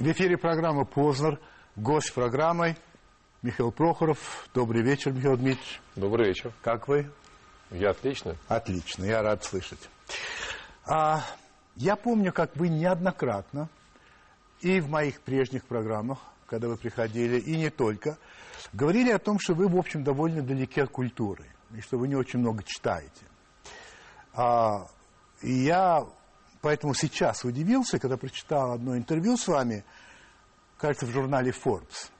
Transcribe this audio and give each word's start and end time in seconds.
В 0.00 0.12
эфире 0.12 0.38
программа 0.38 0.86
«Познер». 0.86 1.38
Гость 1.76 2.14
программы 2.14 2.74
Михаил 3.42 3.70
Прохоров. 3.70 4.48
Добрый 4.54 4.80
вечер, 4.80 5.12
Михаил 5.12 5.36
Дмитриевич. 5.36 5.78
Добрый 5.94 6.28
вечер. 6.28 6.54
Как 6.62 6.88
вы? 6.88 7.10
Я 7.70 7.90
отлично. 7.90 8.34
Отлично, 8.48 9.04
я 9.04 9.20
рад 9.20 9.44
слышать. 9.44 9.90
А, 10.86 11.22
я 11.76 11.96
помню, 11.96 12.32
как 12.32 12.56
вы 12.56 12.70
неоднократно 12.70 13.68
и 14.62 14.80
в 14.80 14.88
моих 14.88 15.20
прежних 15.20 15.66
программах, 15.66 16.18
когда 16.46 16.68
вы 16.68 16.78
приходили, 16.78 17.38
и 17.38 17.58
не 17.58 17.68
только, 17.68 18.16
говорили 18.72 19.10
о 19.10 19.18
том, 19.18 19.38
что 19.38 19.52
вы, 19.52 19.68
в 19.68 19.76
общем, 19.76 20.02
довольно 20.02 20.40
далеки 20.40 20.80
от 20.80 20.88
культуры, 20.88 21.44
и 21.76 21.82
что 21.82 21.98
вы 21.98 22.08
не 22.08 22.16
очень 22.16 22.38
много 22.38 22.62
читаете. 22.62 23.26
А, 24.32 24.86
и 25.42 25.52
я 25.52 26.06
поэтому 26.60 26.94
сейчас 26.94 27.44
удивился, 27.44 27.98
когда 27.98 28.16
прочитал 28.16 28.72
одно 28.72 28.96
интервью 28.96 29.36
с 29.36 29.48
вами, 29.48 29.84
кажется, 30.78 31.06
в 31.06 31.10
журнале 31.10 31.52
Forbes. 31.52 32.10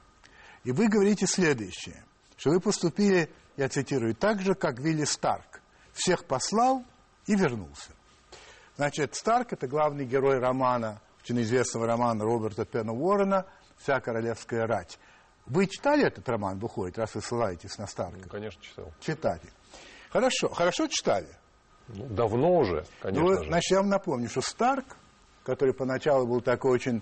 И 0.63 0.71
вы 0.71 0.87
говорите 0.87 1.25
следующее, 1.25 2.03
что 2.37 2.51
вы 2.51 2.59
поступили, 2.59 3.29
я 3.57 3.69
цитирую, 3.69 4.15
так 4.15 4.41
же, 4.41 4.55
как 4.55 4.79
Вилли 4.79 5.05
Старк. 5.05 5.61
Всех 5.93 6.25
послал 6.25 6.83
и 7.27 7.35
вернулся. 7.35 7.91
Значит, 8.77 9.15
Старк– 9.15 9.51
это 9.53 9.67
главный 9.67 10.05
герой 10.05 10.39
романа, 10.39 11.01
очень 11.23 11.41
известного 11.41 11.85
романа 11.85 12.23
Роберта 12.23 12.65
Пена 12.65 12.93
Уоррена 12.93 13.45
«Вся 13.77 13.99
королевская 13.99 14.65
рать». 14.65 14.97
Вы 15.45 15.67
читали 15.67 16.05
этот 16.05 16.27
роман, 16.29 16.59
выходит, 16.59 16.97
раз 16.97 17.13
вы 17.15 17.21
ссылаетесь 17.21 17.77
на 17.77 17.87
Старка? 17.87 18.17
Ну, 18.23 18.29
конечно, 18.29 18.61
читал. 18.61 18.93
Читали. 19.01 19.51
Хорошо, 20.09 20.49
хорошо 20.49 20.87
читали? 20.87 21.27
Ну, 21.93 22.07
давно 22.07 22.57
уже, 22.59 22.85
конечно 23.01 23.21
ну, 23.21 23.37
же. 23.37 23.45
Значит, 23.45 23.71
я 23.71 23.77
вам 23.77 23.89
напомню, 23.89 24.29
что 24.29 24.41
Старк, 24.41 24.85
который 25.43 25.73
поначалу 25.73 26.25
был 26.27 26.41
такой 26.41 26.71
очень, 26.71 27.01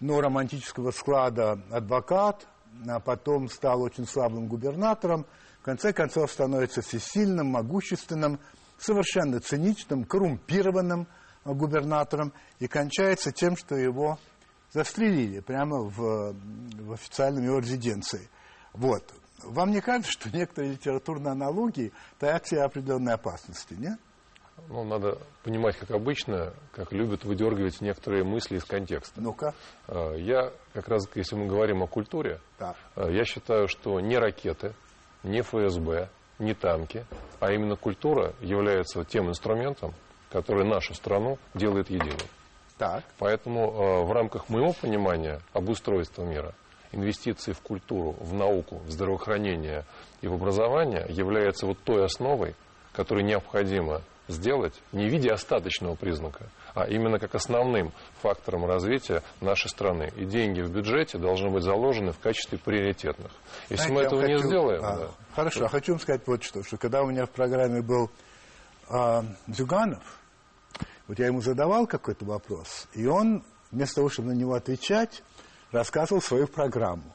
ну, 0.00 0.20
романтического 0.20 0.90
склада 0.90 1.60
адвокат, 1.70 2.46
а 2.88 3.00
потом 3.00 3.48
стал 3.48 3.82
очень 3.82 4.06
слабым 4.06 4.46
губернатором, 4.46 5.26
в 5.60 5.64
конце 5.64 5.92
концов 5.92 6.30
становится 6.30 6.80
всесильным, 6.80 7.48
могущественным, 7.48 8.38
совершенно 8.78 9.40
циничным, 9.40 10.04
коррумпированным 10.04 11.06
губернатором 11.44 12.32
и 12.58 12.68
кончается 12.68 13.32
тем, 13.32 13.56
что 13.56 13.74
его 13.76 14.18
застрелили 14.72 15.40
прямо 15.40 15.78
в, 15.78 16.34
в 16.34 16.92
официальной 16.92 17.44
его 17.44 17.58
резиденции. 17.58 18.28
Вот. 18.72 19.12
Вам 19.42 19.70
не 19.70 19.80
кажется, 19.80 20.12
что 20.12 20.30
некоторые 20.30 20.72
литературные 20.72 21.32
аналогии 21.32 21.92
таят 22.18 22.46
в 22.46 22.50
себе 22.50 22.62
определенные 22.62 23.14
опасности, 23.14 23.74
нет? 23.74 23.98
Ну, 24.68 24.84
надо 24.84 25.18
понимать, 25.44 25.76
как 25.76 25.90
обычно, 25.90 26.52
как 26.72 26.92
любят 26.92 27.24
выдергивать 27.24 27.80
некоторые 27.80 28.24
мысли 28.24 28.56
из 28.56 28.64
контекста. 28.64 29.20
Ну-ка. 29.20 29.54
А, 29.86 30.14
Я, 30.14 30.52
как 30.72 30.88
раз, 30.88 31.08
если 31.14 31.36
мы 31.36 31.46
говорим 31.46 31.82
о 31.82 31.86
культуре, 31.86 32.40
Да. 32.58 32.74
а, 32.94 33.08
я 33.08 33.24
считаю, 33.24 33.68
что 33.68 34.00
не 34.00 34.16
ракеты, 34.18 34.74
не 35.22 35.42
ФСБ, 35.42 36.08
не 36.38 36.54
танки, 36.54 37.06
а 37.40 37.52
именно 37.52 37.76
культура 37.76 38.34
является 38.40 39.04
тем 39.04 39.28
инструментом, 39.28 39.94
который 40.30 40.64
нашу 40.66 40.94
страну 40.94 41.38
делает 41.54 41.88
единой. 41.90 42.18
Так. 42.78 43.04
Поэтому 43.18 43.70
э, 43.70 44.04
в 44.04 44.12
рамках 44.12 44.48
моего 44.50 44.72
понимания 44.74 45.40
обустройства 45.54 46.24
мира 46.24 46.52
инвестиции 46.92 47.52
в 47.52 47.60
культуру, 47.60 48.12
в 48.20 48.34
науку, 48.34 48.78
в 48.84 48.90
здравоохранение 48.90 49.84
и 50.20 50.28
в 50.28 50.34
образование 50.34 51.06
является 51.08 51.66
вот 51.66 51.78
той 51.84 52.04
основой, 52.04 52.54
которую 52.92 53.24
необходимо 53.24 54.02
сделать 54.28 54.74
не 54.92 55.06
в 55.06 55.10
виде 55.10 55.30
остаточного 55.30 55.94
признака, 55.94 56.48
а 56.74 56.86
именно 56.86 57.18
как 57.18 57.34
основным 57.34 57.92
фактором 58.22 58.66
развития 58.66 59.22
нашей 59.40 59.68
страны. 59.68 60.12
И 60.16 60.24
деньги 60.24 60.60
в 60.60 60.70
бюджете 60.70 61.18
должны 61.18 61.50
быть 61.50 61.62
заложены 61.62 62.12
в 62.12 62.18
качестве 62.18 62.58
приоритетных. 62.58 63.30
Если 63.70 63.88
Знаете, 63.88 63.92
мы 63.94 64.00
этого 64.02 64.20
вам 64.20 64.28
не 64.28 64.36
хочу- 64.36 64.46
сделаем, 64.48 64.84
А, 64.84 64.96
да, 64.96 65.08
Хорошо, 65.34 65.64
а 65.64 65.68
хочу 65.68 65.92
вам 65.92 66.00
сказать 66.00 66.22
вот 66.26 66.42
что, 66.42 66.62
что 66.62 66.76
когда 66.76 67.02
у 67.02 67.06
меня 67.06 67.26
в 67.26 67.30
программе 67.30 67.82
был 67.82 68.10
а, 68.88 69.24
Зюганов, 69.48 70.02
вот 71.08 71.18
я 71.18 71.26
ему 71.26 71.40
задавал 71.40 71.86
какой-то 71.86 72.24
вопрос, 72.24 72.88
и 72.94 73.06
он, 73.06 73.44
вместо 73.70 73.96
того, 73.96 74.08
чтобы 74.08 74.28
на 74.28 74.32
него 74.36 74.54
отвечать, 74.54 75.22
рассказывал 75.72 76.20
свою 76.22 76.46
программу. 76.48 77.12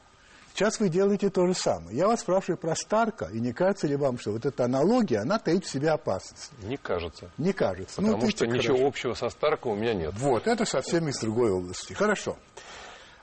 Сейчас 0.54 0.78
вы 0.80 0.90
делаете 0.90 1.30
то 1.30 1.46
же 1.46 1.54
самое. 1.54 1.96
Я 1.96 2.06
вас 2.08 2.20
спрашиваю 2.20 2.58
про 2.58 2.74
Старка, 2.76 3.26
и 3.30 3.40
не 3.40 3.52
кажется 3.54 3.86
ли 3.86 3.96
вам, 3.96 4.18
что 4.18 4.32
вот 4.32 4.44
эта 4.44 4.64
аналогия, 4.64 5.20
она 5.20 5.38
таит 5.38 5.64
в 5.64 5.70
себе 5.70 5.90
опасность? 5.90 6.50
не 6.62 6.76
кажется. 6.76 7.30
Не 7.38 7.52
кажется. 7.54 7.96
Потому 7.96 8.18
Ну, 8.18 8.30
что 8.30 8.46
ничего 8.46 8.74
хорошо. 8.74 8.86
общего 8.88 9.14
со 9.14 9.28
Старком 9.30 9.72
у 9.72 9.76
меня 9.76 9.94
нет. 9.94 10.12
Вот, 10.18 10.46
это 10.46 10.64
совсем 10.66 11.08
из 11.08 11.18
другой 11.20 11.50
области. 11.50 11.94
Хорошо. 11.94 12.36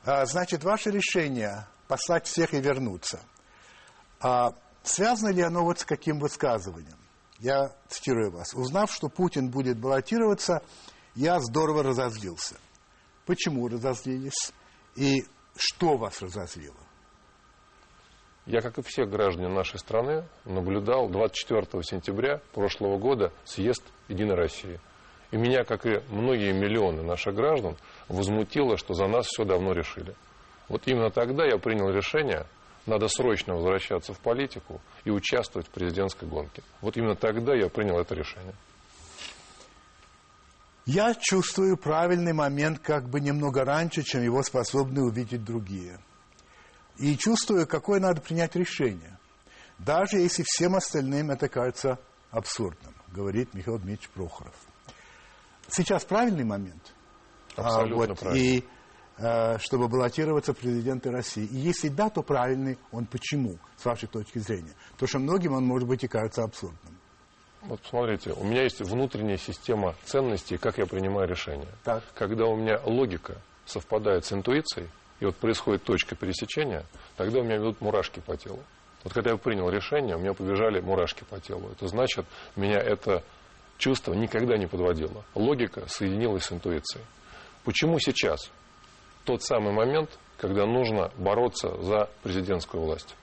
А, 0.06 0.26
значит, 0.26 0.64
ваше 0.64 0.90
решение 0.90 1.68
послать 1.88 2.26
всех 2.26 2.54
и 2.56 2.60
вернуться. 2.62 3.20
А, 4.22 4.54
связано 4.84 5.30
ли 5.30 5.44
оно 5.44 5.64
вот 5.64 5.80
с 5.80 5.86
каким 5.86 6.20
высказыванием? 6.20 6.98
Я 7.38 7.72
цитирую 7.90 8.32
вас. 8.32 8.54
Узнав, 8.56 8.92
что 8.92 9.08
Путин 9.08 9.50
будет 9.50 9.78
баллотироваться, 9.80 10.62
я 11.16 11.40
здорово 11.40 11.84
разозлился. 11.84 12.56
Почему 13.28 13.68
разозлились? 13.68 14.52
И 14.96 15.24
что 15.56 15.96
вас 15.98 16.22
разозлило? 16.22 16.76
Я, 18.50 18.62
как 18.62 18.80
и 18.80 18.82
все 18.82 19.06
граждане 19.06 19.48
нашей 19.48 19.78
страны, 19.78 20.24
наблюдал 20.44 21.08
24 21.08 21.84
сентября 21.84 22.42
прошлого 22.52 22.98
года 22.98 23.32
съезд 23.46 23.84
«Единой 24.08 24.34
России». 24.34 24.80
И 25.30 25.38
меня, 25.38 25.64
как 25.64 25.86
и 25.86 26.02
многие 26.10 26.52
миллионы 26.52 27.04
наших 27.04 27.36
граждан, 27.36 27.78
возмутило, 28.08 28.76
что 28.76 28.96
за 28.96 29.06
нас 29.06 29.28
все 29.28 29.46
давно 29.46 29.74
решили. 29.74 30.16
Вот 30.68 30.88
именно 30.88 31.12
тогда 31.12 31.46
я 31.46 31.60
принял 31.60 31.92
решение, 31.92 32.48
надо 32.88 33.08
срочно 33.08 33.54
возвращаться 33.54 34.16
в 34.16 34.20
политику 34.20 34.82
и 35.04 35.12
участвовать 35.12 35.68
в 35.68 35.70
президентской 35.70 36.28
гонке. 36.28 36.64
Вот 36.82 36.98
именно 36.98 37.14
тогда 37.14 37.54
я 37.54 37.70
принял 37.70 38.00
это 38.00 38.16
решение. 38.16 38.56
Я 40.88 41.14
чувствую 41.14 41.78
правильный 41.78 42.34
момент 42.34 42.80
как 42.80 43.10
бы 43.10 43.20
немного 43.20 43.64
раньше, 43.64 44.02
чем 44.02 44.24
его 44.24 44.42
способны 44.42 45.04
увидеть 45.04 45.46
другие. 45.46 46.00
И 47.00 47.18
чувствую, 47.18 47.66
какое 47.66 48.00
надо 48.00 48.22
принять 48.22 48.56
решение. 48.56 49.18
Даже 49.78 50.18
если 50.18 50.44
всем 50.46 50.76
остальным 50.76 51.32
это 51.32 51.48
кажется 51.48 51.98
абсурдным, 52.30 52.94
говорит 53.08 53.54
Михаил 53.54 53.78
Дмитриевич 53.78 54.10
Прохоров. 54.10 54.54
Сейчас 55.70 56.04
правильный 56.04 56.44
момент? 56.44 56.94
Абсолютно 57.56 57.96
вот, 57.96 58.20
правильно. 58.20 58.44
И 58.44 58.66
э, 59.18 59.58
чтобы 59.60 59.88
баллотироваться 59.88 60.54
президенты 60.54 61.10
России. 61.10 61.46
И 61.46 61.56
если 61.56 61.88
да, 61.88 62.10
то 62.10 62.22
правильный 62.22 62.78
он 62.92 63.06
почему, 63.06 63.58
с 63.78 63.86
вашей 63.86 64.10
точки 64.10 64.40
зрения? 64.40 64.74
Потому 64.92 65.08
что 65.08 65.20
многим 65.20 65.54
он, 65.54 65.66
может 65.66 65.88
быть, 65.88 66.04
и 66.04 66.08
кажется 66.08 66.44
абсурдным. 66.44 66.98
Вот 67.62 67.82
посмотрите, 67.82 68.32
у 68.34 68.44
меня 68.44 68.64
есть 68.64 68.82
внутренняя 68.82 69.38
система 69.38 69.96
ценностей, 70.06 70.58
как 70.58 70.78
я 70.78 70.86
принимаю 70.86 71.28
решения. 71.30 71.68
Так. 71.84 72.04
Когда 72.16 72.46
у 72.46 72.56
меня 72.56 72.80
логика 72.84 73.38
совпадает 73.66 74.26
с 74.26 74.34
интуицией, 74.34 74.90
и 75.20 75.26
вот 75.26 75.36
происходит 75.36 75.84
точка 75.84 76.16
пересечения, 76.16 76.86
тогда 77.18 77.40
у 77.40 77.44
меня 77.44 77.58
идут 77.58 77.82
мурашки 77.82 78.20
по 78.20 78.38
телу. 78.38 78.60
Вот 79.04 79.14
когда 79.14 79.32
я 79.32 79.38
принял 79.38 79.70
решение, 79.70 80.16
у 80.16 80.20
меня 80.20 80.34
побежали 80.34 80.82
мурашки 80.82 81.24
по 81.24 81.40
телу. 81.40 81.70
Это 81.72 81.88
значит, 81.88 82.26
меня 82.56 82.80
это 82.80 83.24
чувство 83.78 84.14
никогда 84.14 84.58
не 84.58 84.68
подводило. 84.68 85.24
Логика 85.36 85.88
соединилась 85.88 86.46
с 86.46 86.52
интуицией. 86.52 87.06
Почему 87.64 88.00
сейчас? 88.00 88.52
Тот 89.26 89.44
самый 89.44 89.74
момент, 89.74 90.10
когда 90.38 90.66
нужно 90.66 91.12
бороться 91.18 91.82
за 91.82 92.10
президентскую 92.24 92.84
власть. 92.84 93.16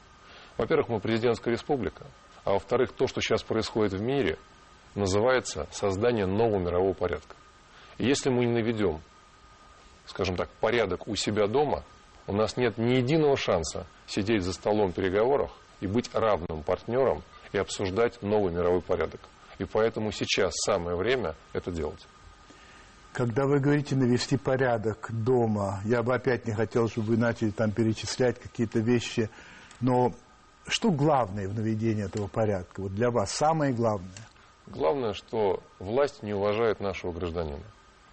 Во-первых, 0.57 0.89
мы 0.89 1.01
президентская 1.01 1.53
республика, 1.53 2.07
а 2.45 2.53
во-вторых, 2.53 2.93
то, 2.93 3.07
что 3.07 3.21
сейчас 3.21 3.43
происходит 3.43 3.93
в 3.93 4.01
мире, 4.01 4.39
называется 4.95 5.67
создание 5.71 6.27
нового 6.27 6.59
мирового 6.59 6.95
порядка. 6.95 7.37
И 7.99 8.07
если 8.07 8.31
мы 8.31 8.47
не 8.47 8.53
наведем, 8.53 9.01
скажем 10.07 10.37
так, 10.37 10.49
порядок 10.61 11.09
у 11.09 11.17
себя 11.17 11.47
дома, 11.47 11.85
у 12.27 12.33
нас 12.33 12.57
нет 12.57 12.79
ни 12.79 12.95
единого 12.95 13.37
шанса 13.37 13.87
сидеть 14.07 14.43
за 14.43 14.53
столом 14.53 14.93
переговоров 14.93 15.53
и 15.81 15.87
быть 15.87 16.11
равным 16.13 16.63
партнером 16.63 17.23
и 17.53 17.59
обсуждать 17.59 18.21
новый 18.23 18.53
мировой 18.53 18.81
порядок. 18.81 19.21
И 19.59 19.65
поэтому 19.65 20.13
сейчас 20.13 20.53
самое 20.65 20.97
время 20.97 21.35
это 21.53 21.71
делать. 21.71 22.07
Когда 23.13 23.47
вы 23.47 23.61
говорите 23.61 23.97
навести 23.97 24.37
порядок 24.37 25.09
дома, 25.11 25.81
я 25.85 26.03
бы 26.03 26.15
опять 26.15 26.47
не 26.47 26.53
хотел, 26.53 26.89
чтобы 26.89 27.09
вы 27.09 27.17
начали 27.17 27.51
там 27.51 27.71
перечислять 27.71 28.39
какие-то 28.39 28.81
вещи, 28.81 29.31
но 29.81 30.13
что 30.67 30.91
главное 30.91 31.49
в 31.49 31.55
наведении 31.55 32.05
этого 32.05 32.27
порядка? 32.27 32.83
Вот 32.83 32.95
для 32.95 33.11
вас 33.11 33.31
самое 33.31 33.73
главное. 33.73 34.11
Главное, 34.67 35.15
что 35.15 35.63
власть 35.79 36.23
не 36.23 36.35
уважает 36.35 36.81
нашего 36.81 37.13
гражданина. 37.13 37.63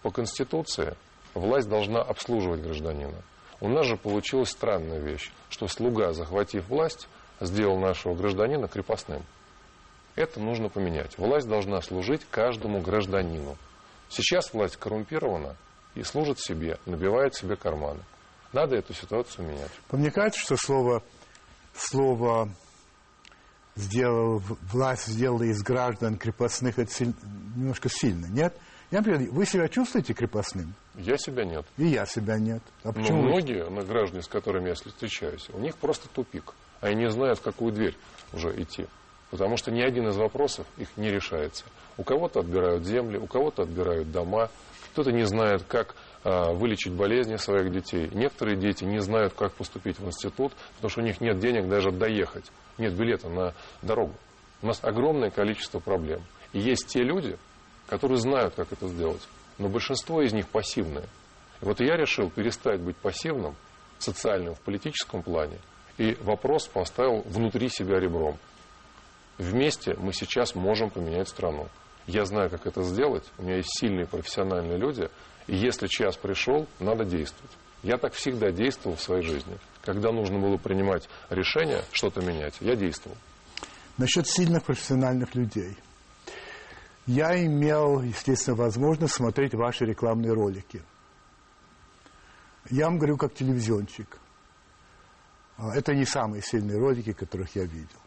По 0.04 0.12
Конституции 0.12 0.96
власть 1.34 1.70
должна 1.70 2.02
обслуживать 2.02 2.62
гражданина. 2.62 3.22
У 3.60 3.70
нас 3.70 3.86
же 3.86 3.98
получилась 3.98 4.50
странная 4.50 5.00
вещь, 5.00 5.32
что 5.50 5.68
слуга, 5.68 6.14
захватив 6.14 6.68
власть, 6.68 7.08
сделал 7.40 7.80
нашего 7.80 8.14
гражданина 8.14 8.68
крепостным. 8.68 9.24
Это 10.16 10.40
нужно 10.40 10.70
поменять. 10.70 11.18
Власть 11.18 11.48
должна 11.48 11.82
служить 11.82 12.26
каждому 12.30 12.82
гражданину. 12.82 13.58
Сейчас 14.10 14.54
власть 14.54 14.78
коррумпирована 14.78 15.56
и 15.96 16.04
служит 16.04 16.40
себе, 16.40 16.78
набивает 16.86 17.36
себе 17.36 17.56
карманы. 17.56 18.02
Надо 18.52 18.76
эту 18.76 18.94
ситуацию 18.94 19.48
менять. 19.48 19.72
Мне 19.92 20.12
кажется, 20.12 20.40
что 20.40 20.58
слово, 20.58 21.02
слово 21.74 22.50
сделал, 23.76 24.40
власть 24.72 25.08
сделала 25.08 25.44
из 25.44 25.64
граждан 25.64 26.18
крепостных, 26.18 26.78
это 26.78 26.92
немножко 27.56 27.90
сильно, 27.90 28.28
нет? 28.28 28.56
Я, 28.94 29.00
например, 29.00 29.32
вы 29.32 29.48
себя 29.48 29.68
чувствуете 29.70 30.14
крепостным? 30.14 30.76
Я 30.94 31.18
себя 31.18 31.44
нет. 31.46 31.66
И 31.78 31.86
я 31.88 32.06
себя 32.06 32.38
нет. 32.38 32.62
А 32.84 32.94
почему 32.94 33.24
Но 33.24 33.30
многие 33.30 33.66
вы... 33.66 33.82
граждане, 33.82 34.22
с 34.22 34.28
которыми 34.28 34.68
я 34.68 34.76
встречаюсь, 34.76 35.50
у 35.52 35.58
них 35.58 35.78
просто 35.78 36.08
тупик. 36.10 36.54
Они 36.80 36.98
не 36.98 37.10
знают, 37.10 37.40
в 37.40 37.42
какую 37.42 37.74
дверь 37.74 37.98
уже 38.34 38.50
идти. 38.62 38.86
Потому 39.32 39.58
что 39.58 39.72
ни 39.72 39.82
один 39.82 40.10
из 40.10 40.18
вопросов 40.18 40.68
их 40.78 40.90
не 40.96 41.10
решается. 41.10 41.66
У 41.98 42.04
кого-то 42.04 42.42
отбирают 42.42 42.86
земли, 42.86 43.18
у 43.18 43.26
кого-то 43.26 43.64
отбирают 43.64 44.12
дома, 44.12 44.52
кто-то 44.92 45.12
не 45.12 45.26
знает, 45.26 45.64
как 45.64 45.96
а, 46.24 46.54
вылечить 46.54 46.94
болезни 46.94 47.38
своих 47.38 47.72
детей. 47.72 48.12
Некоторые 48.14 48.58
дети 48.58 48.84
не 48.84 49.00
знают, 49.00 49.34
как 49.34 49.54
поступить 49.54 49.98
в 49.98 50.06
институт, 50.06 50.54
потому 50.76 50.92
что 50.92 51.02
у 51.02 51.04
них 51.04 51.20
нет 51.20 51.40
денег 51.40 51.68
даже 51.68 51.90
доехать. 51.90 52.46
Нет 52.78 52.94
билета 52.94 53.28
на 53.28 53.56
дорогу. 53.82 54.14
У 54.62 54.68
нас 54.68 54.78
огромное 54.84 55.32
количество 55.32 55.80
проблем. 55.80 56.22
И 56.52 56.60
есть 56.60 56.90
те 56.90 57.02
люди, 57.02 57.40
которые 57.94 58.18
знают, 58.18 58.56
как 58.56 58.72
это 58.72 58.88
сделать. 58.88 59.22
Но 59.60 59.70
большинство 59.70 60.24
из 60.24 60.34
них 60.34 60.48
пассивные. 60.48 61.06
И 61.62 61.66
вот 61.66 61.80
я 61.80 61.96
решил 61.96 62.32
перестать 62.32 62.82
быть 62.82 62.98
пассивным, 62.98 63.56
социальным 64.00 64.56
в 64.56 64.62
политическом 64.62 65.22
плане, 65.22 65.60
и 66.00 66.18
вопрос 66.22 66.68
поставил 66.68 67.22
внутри 67.28 67.70
себя 67.70 68.00
ребром. 68.00 68.40
Вместе 69.38 69.94
мы 70.00 70.12
сейчас 70.12 70.56
можем 70.56 70.90
поменять 70.90 71.30
страну. 71.30 71.68
Я 72.08 72.26
знаю, 72.26 72.50
как 72.50 72.66
это 72.66 72.82
сделать. 72.82 73.26
У 73.38 73.44
меня 73.44 73.58
есть 73.58 73.70
сильные 73.80 74.08
профессиональные 74.08 74.80
люди. 74.80 75.08
И 75.46 75.56
если 75.56 75.86
час 75.86 76.18
пришел, 76.18 76.66
надо 76.80 77.06
действовать. 77.06 77.52
Я 77.84 77.98
так 77.98 78.14
всегда 78.14 78.50
действовал 78.52 78.96
в 78.96 79.02
своей 79.02 79.22
жизни. 79.22 79.60
Когда 79.84 80.12
нужно 80.12 80.40
было 80.40 80.58
принимать 80.58 81.08
решение, 81.30 81.84
что-то 81.92 82.22
менять, 82.22 82.56
я 82.60 82.76
действовал. 82.76 83.18
Насчет 83.98 84.28
сильных 84.28 84.64
профессиональных 84.64 85.36
людей. 85.36 85.78
Я 87.06 87.46
имел, 87.46 88.02
естественно, 88.02 88.56
возможность 88.56 89.16
смотреть 89.16 89.54
ваши 89.54 89.86
рекламные 89.86 90.34
ролики. 90.34 90.82
Я 92.70 92.86
вам 92.86 92.98
говорю 92.98 93.18
как 93.18 93.34
телевизионщик. 93.34 94.20
Это 95.58 95.94
не 95.94 96.06
самые 96.06 96.42
сильные 96.42 96.78
ролики, 96.78 97.12
которых 97.12 97.56
я 97.56 97.66
видел. 97.66 98.00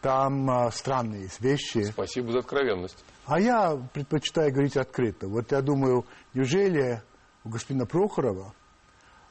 Там 0.00 0.48
а, 0.48 0.70
странные 0.70 1.22
есть 1.22 1.40
вещи. 1.40 1.82
Спасибо 1.90 2.32
за 2.32 2.38
откровенность. 2.38 3.04
А 3.26 3.40
я 3.40 3.76
предпочитаю 3.92 4.52
говорить 4.52 4.76
открыто. 4.76 5.28
Вот 5.28 5.50
я 5.52 5.60
думаю, 5.60 6.06
неужели 6.34 7.02
у 7.44 7.50
господина 7.50 7.84
Прохорова, 7.84 8.54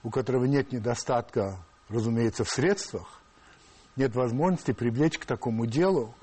у 0.04 0.12
которого 0.12 0.46
нет 0.46 0.72
недостатка, 0.72 1.58
разумеется, 1.90 2.44
в 2.44 2.50
средствах, 2.50 3.22
нет 3.96 4.16
возможности 4.16 4.72
привлечь 4.72 5.18
к 5.18 5.26
такому 5.26 5.66
делу 5.66 6.14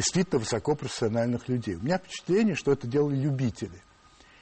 действительно 0.00 0.38
высокопрофессиональных 0.38 1.46
людей. 1.48 1.74
У 1.76 1.80
меня 1.80 1.98
впечатление, 1.98 2.54
что 2.54 2.72
это 2.72 2.86
делали 2.86 3.16
любители. 3.16 3.82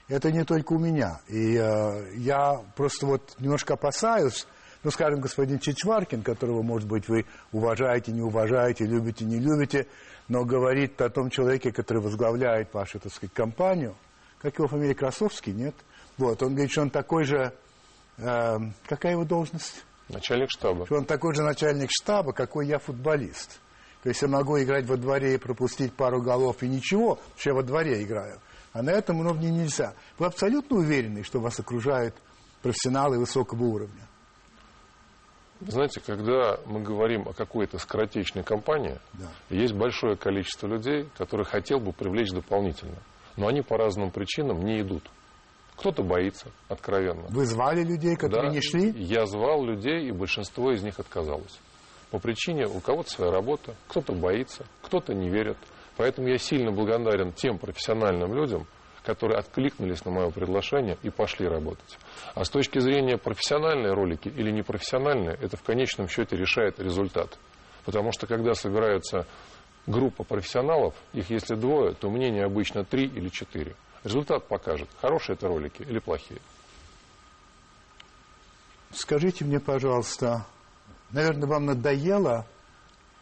Это 0.07 0.31
не 0.31 0.45
только 0.45 0.75
у 0.75 0.79
меня. 0.79 1.21
И 1.27 1.57
э, 1.57 2.15
я 2.17 2.63
просто 2.77 3.07
вот 3.07 3.35
немножко 3.41 3.75
опасаюсь, 3.75 4.47
ну, 4.85 4.93
скажем, 4.93 5.21
господин 5.21 5.59
Чичваркин, 5.59 6.23
которого, 6.23 6.63
может 6.63 6.89
быть, 6.89 7.09
вы 7.09 7.27
уважаете, 7.51 8.13
не 8.13 8.23
уважаете, 8.23 8.87
любите, 8.87 9.25
не 9.25 9.41
любите, 9.41 9.89
но 10.29 10.45
говорит 10.45 11.01
о 11.01 11.11
том 11.11 11.29
человеке, 11.29 11.73
который 11.73 12.01
возглавляет 12.01 12.73
вашу, 12.73 13.01
так 13.01 13.13
сказать, 13.13 13.35
компанию, 13.35 13.97
как 14.41 14.59
его 14.59 14.69
фамилия, 14.69 14.95
Красовский, 14.95 15.53
нет? 15.53 15.75
Вот, 16.19 16.41
он 16.41 16.51
говорит, 16.51 16.71
что 16.71 16.83
он 16.83 16.91
такой 16.91 17.25
же, 17.25 17.53
э, 18.19 18.57
какая 18.87 19.13
его 19.13 19.25
должность? 19.25 19.85
Начальник 20.09 20.51
штаба. 20.51 20.87
Что 20.87 20.99
он 20.99 21.05
такой 21.05 21.35
же 21.35 21.43
начальник 21.43 21.91
штаба, 21.91 22.33
какой 22.33 22.69
я 22.69 22.79
футболист. 22.79 23.59
То 24.03 24.11
есть 24.11 24.23
я 24.23 24.29
могу 24.29 24.61
играть 24.61 24.87
во 24.87 24.97
дворе 24.97 25.35
и 25.35 25.39
пропустить 25.39 25.93
пару 25.93 26.23
голов 26.23 26.63
и 26.63 26.69
ничего, 26.69 27.19
что 27.37 27.51
я 27.51 27.55
во 27.55 27.63
дворе 27.63 28.03
играю. 28.03 28.39
А 28.73 28.83
на 28.83 28.91
этом 28.91 29.21
уровне 29.21 29.51
нельзя. 29.51 29.95
Вы 30.19 30.27
абсолютно 30.27 30.77
уверены, 30.77 31.25
что 31.25 31.41
вас 31.41 31.59
окружают 31.59 32.15
профессионалы 32.63 33.19
высокого 33.19 33.65
уровня? 33.65 34.07
Знаете, 35.61 36.01
когда 36.01 36.61
мы 36.67 36.81
говорим 36.81 37.27
о 37.29 37.33
какой-то 37.33 37.79
скоротечной 37.79 38.45
компании, 38.45 38.99
да. 39.15 39.27
есть 39.51 39.75
большое 39.75 40.17
количество 40.17 40.69
людей, 40.69 41.09
которых 41.17 41.49
хотел 41.49 41.81
бы 41.81 41.93
привлечь 41.93 42.31
дополнительно. 42.31 42.99
Но 43.37 43.49
они 43.49 43.63
по 43.63 43.77
разным 43.77 44.13
причинам 44.13 44.61
не 44.61 44.81
идут. 44.81 45.11
Кто-то 45.77 46.03
боится, 46.03 46.51
откровенно. 46.69 47.27
Вы 47.31 47.47
звали 47.47 47.83
людей, 47.83 48.17
которые 48.17 48.51
да, 48.51 48.55
не 48.55 48.61
шли? 48.61 48.93
Я 48.97 49.27
звал 49.27 49.65
людей, 49.65 50.09
и 50.09 50.13
большинство 50.13 50.73
из 50.73 50.83
них 50.83 50.99
отказалось. 51.01 51.59
По 52.11 52.19
причине 52.19 52.67
у 52.67 52.81
кого-то 52.81 53.11
своя 53.11 53.31
работа, 53.31 53.75
кто-то 53.89 54.13
боится, 54.13 54.65
кто-то 54.83 55.15
не 55.15 55.29
верит. 55.29 55.59
Поэтому 55.97 56.29
я 56.29 56.39
сильно 56.39 56.71
благодарен 56.71 57.33
тем 57.33 57.59
профессиональным 57.59 58.35
людям, 58.35 58.67
которые 59.03 59.39
откликнулись 59.39 60.05
на 60.05 60.11
мое 60.11 60.31
предложение 60.31 60.97
и 61.03 61.11
пошли 61.11 61.47
работать. 61.47 61.99
А 62.35 62.45
с 62.45 62.51
точки 62.51 62.79
зрения 62.79 63.19
профессиональной 63.19 63.93
ролики 63.93 64.29
или 64.29 64.51
непрофессиональной, 64.51 65.35
это 65.35 65.57
в 65.57 65.63
конечном 65.63 66.09
счете 66.09 66.37
решает 66.37 66.79
результат. 66.79 67.39
Потому 67.85 68.13
что 68.13 68.27
когда 68.27 68.55
собирается 68.55 69.27
группа 69.87 70.25
профессионалов, 70.25 70.95
их 71.13 71.31
если 71.31 71.55
двое, 71.55 71.95
то 71.95 72.11
мнение 72.11 72.45
обычно 72.45 72.85
три 72.85 73.07
или 73.07 73.29
четыре. 73.29 73.75
Результат 74.05 74.47
покажет, 74.47 74.89
хорошие 75.01 75.35
это 75.35 75.49
ролики 75.49 75.83
или 75.83 75.99
плохие. 75.99 76.41
Скажите 78.93 79.45
мне, 79.45 79.61
пожалуйста, 79.61 80.47
наверное, 81.11 81.49
вам 81.49 81.67
надоело, 81.67 82.47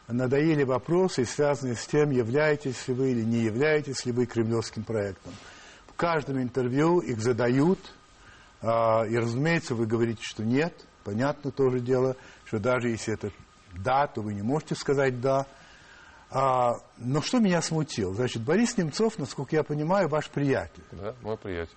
надоели 0.08 0.62
вопросы, 0.62 1.24
связанные 1.24 1.76
с 1.76 1.86
тем, 1.86 2.10
являетесь 2.10 2.86
ли 2.88 2.94
вы 2.94 3.10
или 3.12 3.22
не 3.22 3.38
являетесь 3.38 4.04
ли 4.06 4.12
вы 4.12 4.26
кремлевским 4.26 4.84
проектом 4.84 5.32
каждом 5.96 6.40
интервью 6.40 7.00
их 7.00 7.20
задают, 7.20 7.78
а, 8.62 9.04
и, 9.04 9.16
разумеется, 9.16 9.74
вы 9.74 9.86
говорите, 9.86 10.22
что 10.22 10.44
нет, 10.44 10.72
понятно 11.04 11.50
тоже 11.50 11.80
дело, 11.80 12.16
что 12.44 12.58
даже 12.58 12.90
если 12.90 13.14
это 13.14 13.30
да, 13.72 14.06
то 14.06 14.22
вы 14.22 14.34
не 14.34 14.42
можете 14.42 14.74
сказать 14.74 15.20
да. 15.20 15.46
А, 16.30 16.74
но 16.98 17.20
что 17.20 17.38
меня 17.38 17.60
смутило? 17.62 18.14
Значит, 18.14 18.42
Борис 18.42 18.76
Немцов, 18.76 19.18
насколько 19.18 19.56
я 19.56 19.62
понимаю, 19.62 20.08
ваш 20.08 20.28
приятель. 20.28 20.82
Да, 20.92 21.14
мой 21.22 21.36
приятель. 21.36 21.76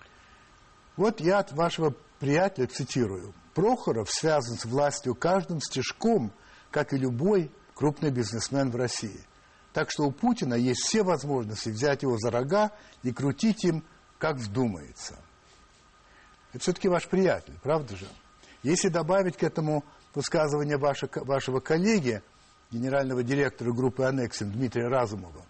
Вот 0.95 1.21
я 1.21 1.39
от 1.39 1.51
вашего 1.51 1.93
приятеля 2.19 2.67
цитирую. 2.67 3.33
Прохоров 3.53 4.09
связан 4.09 4.57
с 4.57 4.65
властью 4.65 5.15
каждым 5.15 5.59
стежком, 5.61 6.31
как 6.71 6.93
и 6.93 6.97
любой 6.97 7.51
крупный 7.73 8.11
бизнесмен 8.11 8.71
в 8.71 8.75
России. 8.75 9.25
Так 9.73 9.89
что 9.91 10.03
у 10.03 10.11
Путина 10.11 10.55
есть 10.55 10.81
все 10.81 11.03
возможности 11.03 11.69
взять 11.69 12.03
его 12.03 12.17
за 12.17 12.31
рога 12.31 12.71
и 13.03 13.11
крутить 13.11 13.63
им 13.63 13.83
как 14.17 14.37
вздумается. 14.37 15.17
Это 16.51 16.59
все-таки 16.63 16.89
ваш 16.89 17.07
приятель, 17.07 17.57
правда 17.61 17.95
же? 17.95 18.07
Если 18.63 18.89
добавить 18.89 19.37
к 19.37 19.43
этому 19.43 19.85
высказывание 20.13 20.77
вашего, 20.77 21.59
коллеги, 21.59 22.21
генерального 22.71 23.23
директора 23.23 23.71
группы 23.71 24.03
«Аннексин» 24.03 24.51
Дмитрия 24.51 24.87
Разумова, 24.87 25.45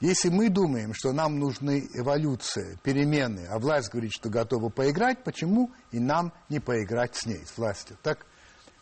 если 0.00 0.28
мы 0.28 0.48
думаем, 0.48 0.92
что 0.94 1.12
нам 1.12 1.38
нужны 1.38 1.88
эволюция, 1.94 2.76
перемены, 2.82 3.46
а 3.48 3.58
власть 3.58 3.90
говорит, 3.90 4.12
что 4.12 4.28
готова 4.28 4.68
поиграть, 4.68 5.24
почему 5.24 5.72
и 5.90 5.98
нам 5.98 6.32
не 6.48 6.60
поиграть 6.60 7.16
с 7.16 7.26
ней, 7.26 7.44
с 7.46 7.56
властью? 7.56 7.96
Так 8.02 8.26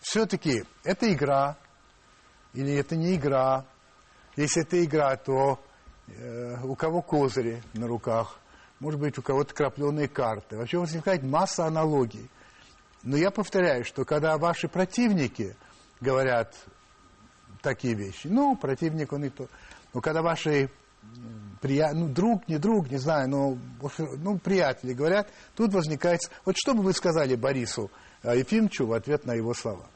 все-таки 0.00 0.64
это 0.82 1.12
игра 1.12 1.56
или 2.52 2.74
это 2.74 2.96
не 2.96 3.14
игра? 3.14 3.64
Если 4.36 4.62
это 4.62 4.84
игра, 4.84 5.16
то 5.16 5.60
э, 6.08 6.56
у 6.64 6.74
кого 6.74 7.02
козыри 7.02 7.62
на 7.74 7.86
руках? 7.86 8.40
может 8.84 9.00
быть, 9.00 9.16
у 9.18 9.22
кого-то 9.22 9.54
крапленые 9.54 10.08
карты. 10.08 10.56
Вообще 10.56 10.78
возникает 10.78 11.22
масса 11.22 11.64
аналогий. 11.64 12.30
Но 13.02 13.16
я 13.16 13.30
повторяю, 13.30 13.84
что 13.84 14.04
когда 14.04 14.36
ваши 14.36 14.68
противники 14.68 15.56
говорят 16.00 16.54
такие 17.62 17.94
вещи, 17.94 18.26
ну, 18.26 18.56
противник 18.56 19.12
он 19.12 19.24
и 19.24 19.30
то, 19.30 19.48
но 19.94 20.00
когда 20.00 20.20
ваши 20.20 20.70
прия... 21.60 21.92
ну, 21.92 22.08
друг, 22.08 22.46
не 22.48 22.58
друг, 22.58 22.90
не 22.90 22.98
знаю, 22.98 23.28
но 23.28 23.58
ну, 24.18 24.38
приятели 24.38 24.92
говорят, 24.92 25.28
тут 25.56 25.72
возникает... 25.72 26.20
Вот 26.44 26.56
что 26.56 26.74
бы 26.74 26.82
вы 26.82 26.92
сказали 26.92 27.34
Борису 27.34 27.90
Ефимовичу 28.22 28.86
в 28.86 28.92
ответ 28.92 29.24
на 29.24 29.34
его 29.34 29.54
слова? 29.54 29.86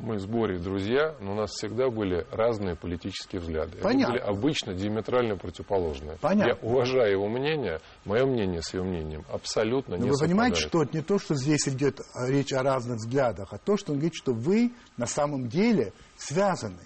мы 0.00 0.18
с 0.18 0.26
Борей 0.26 0.58
друзья, 0.58 1.14
но 1.20 1.32
у 1.32 1.34
нас 1.34 1.50
всегда 1.50 1.90
были 1.90 2.26
разные 2.30 2.74
политические 2.74 3.40
взгляды. 3.40 3.76
Понятно. 3.78 4.14
Они 4.14 4.18
были 4.18 4.18
обычно 4.18 4.74
диаметрально 4.74 5.36
противоположные. 5.36 6.16
Понятно. 6.20 6.50
Я 6.50 6.68
уважаю 6.68 7.12
его 7.12 7.28
мнение, 7.28 7.80
мое 8.04 8.24
мнение 8.26 8.62
с 8.62 8.72
его 8.72 8.84
мнением 8.84 9.24
абсолютно 9.30 9.96
но 9.96 10.04
не 10.04 10.10
вы 10.10 10.16
совпадает. 10.16 10.30
понимаете, 10.30 10.60
что 10.60 10.82
это 10.82 10.96
не 10.96 11.02
то, 11.02 11.18
что 11.18 11.34
здесь 11.34 11.68
идет 11.68 12.00
речь 12.26 12.52
о 12.52 12.62
разных 12.62 12.96
взглядах, 12.96 13.52
а 13.52 13.58
то, 13.58 13.76
что 13.76 13.92
он 13.92 13.98
говорит, 13.98 14.14
что 14.14 14.32
вы 14.32 14.72
на 14.96 15.06
самом 15.06 15.48
деле 15.48 15.92
связаны 16.16 16.84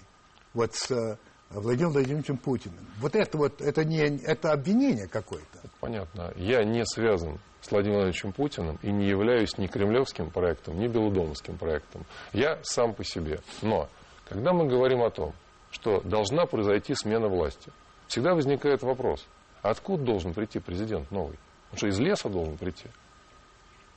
вот 0.53 0.75
с 0.75 0.91
э, 0.91 1.17
Владимиром 1.61 1.93
Владимировичем 1.93 2.37
Путиным. 2.37 2.85
Вот 2.99 3.15
это 3.15 3.37
вот, 3.37 3.61
это 3.61 3.83
не 3.83 3.99
это 4.23 4.51
обвинение 4.51 5.07
какое-то. 5.07 5.59
понятно. 5.79 6.33
Я 6.35 6.63
не 6.63 6.85
связан 6.85 7.39
с 7.61 7.71
Владимиром 7.71 8.01
Владимировичем 8.01 8.31
Путиным 8.33 8.79
и 8.81 8.91
не 8.91 9.07
являюсь 9.07 9.57
ни 9.57 9.67
кремлевским 9.67 10.29
проектом, 10.29 10.79
ни 10.79 10.87
белодомовским 10.87 11.57
проектом. 11.57 12.05
Я 12.33 12.59
сам 12.63 12.93
по 12.93 13.03
себе. 13.03 13.39
Но 13.61 13.89
когда 14.29 14.53
мы 14.53 14.67
говорим 14.67 15.01
о 15.01 15.09
том, 15.09 15.33
что 15.71 16.01
должна 16.01 16.45
произойти 16.45 16.93
смена 16.95 17.27
власти, 17.27 17.71
всегда 18.07 18.33
возникает 18.35 18.83
вопрос, 18.83 19.25
откуда 19.61 20.03
должен 20.03 20.33
прийти 20.33 20.59
президент 20.59 21.09
новый? 21.11 21.37
Он 21.71 21.77
что, 21.77 21.87
из 21.87 21.99
леса 21.99 22.29
должен 22.29 22.57
прийти? 22.57 22.87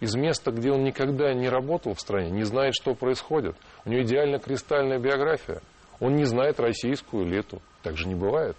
Из 0.00 0.14
места, 0.14 0.52
где 0.52 0.70
он 0.70 0.84
никогда 0.84 1.34
не 1.34 1.48
работал 1.48 1.94
в 1.94 2.00
стране, 2.00 2.30
не 2.30 2.44
знает, 2.44 2.74
что 2.74 2.94
происходит. 2.94 3.56
У 3.84 3.90
него 3.90 4.02
идеально 4.02 4.38
кристальная 4.38 4.98
биография. 4.98 5.60
Он 6.00 6.14
не 6.14 6.24
знает 6.24 6.60
российскую 6.60 7.26
элиту. 7.26 7.60
Так 7.82 7.96
же 7.96 8.06
не 8.08 8.14
бывает. 8.14 8.56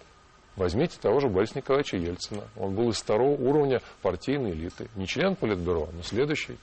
Возьмите 0.56 0.98
того 1.00 1.20
же 1.20 1.28
Бориса 1.28 1.58
Николаевича 1.58 1.96
Ельцина. 1.96 2.42
Он 2.56 2.74
был 2.74 2.90
из 2.90 2.96
второго 2.96 3.40
уровня 3.40 3.80
партийной 4.02 4.52
элиты. 4.52 4.88
Не 4.96 5.06
член 5.06 5.36
Политбюро, 5.36 5.88
но 5.92 6.02
следующий. 6.02 6.58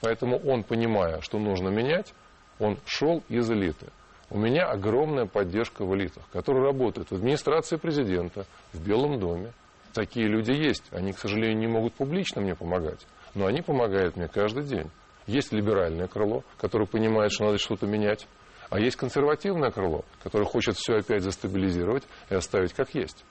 Поэтому 0.00 0.36
он, 0.38 0.62
понимая, 0.62 1.20
что 1.20 1.38
нужно 1.38 1.68
менять, 1.68 2.12
он 2.58 2.78
шел 2.84 3.22
из 3.28 3.50
элиты. 3.50 3.86
У 4.30 4.38
меня 4.38 4.64
огромная 4.66 5.26
поддержка 5.26 5.84
в 5.84 5.94
элитах, 5.94 6.22
которые 6.32 6.64
работают 6.64 7.10
в 7.10 7.14
администрации 7.14 7.76
президента, 7.76 8.46
в 8.72 8.80
Белом 8.82 9.18
доме. 9.18 9.52
Такие 9.92 10.26
люди 10.26 10.52
есть. 10.52 10.84
Они, 10.90 11.12
к 11.12 11.18
сожалению, 11.18 11.58
не 11.58 11.66
могут 11.66 11.94
публично 11.94 12.40
мне 12.40 12.54
помогать, 12.54 13.06
но 13.34 13.46
они 13.46 13.60
помогают 13.60 14.16
мне 14.16 14.28
каждый 14.28 14.64
день. 14.64 14.90
Есть 15.26 15.52
либеральное 15.52 16.08
крыло, 16.08 16.44
которое 16.58 16.86
понимает, 16.86 17.30
что 17.30 17.44
надо 17.44 17.58
что-то 17.58 17.86
менять. 17.86 18.26
А 18.72 18.80
есть 18.80 18.96
консервативное 18.96 19.70
крыло, 19.70 20.02
которое 20.22 20.46
хочет 20.46 20.78
все 20.78 20.94
опять 20.94 21.22
застабилизировать 21.22 22.04
и 22.30 22.34
оставить 22.34 22.72
как 22.72 22.94
есть. 22.94 23.22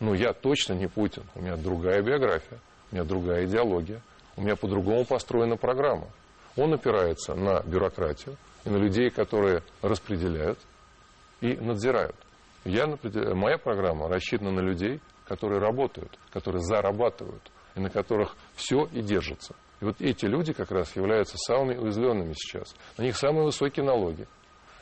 Но 0.00 0.12
я 0.12 0.32
точно 0.32 0.72
не 0.72 0.88
Путин. 0.88 1.22
У 1.36 1.40
меня 1.40 1.56
другая 1.56 2.02
биография, 2.02 2.58
у 2.90 2.96
меня 2.96 3.04
другая 3.04 3.46
идеология, 3.46 4.02
у 4.34 4.40
меня 4.40 4.56
по-другому 4.56 5.04
построена 5.04 5.56
программа. 5.56 6.08
Он 6.56 6.74
опирается 6.74 7.36
на 7.36 7.60
бюрократию 7.60 8.36
и 8.64 8.70
на 8.70 8.78
людей, 8.78 9.08
которые 9.08 9.62
распределяют 9.82 10.58
и 11.40 11.54
надзирают. 11.54 12.16
Я, 12.64 12.88
моя 13.36 13.58
программа 13.58 14.08
рассчитана 14.08 14.50
на 14.50 14.60
людей, 14.60 15.00
которые 15.28 15.60
работают, 15.60 16.18
которые 16.32 16.60
зарабатывают, 16.62 17.52
и 17.76 17.80
на 17.80 17.88
которых 17.88 18.34
все 18.56 18.88
и 18.92 19.00
держится. 19.00 19.54
И 19.80 19.84
вот 19.84 20.00
эти 20.00 20.24
люди 20.24 20.52
как 20.52 20.72
раз 20.72 20.96
являются 20.96 21.36
самыми 21.38 21.76
уязвленными 21.76 22.32
сейчас. 22.32 22.74
На 22.96 23.02
них 23.02 23.16
самые 23.16 23.44
высокие 23.44 23.84
налоги, 23.84 24.26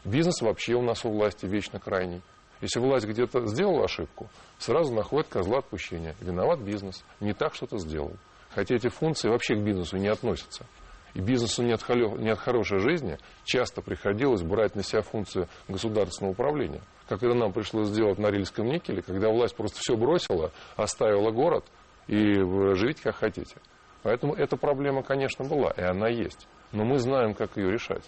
Бизнес 0.05 0.43
вообще 0.43 0.75
у 0.75 0.83
нас 0.83 1.05
у 1.05 1.11
власти 1.11 1.47
вечно 1.47 1.81
крайний. 1.81 2.21
Если 2.61 2.79
власть 2.79 3.07
где-то 3.07 3.47
сделала 3.47 3.85
ошибку, 3.85 4.29
сразу 4.59 4.95
находит 4.95 5.29
козла 5.29 5.59
отпущения. 5.59 6.15
Виноват 6.21 6.61
бизнес. 6.61 7.05
Не 7.21 7.33
так 7.33 7.55
что-то 7.55 7.79
сделал. 7.79 8.13
Хотя 8.51 8.77
эти 8.77 8.89
функции 8.89 9.29
вообще 9.29 9.55
к 9.55 9.59
бизнесу 9.59 9.97
не 9.97 10.09
относятся. 10.09 10.67
И 11.15 11.21
бизнесу 11.21 11.63
не 11.63 11.73
от, 11.73 11.89
не 11.89 12.31
от 12.31 12.39
хорошей 12.39 12.81
жизни 12.81 13.19
часто 13.45 13.83
приходилось 13.83 14.43
брать 14.43 14.75
на 14.75 14.83
себя 14.83 15.03
функцию 15.03 15.49
государственного 15.69 16.33
управления. 16.33 16.81
Как 17.09 17.23
это 17.23 17.35
нам 17.35 17.53
пришлось 17.53 17.89
сделать 17.89 18.19
на 18.19 18.29
Рильском 18.29 18.67
никеле, 18.67 19.03
когда 19.03 19.31
власть 19.31 19.55
просто 19.55 19.79
все 19.81 19.97
бросила, 19.97 20.51
оставила 20.77 21.31
город 21.31 21.65
и 22.09 22.35
живите 22.75 23.03
как 23.03 23.17
хотите. 23.17 23.57
Поэтому 24.03 24.35
эта 24.35 24.57
проблема, 24.57 25.03
конечно, 25.03 25.45
была, 25.45 25.71
и 25.71 25.83
она 25.83 26.09
есть. 26.09 26.47
Но 26.73 26.85
мы 26.85 26.99
знаем, 26.99 27.35
как 27.35 27.57
ее 27.57 27.71
решать. 27.71 28.05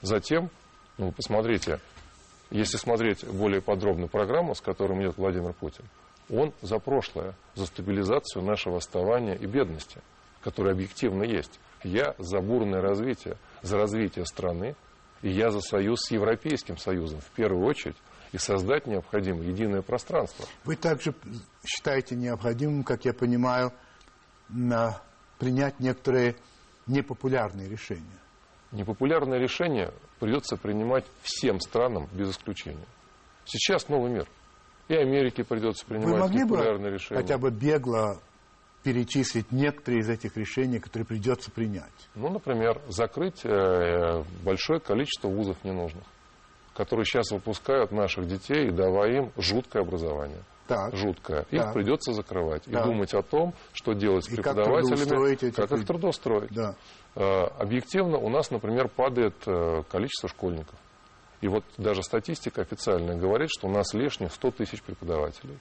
Затем 0.00 0.50
ну, 0.98 1.12
посмотрите, 1.12 1.80
если 2.50 2.76
смотреть 2.76 3.26
более 3.26 3.60
подробно 3.60 4.06
программу, 4.08 4.54
с 4.54 4.60
которой 4.60 5.00
идет 5.02 5.16
Владимир 5.16 5.52
Путин, 5.52 5.84
он 6.30 6.52
за 6.62 6.78
прошлое, 6.78 7.34
за 7.54 7.66
стабилизацию 7.66 8.44
нашего 8.44 8.78
оставания 8.78 9.34
и 9.34 9.46
бедности, 9.46 10.00
которая 10.42 10.74
объективно 10.74 11.22
есть. 11.22 11.60
Я 11.84 12.14
за 12.18 12.40
бурное 12.40 12.80
развитие, 12.80 13.36
за 13.62 13.76
развитие 13.76 14.26
страны, 14.26 14.74
и 15.22 15.30
я 15.30 15.50
за 15.50 15.60
союз 15.60 16.00
с 16.02 16.10
Европейским 16.10 16.78
Союзом 16.78 17.20
в 17.20 17.30
первую 17.30 17.64
очередь, 17.64 17.96
и 18.32 18.38
создать 18.38 18.86
необходимое 18.86 19.46
единое 19.46 19.82
пространство. 19.82 20.46
Вы 20.64 20.76
также 20.76 21.14
считаете 21.64 22.16
необходимым, 22.16 22.82
как 22.82 23.04
я 23.04 23.14
понимаю, 23.14 23.72
принять 25.38 25.78
некоторые 25.80 26.36
непопулярные 26.86 27.68
решения? 27.68 28.18
Непопулярное 28.76 29.38
решение 29.38 29.90
придется 30.20 30.58
принимать 30.58 31.06
всем 31.22 31.60
странам 31.60 32.08
без 32.12 32.30
исключения. 32.32 32.84
Сейчас 33.46 33.88
новый 33.88 34.10
мир. 34.10 34.28
И 34.88 34.94
Америке 34.94 35.44
придется 35.44 35.86
принимать 35.86 36.12
Вы 36.12 36.18
могли 36.20 36.40
непопулярные 36.42 36.90
бы 36.90 36.98
решения. 36.98 37.20
хотя 37.22 37.38
бы 37.38 37.50
бегло 37.50 38.20
перечислить 38.82 39.50
некоторые 39.50 40.00
из 40.02 40.10
этих 40.10 40.36
решений, 40.36 40.78
которые 40.78 41.06
придется 41.06 41.50
принять? 41.50 41.90
Ну, 42.14 42.28
например, 42.28 42.82
закрыть 42.88 43.44
э, 43.44 44.22
большое 44.44 44.78
количество 44.78 45.28
вузов 45.28 45.56
ненужных, 45.64 46.04
которые 46.74 47.06
сейчас 47.06 47.30
выпускают 47.32 47.92
наших 47.92 48.28
детей, 48.28 48.70
давая 48.70 49.22
им 49.22 49.32
жуткое 49.38 49.82
образование. 49.84 50.42
Так. 50.66 50.96
Жуткое. 50.96 51.46
Их 51.50 51.62
так. 51.62 51.74
придется 51.74 52.12
закрывать 52.12 52.64
так. 52.64 52.74
и 52.74 52.88
думать 52.88 53.14
о 53.14 53.22
том, 53.22 53.54
что 53.72 53.92
делать 53.92 54.24
с 54.24 54.28
и 54.28 54.36
преподавателями, 54.36 55.50
как, 55.50 55.68
как 55.68 55.78
их 55.78 55.86
трудоустроить. 55.86 56.52
Да. 56.52 56.74
Э, 57.14 57.44
объективно 57.58 58.18
у 58.18 58.28
нас, 58.28 58.50
например, 58.50 58.88
падает 58.88 59.34
э, 59.46 59.82
количество 59.90 60.28
школьников. 60.28 60.74
И 61.40 61.48
вот 61.48 61.64
даже 61.76 62.02
статистика 62.02 62.62
официальная 62.62 63.16
говорит, 63.16 63.50
что 63.50 63.68
у 63.68 63.70
нас 63.70 63.94
лишних 63.94 64.32
100 64.32 64.50
тысяч 64.52 64.82
преподавателей. 64.82 65.58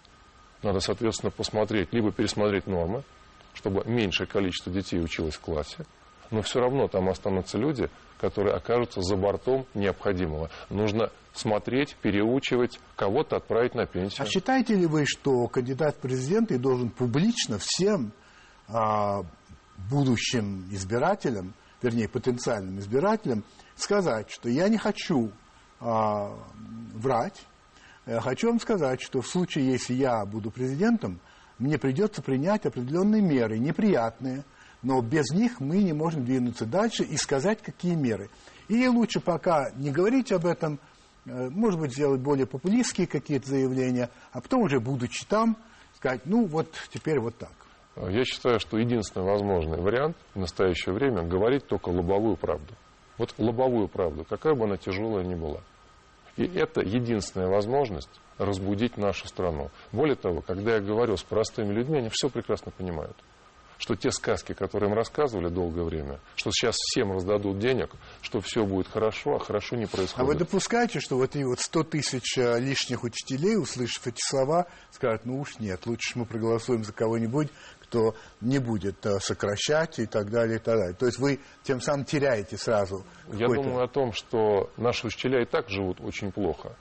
Надо, 0.64 0.80
соответственно, 0.80 1.32
посмотреть, 1.32 1.94
либо 1.94 2.12
пересмотреть 2.12 2.66
нормы, 2.66 3.04
чтобы 3.54 3.84
меньшее 3.86 4.28
количество 4.28 4.72
детей 4.72 5.00
училось 5.00 5.36
в 5.36 5.42
классе, 5.42 5.86
но 6.32 6.42
все 6.42 6.60
равно 6.60 6.88
там 6.88 7.10
останутся 7.10 7.58
люди, 7.58 7.90
которые 8.20 8.56
окажутся 8.56 9.02
за 9.02 9.16
бортом 9.16 9.66
необходимого. 9.74 10.50
Нужно 10.70 11.12
смотреть, 11.34 11.96
переучивать, 12.02 12.80
кого-то 12.96 13.38
отправить 13.38 13.76
на 13.76 13.86
пенсию. 13.86 14.26
А 14.26 14.30
считаете 14.30 14.76
ли 14.76 14.86
вы, 14.86 15.06
что 15.06 15.48
кандидат 15.48 15.96
в 15.96 16.00
президенты 16.00 16.58
должен 16.58 16.90
публично 16.90 17.58
всем 17.60 18.12
а, 18.68 19.24
будущим 19.90 20.68
избирателям, 20.72 21.54
вернее, 21.82 22.08
потенциальным 22.08 22.80
избирателям, 22.80 23.44
сказать, 23.76 24.32
что 24.32 24.50
я 24.50 24.70
не 24.70 24.78
хочу 24.78 25.32
а, 25.80 26.38
врать. 26.94 27.46
Я 28.06 28.22
хочу 28.22 28.48
вам 28.48 28.60
сказать, 28.60 29.02
что 29.02 29.22
в 29.22 29.28
случае, 29.28 29.72
если 29.72 29.94
я 29.94 30.26
буду 30.26 30.52
президентом, 30.52 31.20
мне 31.58 31.78
придется 31.78 32.22
принять 32.22 32.66
определенные 32.66 33.22
меры, 33.22 33.58
неприятные, 33.58 34.44
но 34.86 35.02
без 35.02 35.32
них 35.32 35.60
мы 35.60 35.82
не 35.82 35.94
можем 35.94 36.24
двинуться 36.24 36.66
дальше 36.66 37.04
и 37.04 37.18
сказать, 37.18 37.60
какие 37.62 37.96
меры. 37.96 38.30
И 38.68 38.88
лучше 38.88 39.20
пока 39.20 39.72
не 39.76 39.90
говорить 39.90 40.32
об 40.32 40.46
этом, 40.46 40.80
э, 41.26 41.50
может 41.50 41.80
быть, 41.80 41.92
сделать 41.92 42.22
более 42.22 42.46
популистские 42.46 43.08
какие-то 43.08 43.50
заявления, 43.50 44.12
а 44.32 44.42
потом 44.42 44.62
уже, 44.62 44.80
будучи 44.80 45.26
там, 45.26 45.58
сказать, 45.96 46.22
ну 46.26 46.46
вот 46.46 46.68
теперь 46.94 47.20
вот 47.20 47.36
так. 47.36 47.52
Я 47.96 48.24
считаю, 48.26 48.60
что 48.60 48.78
единственный 48.78 49.26
возможный 49.26 49.82
вариант 49.82 50.18
в 50.36 50.40
настоящее 50.40 50.94
время 50.94 51.24
говорить 51.24 51.66
только 51.66 51.90
лобовую 51.90 52.38
правду. 52.38 52.76
Вот 53.18 53.34
лобовую 53.40 53.88
правду, 53.88 54.24
какая 54.24 54.54
бы 54.54 54.66
она 54.66 54.78
тяжелая 54.78 55.24
ни 55.24 55.34
была. 55.34 55.62
И 56.38 56.44
это 56.44 56.82
единственная 56.82 57.48
возможность 57.48 58.22
разбудить 58.38 58.98
нашу 58.98 59.28
страну. 59.28 59.72
Более 59.92 60.18
того, 60.18 60.42
когда 60.42 60.76
я 60.76 60.80
говорю 60.80 61.18
с 61.18 61.24
простыми 61.24 61.74
людьми, 61.74 62.00
они 62.00 62.10
все 62.10 62.30
прекрасно 62.30 62.72
понимают 62.72 63.16
что 63.78 63.96
те 63.96 64.12
сказки, 64.12 64.54
которые 64.54 64.90
им 64.90 64.96
рассказывали 64.96 65.50
долгое 65.50 65.84
время, 65.84 66.20
что 66.36 66.52
сейчас 66.52 66.76
всем 66.76 67.12
раздадут 67.12 67.60
денег, 67.60 67.92
что 68.22 68.42
все 68.42 68.66
будет 68.66 68.88
хорошо, 68.88 69.36
а 69.36 69.40
хорошо 69.40 69.76
не 69.76 69.86
происходит. 69.86 70.20
А 70.20 70.24
вы 70.24 70.36
допускаете, 70.36 71.00
что 71.00 71.18
вот 71.18 71.36
эти 71.36 71.44
вот 71.44 71.60
100 71.60 71.84
тысяч 71.84 72.38
э, 72.38 72.60
лишних 72.60 73.04
учителей, 73.04 73.58
услышав 73.58 74.08
эти 74.08 74.22
слова, 74.22 74.68
скажут, 74.92 75.26
ну 75.26 75.40
уж 75.40 75.60
нет, 75.60 75.86
лучше 75.86 76.18
мы 76.18 76.26
проголосуем 76.26 76.84
за 76.84 76.94
кого-нибудь, 76.94 77.50
кто 77.82 78.16
не 78.42 78.60
будет 78.60 79.06
э, 79.06 79.20
сокращать 79.20 80.00
и 80.00 80.06
так 80.06 80.30
далее, 80.30 80.58
и 80.58 80.60
так 80.60 80.78
далее. 80.78 80.96
То 80.96 81.06
есть 81.06 81.20
вы 81.20 81.40
тем 81.64 81.82
самым 81.82 82.06
теряете 82.06 82.58
сразу. 82.58 83.06
Я 83.32 83.48
думаю 83.48 83.84
о 83.84 83.88
том, 83.88 84.12
что 84.14 84.70
наши 84.78 85.08
учителя 85.08 85.42
и 85.42 85.46
так 85.46 85.70
живут 85.70 86.02
очень 86.02 86.32
плохо. 86.32 86.76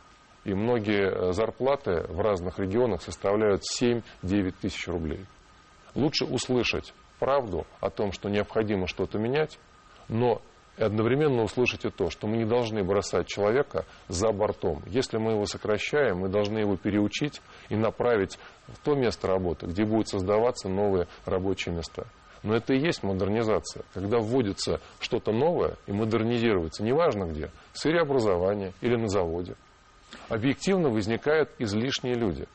И 0.44 0.52
многие 0.52 1.30
э, 1.30 1.32
зарплаты 1.32 2.04
в 2.08 2.20
разных 2.20 2.58
регионах 2.58 3.02
составляют 3.02 3.62
7-9 3.80 4.54
тысяч 4.60 4.86
рублей. 4.88 5.26
Лучше 5.94 6.24
услышать 6.24 6.92
правду 7.18 7.66
о 7.80 7.90
том, 7.90 8.12
что 8.12 8.28
необходимо 8.28 8.86
что-то 8.86 9.18
менять, 9.18 9.58
но 10.08 10.42
и 10.76 10.82
одновременно 10.82 11.42
услышать 11.42 11.84
и 11.84 11.90
то, 11.90 12.10
что 12.10 12.26
мы 12.26 12.36
не 12.36 12.44
должны 12.44 12.82
бросать 12.82 13.28
человека 13.28 13.84
за 14.08 14.32
бортом. 14.32 14.82
Если 14.86 15.18
мы 15.18 15.32
его 15.32 15.46
сокращаем, 15.46 16.18
мы 16.18 16.28
должны 16.28 16.58
его 16.58 16.76
переучить 16.76 17.40
и 17.68 17.76
направить 17.76 18.38
в 18.66 18.78
то 18.84 18.94
место 18.94 19.28
работы, 19.28 19.66
где 19.66 19.84
будут 19.84 20.08
создаваться 20.08 20.68
новые 20.68 21.06
рабочие 21.24 21.74
места. 21.74 22.06
Но 22.42 22.54
это 22.54 22.74
и 22.74 22.78
есть 22.78 23.02
модернизация, 23.02 23.84
когда 23.94 24.18
вводится 24.18 24.80
что-то 25.00 25.32
новое 25.32 25.76
и 25.86 25.92
модернизируется, 25.92 26.82
неважно 26.82 27.24
где, 27.24 27.50
в 27.72 27.78
сфере 27.78 28.00
образования 28.00 28.72
или 28.82 28.96
на 28.96 29.08
заводе. 29.08 29.54
Объективно 30.28 30.90
возникают 30.90 31.50
излишние 31.58 32.14
люди. 32.14 32.46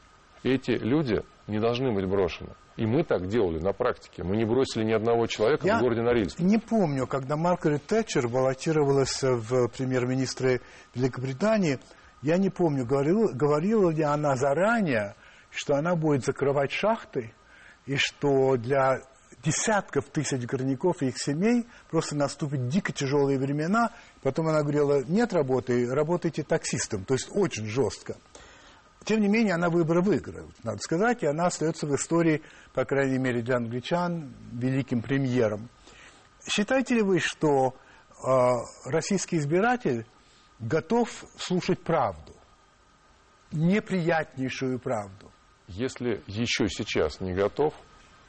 И 0.44 0.52
эти 0.54 0.72
люди 0.72 1.24
не 1.48 1.60
должны 1.60 1.92
быть 1.92 2.06
брошены. 2.06 2.52
И 2.80 2.86
мы 2.86 3.04
так 3.04 3.28
делали 3.28 3.60
на 3.60 3.74
практике. 3.74 4.24
Мы 4.24 4.38
не 4.38 4.46
бросили 4.46 4.86
ни 4.86 4.94
одного 4.94 5.28
человека 5.28 5.68
Я 5.68 5.80
в 5.80 5.82
городе 5.82 6.02
Норильск. 6.02 6.40
не 6.40 6.58
помню, 6.58 7.08
когда 7.08 7.36
Маргарет 7.36 7.86
Тэтчер 7.86 8.30
баллотировалась 8.30 9.22
в 9.22 9.68
премьер-министры 9.68 10.62
Великобритании, 10.96 11.80
я 12.22 12.38
не 12.38 12.50
помню, 12.50 12.86
говорила, 12.86 13.34
говорила 13.34 13.90
ли 13.90 14.04
она 14.04 14.38
заранее, 14.38 15.16
что 15.52 15.76
она 15.76 15.98
будет 15.98 16.24
закрывать 16.24 16.72
шахты, 16.72 17.34
и 17.86 17.98
что 17.98 18.56
для 18.56 19.02
десятков 19.44 20.06
тысяч 20.06 20.46
горняков 20.46 21.02
и 21.02 21.08
их 21.08 21.18
семей 21.18 21.66
просто 21.92 22.16
наступят 22.16 22.70
дико 22.70 22.94
тяжелые 22.94 23.40
времена. 23.40 23.92
Потом 24.22 24.48
она 24.48 24.62
говорила, 24.62 25.04
нет 25.04 25.34
работы, 25.34 25.86
работайте 25.94 26.44
таксистом. 26.44 27.04
То 27.04 27.16
есть 27.16 27.28
очень 27.30 27.66
жестко. 27.66 28.16
Тем 29.06 29.22
не 29.22 29.28
менее, 29.28 29.56
она 29.56 29.70
выборы 29.70 30.02
выиграла, 30.02 30.50
надо 30.64 30.80
сказать, 30.80 31.24
и 31.24 31.26
она 31.26 31.48
остается 31.48 31.88
в 31.88 31.96
истории, 31.96 32.42
по 32.80 32.86
крайней 32.86 33.18
мере, 33.18 33.42
для 33.42 33.58
англичан, 33.58 34.34
великим 34.54 35.02
премьером. 35.02 35.68
Считаете 36.50 36.96
ли 36.96 37.02
вы, 37.02 37.20
что 37.20 37.74
э, 37.74 38.30
российский 38.86 39.36
избиратель 39.36 40.06
готов 40.60 41.10
слушать 41.38 41.84
правду, 41.84 42.32
неприятнейшую 43.52 44.80
правду? 44.80 45.30
Если 45.68 46.24
еще 46.26 46.70
сейчас 46.70 47.20
не 47.20 47.34
готов, 47.34 47.74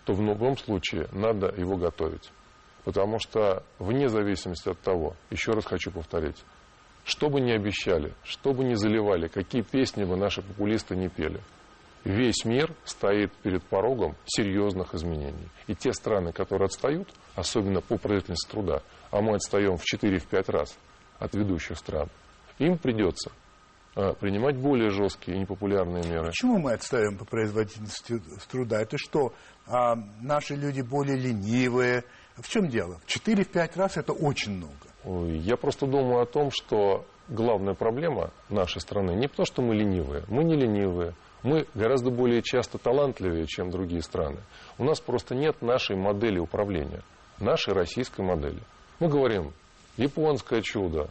то 0.04 0.14
в 0.14 0.20
любом 0.20 0.58
случае 0.58 1.06
надо 1.12 1.54
его 1.56 1.76
готовить. 1.76 2.32
Потому 2.82 3.20
что 3.20 3.62
вне 3.78 4.08
зависимости 4.08 4.68
от 4.68 4.80
того, 4.80 5.14
еще 5.30 5.52
раз 5.52 5.64
хочу 5.64 5.92
повторить, 5.92 6.44
что 7.04 7.30
бы 7.30 7.40
ни 7.40 7.52
обещали, 7.52 8.14
что 8.24 8.52
бы 8.52 8.64
ни 8.64 8.74
заливали, 8.74 9.28
какие 9.28 9.62
песни 9.62 10.02
бы 10.02 10.16
наши 10.16 10.42
популисты 10.42 10.96
не 10.96 11.08
пели, 11.08 11.40
весь 12.04 12.44
мир 12.44 12.74
стоит 12.84 13.32
перед 13.42 13.62
порогом 13.64 14.16
серьезных 14.26 14.94
изменений. 14.94 15.48
И 15.66 15.74
те 15.74 15.92
страны, 15.92 16.32
которые 16.32 16.66
отстают, 16.66 17.08
особенно 17.34 17.80
по 17.80 17.96
производительности 17.96 18.50
труда, 18.50 18.82
а 19.10 19.20
мы 19.20 19.36
отстаем 19.36 19.76
в 19.76 19.82
4-5 19.82 20.50
раз 20.50 20.76
от 21.18 21.34
ведущих 21.34 21.78
стран, 21.78 22.08
им 22.58 22.78
придется 22.78 23.32
а, 23.96 24.14
принимать 24.14 24.56
более 24.56 24.90
жесткие 24.90 25.36
и 25.36 25.40
непопулярные 25.40 26.04
меры. 26.04 26.26
Почему 26.26 26.58
мы 26.58 26.72
отстаем 26.72 27.18
по 27.18 27.24
производительности 27.24 28.20
труда? 28.50 28.80
Это 28.80 28.96
что, 28.98 29.32
а, 29.66 29.96
наши 30.20 30.54
люди 30.54 30.80
более 30.80 31.16
ленивые? 31.16 32.04
В 32.36 32.48
чем 32.48 32.68
дело? 32.68 33.00
В 33.04 33.06
4-5 33.06 33.76
раз 33.76 33.96
это 33.96 34.12
очень 34.12 34.52
много. 34.52 34.76
Я 35.04 35.56
просто 35.56 35.86
думаю 35.86 36.22
о 36.22 36.26
том, 36.26 36.50
что 36.50 37.04
главная 37.28 37.74
проблема 37.74 38.30
нашей 38.48 38.80
страны 38.80 39.12
не 39.12 39.28
то, 39.28 39.44
что 39.44 39.62
мы 39.62 39.74
ленивые. 39.74 40.24
Мы 40.28 40.44
не 40.44 40.54
ленивые. 40.54 41.14
Мы 41.42 41.66
гораздо 41.74 42.10
более 42.10 42.42
часто 42.42 42.78
талантливее, 42.78 43.46
чем 43.46 43.70
другие 43.70 44.02
страны. 44.02 44.40
У 44.78 44.84
нас 44.84 45.00
просто 45.00 45.34
нет 45.34 45.62
нашей 45.62 45.96
модели 45.96 46.38
управления, 46.38 47.02
нашей 47.38 47.72
российской 47.72 48.20
модели. 48.20 48.60
Мы 48.98 49.08
говорим, 49.08 49.52
японское 49.96 50.60
чудо, 50.60 51.08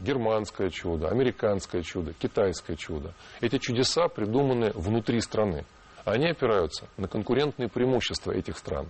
германское 0.00 0.70
чудо, 0.70 1.08
американское 1.08 1.82
чудо, 1.82 2.12
китайское 2.12 2.76
чудо. 2.76 3.14
Эти 3.40 3.58
чудеса 3.58 4.08
придуманы 4.08 4.72
внутри 4.74 5.20
страны. 5.20 5.64
Они 6.04 6.28
опираются 6.28 6.88
на 6.96 7.06
конкурентные 7.06 7.68
преимущества 7.68 8.32
этих 8.32 8.58
стран. 8.58 8.88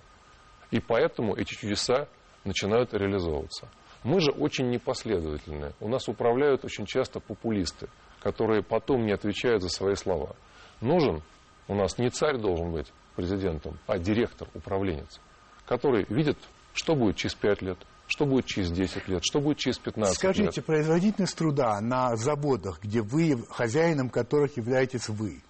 И 0.71 0.81
поэтому 0.81 1.35
эти 1.35 1.55
чудеса 1.55 2.09
начинают 2.45 2.95
реализовываться. 2.95 3.69
Мы 4.05 4.21
же 4.21 4.31
очень 4.31 4.71
непоследовательны. 4.71 5.73
У 5.81 5.89
нас 5.89 6.09
управляют 6.09 6.65
очень 6.65 6.87
часто 6.87 7.21
популисты, 7.21 7.89
которые 8.21 8.63
потом 8.63 9.05
не 9.05 9.13
отвечают 9.13 9.63
за 9.63 9.69
свои 9.69 9.95
слова. 9.95 10.37
Нужен 10.81 11.23
у 11.69 11.75
нас 11.75 11.99
не 11.99 12.09
царь 12.11 12.39
должен 12.39 12.73
быть 12.73 12.93
президентом, 13.15 13.79
а 13.87 13.99
директор, 13.99 14.49
управленец, 14.55 15.21
который 15.67 16.07
видит, 16.09 16.39
что 16.73 16.95
будет 16.95 17.17
через 17.17 17.35
5 17.35 17.63
лет, 17.63 17.79
что 18.07 18.25
будет 18.25 18.47
через 18.47 18.71
10 18.71 19.07
лет, 19.09 19.23
что 19.23 19.41
будет 19.41 19.59
через 19.59 19.79
15 19.79 20.15
Скажите, 20.15 20.43
лет. 20.43 20.53
Скажите, 20.53 20.67
производительность 20.67 21.37
труда 21.37 21.81
на 21.81 22.17
заводах, 22.17 22.81
где 22.83 23.03
вы, 23.03 23.45
хозяином 23.51 24.09
которых 24.09 24.57
являетесь 24.57 25.09
вы, 25.09 25.43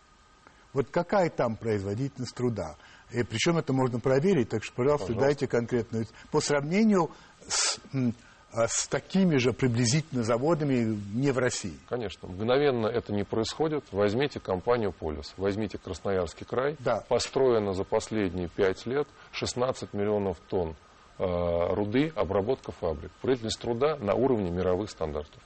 вот 0.72 0.88
какая 0.90 1.30
там 1.30 1.56
производительность 1.56 2.34
труда? 2.34 2.76
И 3.12 3.22
причем 3.22 3.56
это 3.56 3.72
можно 3.72 4.00
проверить, 4.00 4.50
так 4.50 4.62
что, 4.62 4.74
пожалуйста, 4.74 5.06
пожалуйста. 5.06 5.26
дайте 5.26 5.46
конкретную. 5.46 6.06
По 6.30 6.40
сравнению 6.40 7.10
с 7.46 7.80
с 8.52 8.88
такими 8.88 9.36
же 9.36 9.52
приблизительно 9.52 10.22
заводами 10.22 10.98
не 11.14 11.30
в 11.32 11.38
России. 11.38 11.78
Конечно. 11.88 12.28
Мгновенно 12.28 12.86
это 12.86 13.12
не 13.12 13.24
происходит. 13.24 13.84
Возьмите 13.92 14.40
компанию 14.40 14.92
«Полис», 14.92 15.34
возьмите 15.36 15.78
Красноярский 15.78 16.46
край. 16.46 16.76
Да. 16.78 17.04
Построено 17.08 17.74
за 17.74 17.84
последние 17.84 18.48
пять 18.48 18.86
лет 18.86 19.06
16 19.32 19.92
миллионов 19.92 20.38
тонн 20.48 20.76
э, 21.18 21.74
руды, 21.74 22.12
обработка 22.14 22.72
фабрик. 22.72 23.10
Производительность 23.20 23.60
труда 23.60 23.96
на 23.96 24.14
уровне 24.14 24.50
мировых 24.50 24.90
стандартов. 24.90 25.42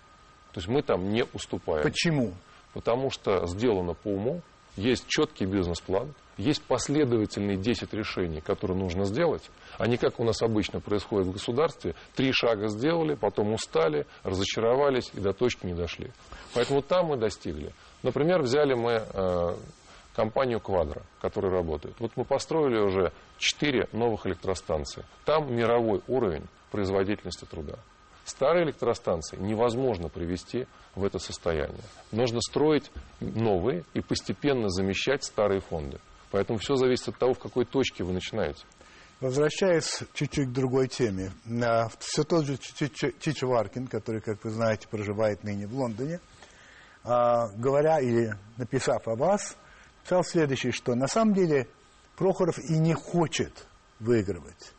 То 0.53 0.61
есть 0.61 0.69
мы 0.69 0.83
там 0.83 1.11
не 1.11 1.25
уступаем. 1.33 1.83
Почему? 1.83 2.33
Потому 2.73 3.11
что 3.11 3.47
сделано 3.47 3.95
по 3.95 4.09
уму, 4.09 4.43
есть 4.77 5.07
четкий 5.09 5.45
бизнес-план, 5.45 6.15
есть 6.39 6.63
последовательные 6.63 7.57
10 7.57 7.93
решений, 7.93 8.41
которые 8.41 8.77
нужно 8.77 9.05
сделать, 9.05 9.43
а 9.79 9.87
не 9.87 9.97
как 9.97 10.19
у 10.19 10.25
нас 10.25 10.43
обычно 10.43 10.81
происходит 10.81 11.29
в 11.29 11.33
государстве. 11.33 11.95
Три 12.15 12.33
шага 12.33 12.69
сделали, 12.69 13.15
потом 13.15 13.53
устали, 13.53 14.07
разочаровались 14.23 15.11
и 15.15 15.21
до 15.21 15.33
точки 15.33 15.67
не 15.67 15.75
дошли. 15.75 16.11
Поэтому 16.55 16.83
там 16.83 17.07
мы 17.07 17.17
достигли. 17.17 17.73
Например, 18.03 18.41
взяли 18.43 18.75
мы 18.75 19.05
э, 19.13 19.57
компанию 20.15 20.61
«Квадро», 20.61 21.03
которая 21.21 21.53
работает. 21.53 21.97
Вот 21.99 22.13
мы 22.17 22.25
построили 22.25 22.79
уже 22.79 23.13
4 23.39 23.89
новых 23.93 24.27
электростанции. 24.27 25.05
Там 25.25 25.55
мировой 25.55 26.03
уровень 26.09 26.45
производительности 26.71 27.45
труда. 27.45 27.79
Старые 28.25 28.65
электростанции 28.65 29.37
невозможно 29.37 30.09
привести 30.09 30.67
в 30.95 31.05
это 31.05 31.19
состояние. 31.19 31.83
Нужно 32.13 32.41
строить 32.41 32.91
новые 33.21 33.85
и 33.95 34.01
постепенно 34.01 34.69
замещать 34.69 35.25
старые 35.25 35.61
фонды. 35.61 35.99
Поэтому 36.31 36.59
все 36.59 36.77
зависит 36.77 37.09
от 37.09 37.19
того, 37.19 37.35
в 37.35 37.39
какой 37.39 37.65
точке 37.65 38.05
вы 38.05 38.13
начинаете. 38.13 38.65
Возвращаясь 39.21 40.03
чуть-чуть 40.15 40.49
к 40.49 40.53
другой 40.53 40.89
теме. 40.89 41.33
Все 42.01 42.25
тот 42.25 42.45
же 42.45 42.57
Чичи 42.59 43.45
Варкин, 43.45 43.87
который, 43.87 44.21
как 44.21 44.43
вы 44.43 44.51
знаете, 44.51 44.89
проживает 44.89 45.45
ныне 45.45 45.67
в 45.67 45.75
Лондоне, 45.75 46.21
а, 47.05 47.49
говоря 47.57 48.01
или 48.01 48.35
написав 48.57 49.07
о 49.07 49.15
вас, 49.15 49.57
сказал 50.05 50.25
следующее, 50.25 50.73
что 50.73 50.95
на 50.95 51.07
самом 51.07 51.35
деле 51.35 51.69
Прохоров 52.17 52.59
и 52.59 52.79
не 52.79 52.95
хочет 52.95 53.67
выигрывать. 54.01 54.73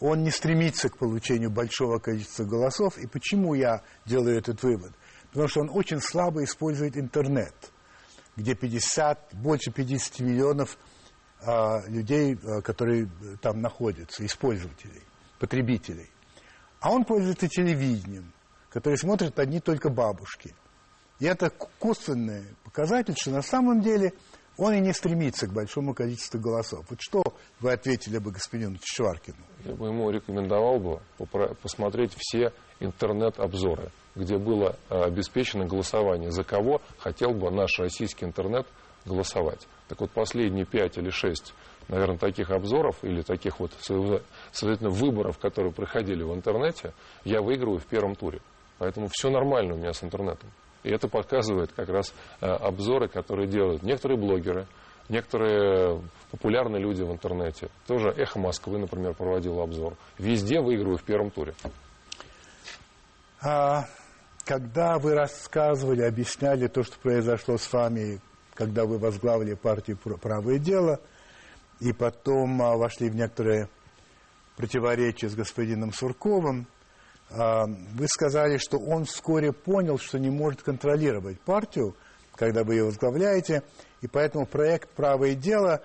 Он 0.00 0.22
не 0.22 0.30
стремится 0.30 0.88
к 0.88 0.98
получению 0.98 1.50
большого 1.50 1.98
количества 1.98 2.44
голосов. 2.44 2.98
И 2.98 3.06
почему 3.06 3.54
я 3.54 3.82
делаю 4.06 4.38
этот 4.38 4.62
вывод? 4.62 4.92
Потому 5.28 5.48
что 5.48 5.60
он 5.60 5.70
очень 5.70 6.00
слабо 6.00 6.42
использует 6.42 6.96
интернет– 6.96 7.54
где 8.36 8.54
50, 8.54 9.34
больше 9.34 9.70
50 9.70 10.20
миллионов 10.20 10.78
а, 11.42 11.80
людей, 11.86 12.36
а, 12.42 12.62
которые 12.62 13.08
там 13.40 13.60
находятся, 13.60 14.24
использователей, 14.24 15.02
потребителей. 15.38 16.10
А 16.80 16.90
он 16.90 17.04
пользуется 17.04 17.48
телевидением, 17.48 18.32
которое 18.70 18.96
смотрят 18.96 19.38
одни 19.38 19.60
только 19.60 19.90
бабушки. 19.90 20.54
И 21.18 21.26
это 21.26 21.50
косвенный 21.50 22.44
показатель, 22.64 23.14
что 23.14 23.30
на 23.30 23.42
самом 23.42 23.82
деле 23.82 24.14
он 24.60 24.74
и 24.74 24.80
не 24.80 24.92
стремится 24.92 25.46
к 25.46 25.52
большому 25.52 25.94
количеству 25.94 26.38
голосов. 26.38 26.84
Вот 26.88 27.00
что 27.00 27.22
вы 27.60 27.72
ответили 27.72 28.18
бы 28.18 28.30
господину 28.30 28.76
Чешваркину? 28.80 29.38
Я 29.64 29.74
бы 29.74 29.88
ему 29.88 30.10
рекомендовал 30.10 30.78
бы 30.78 31.00
посмотреть 31.62 32.12
все 32.16 32.52
интернет-обзоры 32.78 33.90
где 34.14 34.38
было 34.38 34.76
э, 34.88 35.02
обеспечено 35.02 35.66
голосование, 35.66 36.30
за 36.30 36.44
кого 36.44 36.80
хотел 36.98 37.32
бы 37.32 37.50
наш 37.50 37.78
российский 37.78 38.24
интернет 38.24 38.66
голосовать. 39.04 39.66
Так 39.88 40.00
вот, 40.00 40.10
последние 40.10 40.66
пять 40.66 40.98
или 40.98 41.10
шесть, 41.10 41.54
наверное, 41.88 42.18
таких 42.18 42.50
обзоров 42.50 42.96
или 43.02 43.22
таких 43.22 43.60
вот, 43.60 43.72
следовательно, 44.52 44.90
выборов, 44.90 45.38
которые 45.38 45.72
проходили 45.72 46.22
в 46.22 46.34
интернете, 46.34 46.92
я 47.24 47.40
выигрываю 47.40 47.78
в 47.78 47.86
первом 47.86 48.14
туре. 48.14 48.40
Поэтому 48.78 49.08
все 49.10 49.30
нормально 49.30 49.74
у 49.74 49.76
меня 49.78 49.92
с 49.92 50.02
интернетом. 50.02 50.50
И 50.82 50.90
это 50.90 51.08
показывает 51.08 51.72
как 51.72 51.88
раз 51.88 52.14
э, 52.40 52.46
обзоры, 52.46 53.08
которые 53.08 53.48
делают 53.48 53.82
некоторые 53.82 54.18
блогеры, 54.18 54.66
некоторые 55.08 56.02
популярные 56.30 56.80
люди 56.80 57.02
в 57.02 57.10
интернете. 57.10 57.68
Тоже 57.86 58.08
«Эхо 58.10 58.38
Москвы», 58.38 58.78
например, 58.78 59.14
проводил 59.14 59.60
обзор. 59.60 59.96
Везде 60.18 60.60
выигрываю 60.60 60.96
в 60.96 61.02
первом 61.02 61.30
туре. 61.30 61.54
А, 63.42 63.84
когда 64.44 64.98
вы 64.98 65.14
рассказывали, 65.14 66.02
объясняли 66.02 66.68
то, 66.68 66.82
что 66.82 66.98
произошло 66.98 67.58
с 67.58 67.72
вами, 67.72 68.20
когда 68.54 68.84
вы 68.86 68.98
возглавили 68.98 69.54
партию 69.54 69.98
«Правое 69.98 70.58
дело», 70.58 71.00
и 71.80 71.92
потом 71.92 72.62
а, 72.62 72.76
вошли 72.76 73.10
в 73.10 73.14
некоторые 73.14 73.68
противоречия 74.56 75.28
с 75.28 75.34
господином 75.34 75.92
Сурковым, 75.92 76.66
вы 77.30 78.06
сказали, 78.08 78.58
что 78.58 78.78
он 78.78 79.04
вскоре 79.04 79.52
понял, 79.52 79.98
что 79.98 80.18
не 80.18 80.30
может 80.30 80.62
контролировать 80.62 81.40
партию, 81.40 81.96
когда 82.34 82.64
вы 82.64 82.74
ее 82.74 82.84
возглавляете, 82.84 83.62
и 84.00 84.08
поэтому 84.08 84.46
проект 84.46 84.90
«Правое 84.90 85.34
дело» 85.34 85.82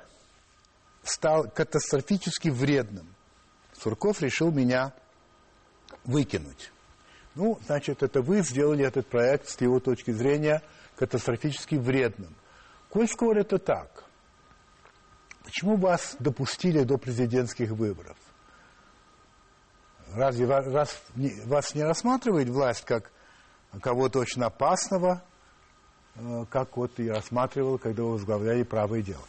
стал 1.03 1.49
катастрофически 1.49 2.49
вредным. 2.49 3.07
Сурков 3.73 4.21
решил 4.21 4.51
меня 4.51 4.93
выкинуть. 6.03 6.71
Ну, 7.35 7.59
значит, 7.65 8.01
это 8.01 8.21
вы 8.21 8.41
сделали 8.41 8.85
этот 8.85 9.07
проект 9.07 9.49
с 9.49 9.59
его 9.59 9.79
точки 9.79 10.11
зрения 10.11 10.61
катастрофически 10.95 11.75
вредным. 11.75 12.33
Коль 12.89 13.07
скоро 13.07 13.41
это 13.41 13.59
так, 13.59 14.05
почему 15.43 15.75
вас 15.75 16.15
допустили 16.19 16.83
до 16.83 16.97
президентских 16.97 17.71
выборов? 17.71 18.17
Разве 20.15 20.45
раз, 20.45 21.01
вас 21.45 21.75
не 21.75 21.83
рассматривает 21.83 22.47
власть 22.47 22.85
как 22.85 23.11
кого-то 23.81 24.19
очень 24.19 24.43
опасного, 24.43 25.21
э, 26.15 26.45
как 26.49 26.77
вот 26.77 26.97
и 26.99 27.09
рассматривал, 27.09 27.77
когда 27.77 28.03
вы 28.03 28.13
возглавляли 28.13 28.63
правое 28.63 29.01
дело? 29.01 29.23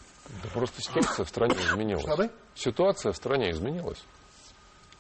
Да 0.45 0.49
просто 0.53 0.81
ситуация 0.81 1.25
в 1.25 1.29
стране 1.29 1.57
изменилась. 1.57 2.05
Что 2.05 2.31
Ситуация 2.55 3.13
в 3.13 3.17
стране 3.17 3.51
изменилась. 3.51 4.03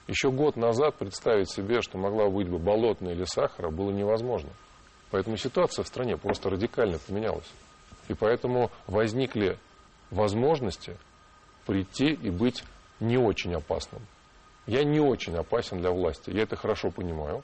Еще 0.08 0.30
год 0.30 0.56
назад 0.56 0.96
представить 0.96 1.50
себе, 1.50 1.82
что 1.82 1.98
могла 1.98 2.28
быть 2.30 2.48
бы 2.48 2.58
болотная 2.58 3.12
или 3.12 3.24
сахара, 3.24 3.70
было 3.70 3.90
невозможно. 3.92 4.50
Поэтому 5.12 5.36
ситуация 5.36 5.84
в 5.84 5.88
стране 5.88 6.16
просто 6.16 6.50
радикально 6.50 6.98
поменялась. 6.98 7.50
И 8.08 8.14
поэтому 8.14 8.72
возникли 8.88 9.56
возможности 10.10 10.96
прийти 11.64 12.08
и 12.08 12.30
быть 12.30 12.64
не 12.98 13.18
очень 13.18 13.54
опасным. 13.54 14.02
Я 14.66 14.82
не 14.84 15.00
очень 15.00 15.36
опасен 15.36 15.80
для 15.80 15.90
власти. 15.90 16.30
Я 16.30 16.42
это 16.42 16.56
хорошо 16.56 16.90
понимаю. 16.90 17.42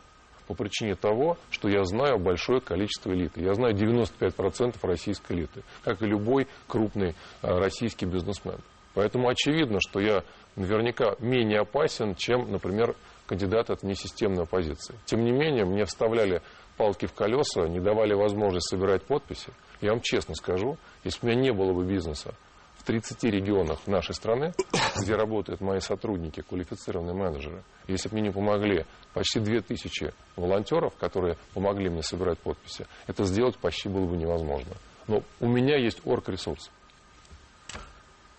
По 0.49 0.55
причине 0.55 0.97
того, 0.97 1.39
что 1.51 1.69
я 1.69 1.85
знаю 1.85 2.19
большое 2.19 2.61
количество 2.61 3.13
элиты. 3.13 3.41
Я 3.41 3.55
знаю 3.55 3.75
95% 3.75 4.77
российской 4.83 5.33
элиты, 5.35 5.63
как 5.85 6.03
и 6.03 6.07
любой 6.07 6.49
крупный 6.67 7.15
э, 7.43 7.59
российский 7.59 8.07
бизнесмен. 8.07 8.59
Поэтому 8.95 9.29
очевидно, 9.29 9.79
что 9.81 10.01
я 10.01 10.25
наверняка 10.57 11.15
менее 11.21 11.61
опасен, 11.61 12.15
чем, 12.17 12.51
например, 12.51 12.97
кандидат 13.27 13.71
от 13.71 13.85
несистемной 13.85 14.43
оппозиции. 14.43 14.97
Тем 15.07 15.25
не 15.25 15.31
менее, 15.31 15.65
мне 15.65 15.85
вставляли 15.85 16.43
палки 16.77 17.07
в 17.07 17.15
колеса, 17.15 17.69
не 17.69 17.81
давали 17.81 18.13
возможность 18.13 18.69
собирать 18.69 19.05
подписи. 19.05 19.53
Я 19.81 19.91
вам 19.93 20.01
честно 20.03 20.35
скажу, 20.35 20.77
если 21.05 21.21
бы 21.21 21.29
у 21.29 21.31
меня 21.31 21.43
не 21.43 21.53
было 21.53 21.73
бы 21.73 21.85
бизнеса 21.85 22.35
в 22.83 22.85
30 22.85 23.23
регионах 23.25 23.87
нашей 23.87 24.15
страны, 24.15 24.55
где 25.01 25.15
работают 25.15 25.61
мои 25.61 25.79
сотрудники, 25.79 26.43
квалифицированные 26.43 27.15
менеджеры, 27.15 27.63
если 27.87 28.09
бы 28.09 28.15
мне 28.17 28.29
не 28.29 28.33
помогли 28.33 28.87
почти 29.15 29.39
2000 29.39 30.13
волонтеров, 30.37 30.95
которые 30.97 31.37
помогли 31.55 31.89
мне 31.89 32.03
собирать 32.03 32.39
подписи, 32.41 32.87
это 33.07 33.25
сделать 33.25 33.57
почти 33.59 33.89
было 33.89 34.05
бы 34.05 34.17
невозможно. 34.17 34.73
Но 35.07 35.23
у 35.41 35.47
меня 35.47 35.77
есть 35.77 36.01
орг-ресурс. 36.05 36.71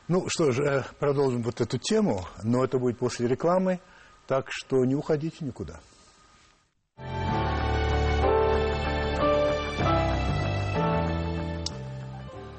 Ну 0.10 0.26
что 0.28 0.52
же, 0.52 0.64
э, 0.64 0.84
продолжим 1.00 1.44
вот 1.44 1.62
эту 1.62 1.78
тему, 1.78 2.28
но 2.44 2.66
это 2.66 2.78
будет 2.78 3.00
после 3.00 3.28
рекламы, 3.28 3.80
так 4.28 4.48
что 4.50 4.84
не 4.84 4.96
уходите 4.96 5.46
никуда. 5.46 5.80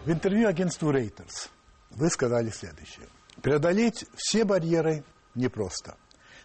В 0.07 0.11
интервью 0.11 0.49
агентству 0.49 0.90
Reuters 0.90 1.51
вы 1.90 2.09
сказали 2.11 2.51
следующее. 2.51 3.09
Преодолеть 3.42 4.05
все 4.16 4.44
барьеры 4.44 5.05
непросто. 5.35 5.97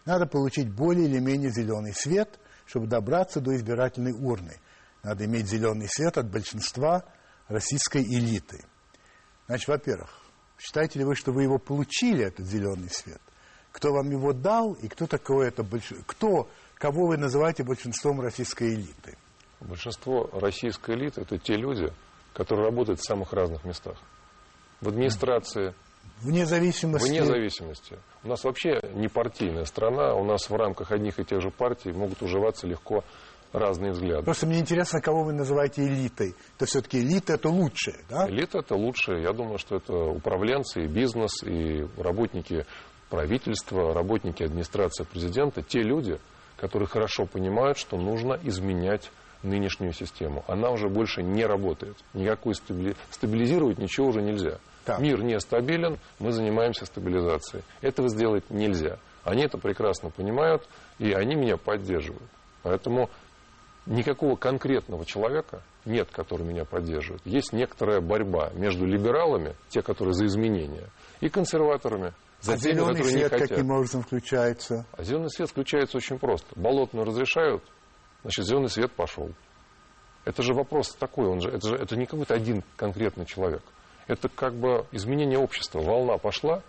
Надо 0.05 0.25
получить 0.25 0.69
более 0.71 1.05
или 1.05 1.19
менее 1.19 1.51
зеленый 1.51 1.93
свет, 1.93 2.39
чтобы 2.65 2.87
добраться 2.87 3.39
до 3.41 3.55
избирательной 3.55 4.13
урны. 4.13 4.59
Надо 5.03 5.25
иметь 5.25 5.47
зеленый 5.47 5.87
свет 5.87 6.17
от 6.17 6.29
большинства 6.29 7.03
российской 7.47 8.03
элиты. 8.03 8.65
Значит, 9.47 9.67
во-первых, 9.67 10.09
считаете 10.57 10.99
ли 10.99 11.05
вы, 11.05 11.15
что 11.15 11.31
вы 11.31 11.43
его 11.43 11.57
получили, 11.57 12.25
этот 12.25 12.45
зеленый 12.45 12.89
свет? 12.89 13.21
Кто 13.71 13.93
вам 13.93 14.09
его 14.09 14.33
дал 14.33 14.73
и 14.73 14.87
кто 14.87 15.07
такое 15.07 15.47
это 15.47 15.63
большинство? 15.63 16.03
Кто, 16.07 16.49
кого 16.75 17.07
вы 17.07 17.17
называете 17.17 17.63
большинством 17.63 18.21
российской 18.21 18.73
элиты? 18.73 19.17
Большинство 19.59 20.29
российской 20.33 20.95
элиты– 20.95 21.21
это 21.23 21.37
те 21.37 21.55
люди, 21.55 21.93
которые 22.33 22.65
работают 22.65 22.99
в 22.99 23.05
самых 23.05 23.33
разных 23.33 23.63
местах. 23.63 23.97
В 24.81 24.87
администрации, 24.87 25.73
Вне 26.21 26.45
зависимости. 26.45 27.07
Вне 27.07 27.23
зависимости. 27.23 27.97
У 28.23 28.27
нас 28.27 28.43
вообще 28.43 28.81
не 28.93 29.07
партийная 29.07 29.63
страна, 29.65 30.15
у 30.15 30.25
нас 30.25 30.49
в 30.49 30.55
рамках 30.55 30.91
одних 30.91 31.19
и 31.19 31.23
тех 31.23 31.41
же 31.41 31.49
партий 31.49 31.93
могут 31.93 32.21
уживаться 32.21 32.67
легко 32.67 33.03
разные 33.53 33.93
взгляды. 33.93 34.23
Просто 34.23 34.45
мне 34.45 34.59
интересно, 34.59 35.01
кого 35.01 35.23
вы 35.23 35.33
называете 35.33 35.85
элитой. 35.87 36.35
То 36.57 36.65
все-таки 36.65 36.99
элита 36.99 37.33
это 37.33 37.49
лучшее, 37.49 38.03
да? 38.09 38.29
Элита 38.29 38.59
это 38.59 38.75
лучшее. 38.75 39.23
Я 39.23 39.31
думаю, 39.31 39.57
что 39.57 39.77
это 39.77 39.93
управленцы, 39.93 40.83
и 40.83 40.87
бизнес, 40.87 41.41
и 41.43 41.87
работники 41.97 42.65
правительства, 43.09 43.93
работники 43.93 44.43
администрации 44.43 45.03
президента, 45.03 45.63
те 45.63 45.81
люди, 45.81 46.19
которые 46.57 46.87
хорошо 46.87 47.25
понимают, 47.25 47.77
что 47.77 47.97
нужно 47.97 48.37
изменять 48.43 49.09
нынешнюю 49.41 49.93
систему. 49.93 50.43
Она 50.47 50.69
уже 50.69 50.89
больше 50.89 51.23
не 51.23 51.45
работает. 51.45 51.95
Никакой 52.13 52.55
стабили... 52.55 52.95
стабилизировать 53.09 53.77
ничего 53.77 54.07
уже 54.07 54.21
нельзя. 54.21 54.59
Так. 54.89 54.99
Мир 55.01 55.21
нестабилен, 55.21 55.99
мы 56.17 56.31
занимаемся 56.31 56.85
стабилизацией. 56.85 57.63
Этого 57.81 58.09
сделать 58.09 58.49
нельзя. 58.49 58.97
Они 59.23 59.43
это 59.43 59.59
прекрасно 59.59 60.09
понимают, 60.09 60.67
и 60.97 61.11
они 61.11 61.35
меня 61.35 61.57
поддерживают. 61.57 62.29
Поэтому 62.63 63.07
никакого 63.85 64.35
конкретного 64.35 65.05
человека 65.05 65.61
нет, 65.85 66.09
который 66.11 66.43
меня 66.47 66.65
поддерживает. 66.65 67.21
Есть 67.23 67.53
некоторая 67.53 68.01
борьба 68.01 68.49
между 68.55 68.87
либералами, 68.87 69.55
те, 69.69 69.83
которые 69.83 70.13
за 70.13 70.25
изменения, 70.25 70.89
и 71.21 71.29
консерваторами, 71.29 72.13
за 72.41 72.53
а 72.53 72.57
теми, 72.57 72.73
зеленый 72.73 73.03
свет 73.03 73.15
не 73.15 73.29
хотят. 73.29 73.49
каким 73.49 73.71
образом 73.71 74.01
включается? 74.01 74.85
А 74.93 75.03
зеленый 75.03 75.29
свет 75.29 75.49
включается 75.49 75.97
очень 75.97 76.17
просто. 76.17 76.47
Болотную 76.55 77.05
разрешают, 77.05 77.63
значит, 78.23 78.45
зеленый 78.45 78.69
свет 78.69 78.91
пошел. 78.93 79.29
Это 80.25 80.41
же 80.41 80.53
вопрос 80.53 80.95
такой, 80.95 81.27
он 81.27 81.41
же, 81.41 81.49
это, 81.49 81.67
же, 81.67 81.75
это 81.75 81.95
не 81.95 82.07
какой-то 82.07 82.33
один 82.33 82.63
конкретный 82.75 83.25
человек. 83.25 83.61
Это 84.09 84.27
как 84.27 84.55
бы 84.55 84.87
изменение 84.91 85.37
общества. 85.37 85.81
Волна 85.81 86.17
пошла, 86.17 86.63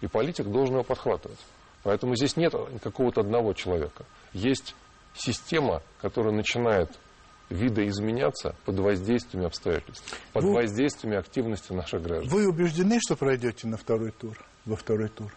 и 0.00 0.06
политик 0.06 0.46
должен 0.46 0.76
ее 0.76 0.84
подхватывать. 0.84 1.40
Поэтому 1.82 2.14
здесь 2.14 2.36
нет 2.36 2.54
какого-то 2.80 3.20
одного 3.20 3.52
человека. 3.52 4.04
Есть 4.32 4.76
система, 5.12 5.82
которая 6.00 6.32
начинает 6.32 6.88
видоизменяться 7.50 8.54
под 8.64 8.78
воздействием 8.78 9.46
обстоятельств, 9.46 10.20
под 10.32 10.44
вы, 10.44 10.52
воздействием 10.52 11.18
активности 11.18 11.72
наших 11.72 12.00
граждан. 12.00 12.28
Вы 12.28 12.48
убеждены, 12.48 13.00
что 13.00 13.16
пройдете 13.16 13.66
на 13.66 13.76
второй 13.76 14.12
тур, 14.12 14.38
во 14.64 14.76
второй 14.76 15.08
тур? 15.08 15.32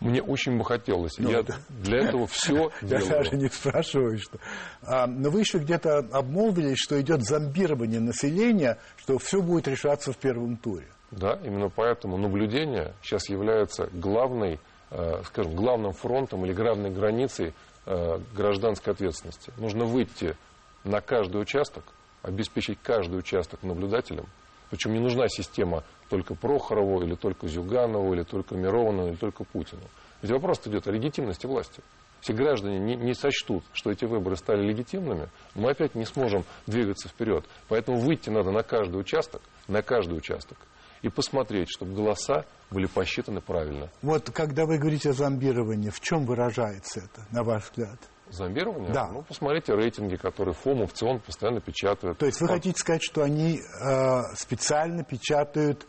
Мне 0.00 0.22
очень 0.22 0.58
бы 0.58 0.64
хотелось. 0.64 1.18
Ну, 1.18 1.30
я 1.30 1.42
да. 1.42 1.56
для 1.68 2.08
этого 2.08 2.26
все 2.26 2.70
делаю. 2.82 3.06
Я 3.06 3.16
даже 3.16 3.36
не 3.36 3.48
спрашиваю, 3.48 4.18
что. 4.18 4.38
А, 4.82 5.06
но 5.06 5.30
вы 5.30 5.40
еще 5.40 5.58
где-то 5.58 5.98
обмолвились, 6.12 6.78
что 6.78 7.00
идет 7.00 7.24
зомбирование 7.24 8.00
населения, 8.00 8.78
что 8.98 9.18
все 9.18 9.40
будет 9.40 9.68
решаться 9.68 10.12
в 10.12 10.18
первом 10.18 10.58
туре. 10.58 10.86
Да, 11.10 11.38
именно 11.42 11.70
поэтому 11.70 12.18
наблюдение 12.18 12.92
сейчас 13.02 13.28
является 13.28 13.88
главной, 13.92 14.60
э, 14.90 15.22
скажем, 15.24 15.54
главным 15.54 15.92
фронтом 15.92 16.44
или 16.44 16.52
главной 16.52 16.90
границей 16.90 17.54
э, 17.86 18.18
гражданской 18.34 18.92
ответственности. 18.92 19.52
Нужно 19.56 19.84
выйти 19.84 20.36
на 20.84 21.00
каждый 21.00 21.40
участок, 21.40 21.84
обеспечить 22.22 22.78
каждый 22.82 23.18
участок 23.18 23.62
наблюдателем. 23.62 24.26
Причем 24.70 24.92
не 24.92 25.00
нужна 25.00 25.28
система 25.28 25.84
только 26.08 26.34
Прохорову, 26.34 27.02
или 27.02 27.14
только 27.14 27.48
Зюганову, 27.48 28.14
или 28.14 28.22
только 28.22 28.54
Мировану, 28.56 29.08
или 29.08 29.16
только 29.16 29.44
Путину. 29.44 29.82
Ведь 30.22 30.30
вопрос 30.30 30.60
идет 30.66 30.86
о 30.88 30.92
легитимности 30.92 31.46
власти. 31.46 31.82
Если 32.20 32.32
граждане 32.32 32.78
не, 32.78 32.96
не 32.96 33.14
сочтут, 33.14 33.62
что 33.72 33.90
эти 33.90 34.04
выборы 34.04 34.36
стали 34.36 34.66
легитимными, 34.66 35.28
мы 35.54 35.70
опять 35.70 35.94
не 35.94 36.04
сможем 36.04 36.44
двигаться 36.66 37.08
вперед. 37.08 37.44
Поэтому 37.68 37.98
выйти 37.98 38.30
надо 38.30 38.50
на 38.50 38.62
каждый 38.62 39.00
участок, 39.00 39.42
на 39.68 39.82
каждый 39.82 40.16
участок, 40.16 40.58
и 41.02 41.08
посмотреть, 41.08 41.68
чтобы 41.70 41.94
голоса 41.94 42.44
были 42.70 42.86
посчитаны 42.86 43.40
правильно. 43.40 43.90
Вот 44.02 44.30
когда 44.30 44.64
вы 44.64 44.78
говорите 44.78 45.10
о 45.10 45.12
зомбировании, 45.12 45.90
в 45.90 46.00
чем 46.00 46.24
выражается 46.24 47.00
это, 47.00 47.26
на 47.30 47.44
ваш 47.44 47.70
взгляд? 47.70 47.98
Зомбирование? 48.28 48.92
Да. 48.92 49.08
Ну, 49.12 49.22
посмотрите 49.22 49.74
рейтинги, 49.74 50.16
которые 50.16 50.54
ФОМ, 50.54 50.82
опцион 50.82 51.20
постоянно 51.20 51.60
печатают. 51.60 52.18
То 52.18 52.26
есть 52.26 52.40
вы 52.40 52.48
хотите 52.48 52.76
сказать, 52.76 53.02
что 53.04 53.22
они 53.22 53.60
э, 53.60 54.20
специально 54.34 55.04
печатают 55.04 55.86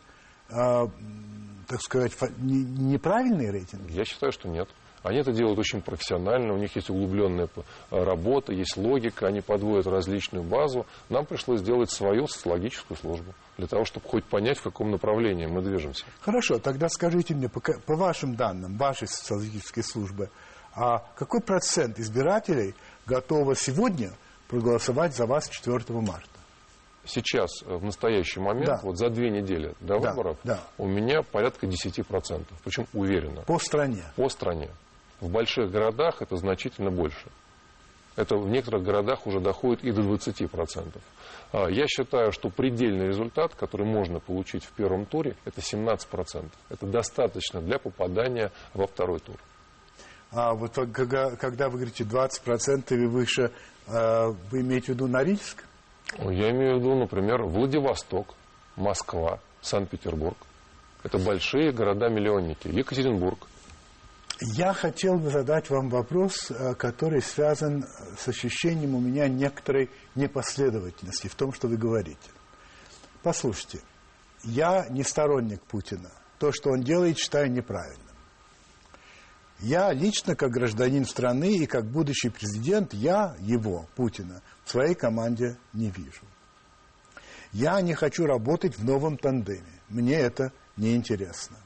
так 0.48 1.80
сказать, 1.80 2.12
неправильные 2.38 3.50
рейтинги? 3.50 3.92
Я 3.92 4.04
считаю, 4.04 4.32
что 4.32 4.48
нет. 4.48 4.68
Они 5.02 5.18
это 5.18 5.32
делают 5.32 5.58
очень 5.58 5.80
профессионально, 5.80 6.54
у 6.54 6.58
них 6.58 6.74
есть 6.74 6.90
углубленная 6.90 7.48
работа, 7.90 8.52
есть 8.52 8.76
логика, 8.76 9.28
они 9.28 9.40
подводят 9.40 9.86
различную 9.86 10.44
базу. 10.44 10.86
Нам 11.08 11.24
пришлось 11.24 11.60
сделать 11.60 11.90
свою 11.90 12.26
социологическую 12.26 12.98
службу 12.98 13.32
для 13.56 13.66
того, 13.66 13.84
чтобы 13.84 14.08
хоть 14.08 14.24
понять, 14.24 14.58
в 14.58 14.62
каком 14.62 14.90
направлении 14.90 15.46
мы 15.46 15.62
движемся. 15.62 16.04
Хорошо, 16.20 16.58
тогда 16.58 16.88
скажите 16.88 17.34
мне, 17.34 17.48
по, 17.48 17.60
по 17.60 17.96
вашим 17.96 18.34
данным, 18.34 18.76
вашей 18.76 19.08
социологической 19.08 19.84
службы, 19.84 20.30
а 20.74 20.98
какой 21.16 21.40
процент 21.40 21.98
избирателей 21.98 22.74
готовы 23.06 23.54
сегодня 23.56 24.12
проголосовать 24.48 25.14
за 25.14 25.26
вас 25.26 25.48
4 25.48 25.84
марта? 25.88 26.37
Сейчас, 27.08 27.50
в 27.62 27.84
настоящий 27.84 28.40
момент, 28.40 28.66
Да. 28.66 28.80
вот 28.82 28.98
за 28.98 29.08
две 29.10 29.30
недели 29.30 29.74
до 29.80 29.98
Да, 29.98 30.10
выборов, 30.10 30.36
да. 30.44 30.60
у 30.78 30.86
меня 30.86 31.22
порядка 31.22 31.66
10%. 31.66 32.44
Причем 32.64 32.86
уверенно. 32.92 33.42
По 33.42 33.58
стране. 33.58 34.02
По 34.16 34.28
стране. 34.28 34.68
В 35.20 35.28
больших 35.30 35.70
городах 35.70 36.22
это 36.22 36.36
значительно 36.36 36.90
больше. 36.90 37.26
Это 38.16 38.36
в 38.36 38.48
некоторых 38.48 38.82
городах 38.82 39.26
уже 39.26 39.40
доходит 39.40 39.84
и 39.84 39.92
до 39.92 40.02
20%. 40.02 41.00
А, 41.52 41.68
Я 41.68 41.86
считаю, 41.86 42.32
что 42.32 42.50
предельный 42.50 43.06
результат, 43.08 43.54
который 43.54 43.86
можно 43.86 44.18
получить 44.20 44.64
в 44.64 44.70
первом 44.72 45.06
туре, 45.06 45.34
это 45.44 45.60
17%. 45.60 46.50
Это 46.68 46.86
достаточно 46.86 47.60
для 47.60 47.78
попадания 47.78 48.50
во 48.74 48.86
второй 48.86 49.20
тур. 49.20 49.36
А 50.30 50.52
вот 50.54 50.74
когда, 50.92 51.30
когда 51.36 51.68
вы 51.68 51.76
говорите 51.76 52.04
20% 52.04 52.92
и 52.92 53.06
выше, 53.06 53.50
э, 53.86 54.26
вы 54.50 54.60
имеете 54.60 54.86
в 54.86 54.88
виду 54.90 55.06
Норильск? 55.06 55.64
Я 56.16 56.50
имею 56.50 56.76
в 56.76 56.80
виду, 56.80 56.94
например, 56.94 57.42
Владивосток, 57.42 58.34
Москва, 58.76 59.40
Санкт-Петербург. 59.60 60.36
Это 61.02 61.18
большие 61.18 61.72
города-миллионники. 61.72 62.68
Екатеринбург. 62.68 63.46
Я 64.40 64.72
хотел 64.72 65.18
бы 65.18 65.30
задать 65.30 65.68
вам 65.68 65.88
вопрос, 65.88 66.50
э, 66.50 66.74
который 66.74 67.20
связан 67.22 67.84
с 68.16 68.28
ощущением 68.28 68.94
у 68.94 69.00
меня 69.00 69.28
некоторой 69.28 69.90
непоследовательности 70.14 71.26
в 71.26 71.34
том, 71.34 71.52
что 71.52 71.66
вы 71.66 71.76
говорите. 71.76 72.30
Послушайте, 73.22 73.80
я 74.44 74.86
не 74.90 75.02
сторонник 75.02 75.60
Путина. 75.62 76.10
То, 76.38 76.52
что 76.52 76.70
он 76.70 76.82
делает, 76.82 77.18
считаю 77.18 77.50
неправильным. 77.50 78.07
Я 79.60 79.92
лично, 79.92 80.36
как 80.36 80.50
гражданин 80.50 81.04
страны 81.04 81.56
и 81.56 81.66
как 81.66 81.84
будущий 81.84 82.28
президент, 82.28 82.94
я 82.94 83.36
его, 83.40 83.88
Путина, 83.96 84.40
в 84.64 84.70
своей 84.70 84.94
команде 84.94 85.56
не 85.72 85.90
вижу. 85.90 86.22
Я 87.52 87.80
не 87.80 87.94
хочу 87.94 88.24
работать 88.26 88.78
в 88.78 88.84
новом 88.84 89.16
тандеме. 89.16 89.80
Мне 89.88 90.14
это 90.14 90.52
неинтересно. 90.76 91.56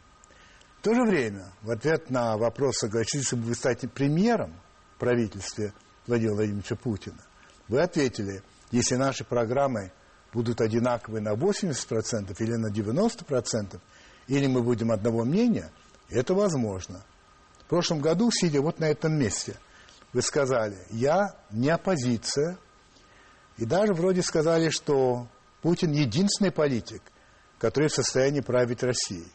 В 0.79 0.83
то 0.83 0.95
же 0.95 1.03
время, 1.03 1.53
в 1.63 1.71
ответ 1.71 2.11
на 2.11 2.37
вопрос, 2.37 2.79
согласитесь 2.79 3.33
бы 3.35 3.43
вы 3.43 3.55
стать 3.55 3.89
премьером 3.93 4.55
в 4.97 4.99
правительстве 4.99 5.73
Владимира 6.07 6.35
Владимировича 6.35 6.77
Путина, 6.77 7.21
вы 7.69 7.81
ответили, 7.81 8.43
если 8.71 8.97
наши 8.97 9.25
программы 9.25 9.93
будут 10.33 10.61
одинаковы 10.61 11.21
на 11.21 11.35
80% 11.35 12.35
или 12.39 12.55
на 12.55 12.73
90%, 12.73 13.81
или 14.29 14.47
мы 14.47 14.63
будем 14.63 14.91
одного 14.91 15.25
мнения, 15.25 15.71
это 16.09 16.35
возможно. 16.35 17.05
Прошлом 17.73 18.03
году, 18.03 18.31
сидя 18.31 18.61
вот 18.61 18.81
на 18.81 18.85
этом 18.85 19.19
месте, 19.19 19.57
вы 20.13 20.21
сказали, 20.21 20.77
я 20.91 21.35
не 21.51 21.71
оппозиция, 21.71 22.59
и 23.57 23.65
даже 23.65 23.95
вроде 23.95 24.21
сказали, 24.21 24.69
что 24.69 25.27
Путин 25.63 25.93
единственный 25.93 26.51
политик, 26.51 27.01
который 27.59 27.89
в 27.89 27.95
состоянии 27.95 28.43
править 28.43 28.83
Россией. 28.83 29.33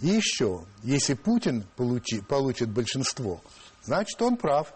И 0.00 0.08
еще, 0.08 0.64
если 0.82 1.14
Путин 1.14 1.68
получи, 1.76 2.20
получит 2.20 2.68
большинство, 2.68 3.40
значит, 3.84 4.20
он 4.20 4.36
прав. 4.36 4.74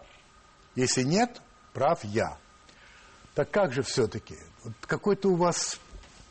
Если 0.75 1.03
нет, 1.03 1.41
прав 1.73 2.05
я. 2.05 2.37
Так 3.33 3.51
как 3.51 3.73
же 3.73 3.81
все-таки? 3.81 4.37
Вот 4.63 4.75
какой-то 4.87 5.27
у 5.27 5.35
вас 5.35 5.77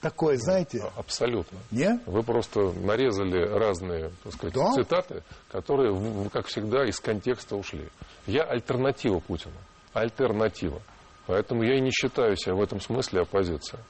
такой, 0.05 0.37
знаете, 0.37 0.83
Абсолютно. 0.97 1.59
не? 1.71 1.99
Вы 2.05 2.23
просто 2.23 2.61
нарезали 2.73 3.43
разные 3.43 4.11
так 4.23 4.35
сказать, 4.35 4.55
Да. 4.55 4.73
цитаты, 4.73 5.23
которые, 5.51 6.29
как 6.31 6.47
всегда, 6.47 6.85
из 6.85 7.01
контекста 7.01 7.57
ушли. 7.57 7.89
Я 8.27 8.43
альтернатива 8.43 9.21
Путину. 9.21 9.55
Альтернатива. 9.95 10.83
Поэтому 11.27 11.63
я 11.63 11.77
и 11.79 11.81
не 11.81 11.91
считаю 11.91 12.37
себя 12.37 12.55
в 12.55 12.61
этом 12.63 12.83
смысле 12.83 13.23
оппозицией. 13.23 13.83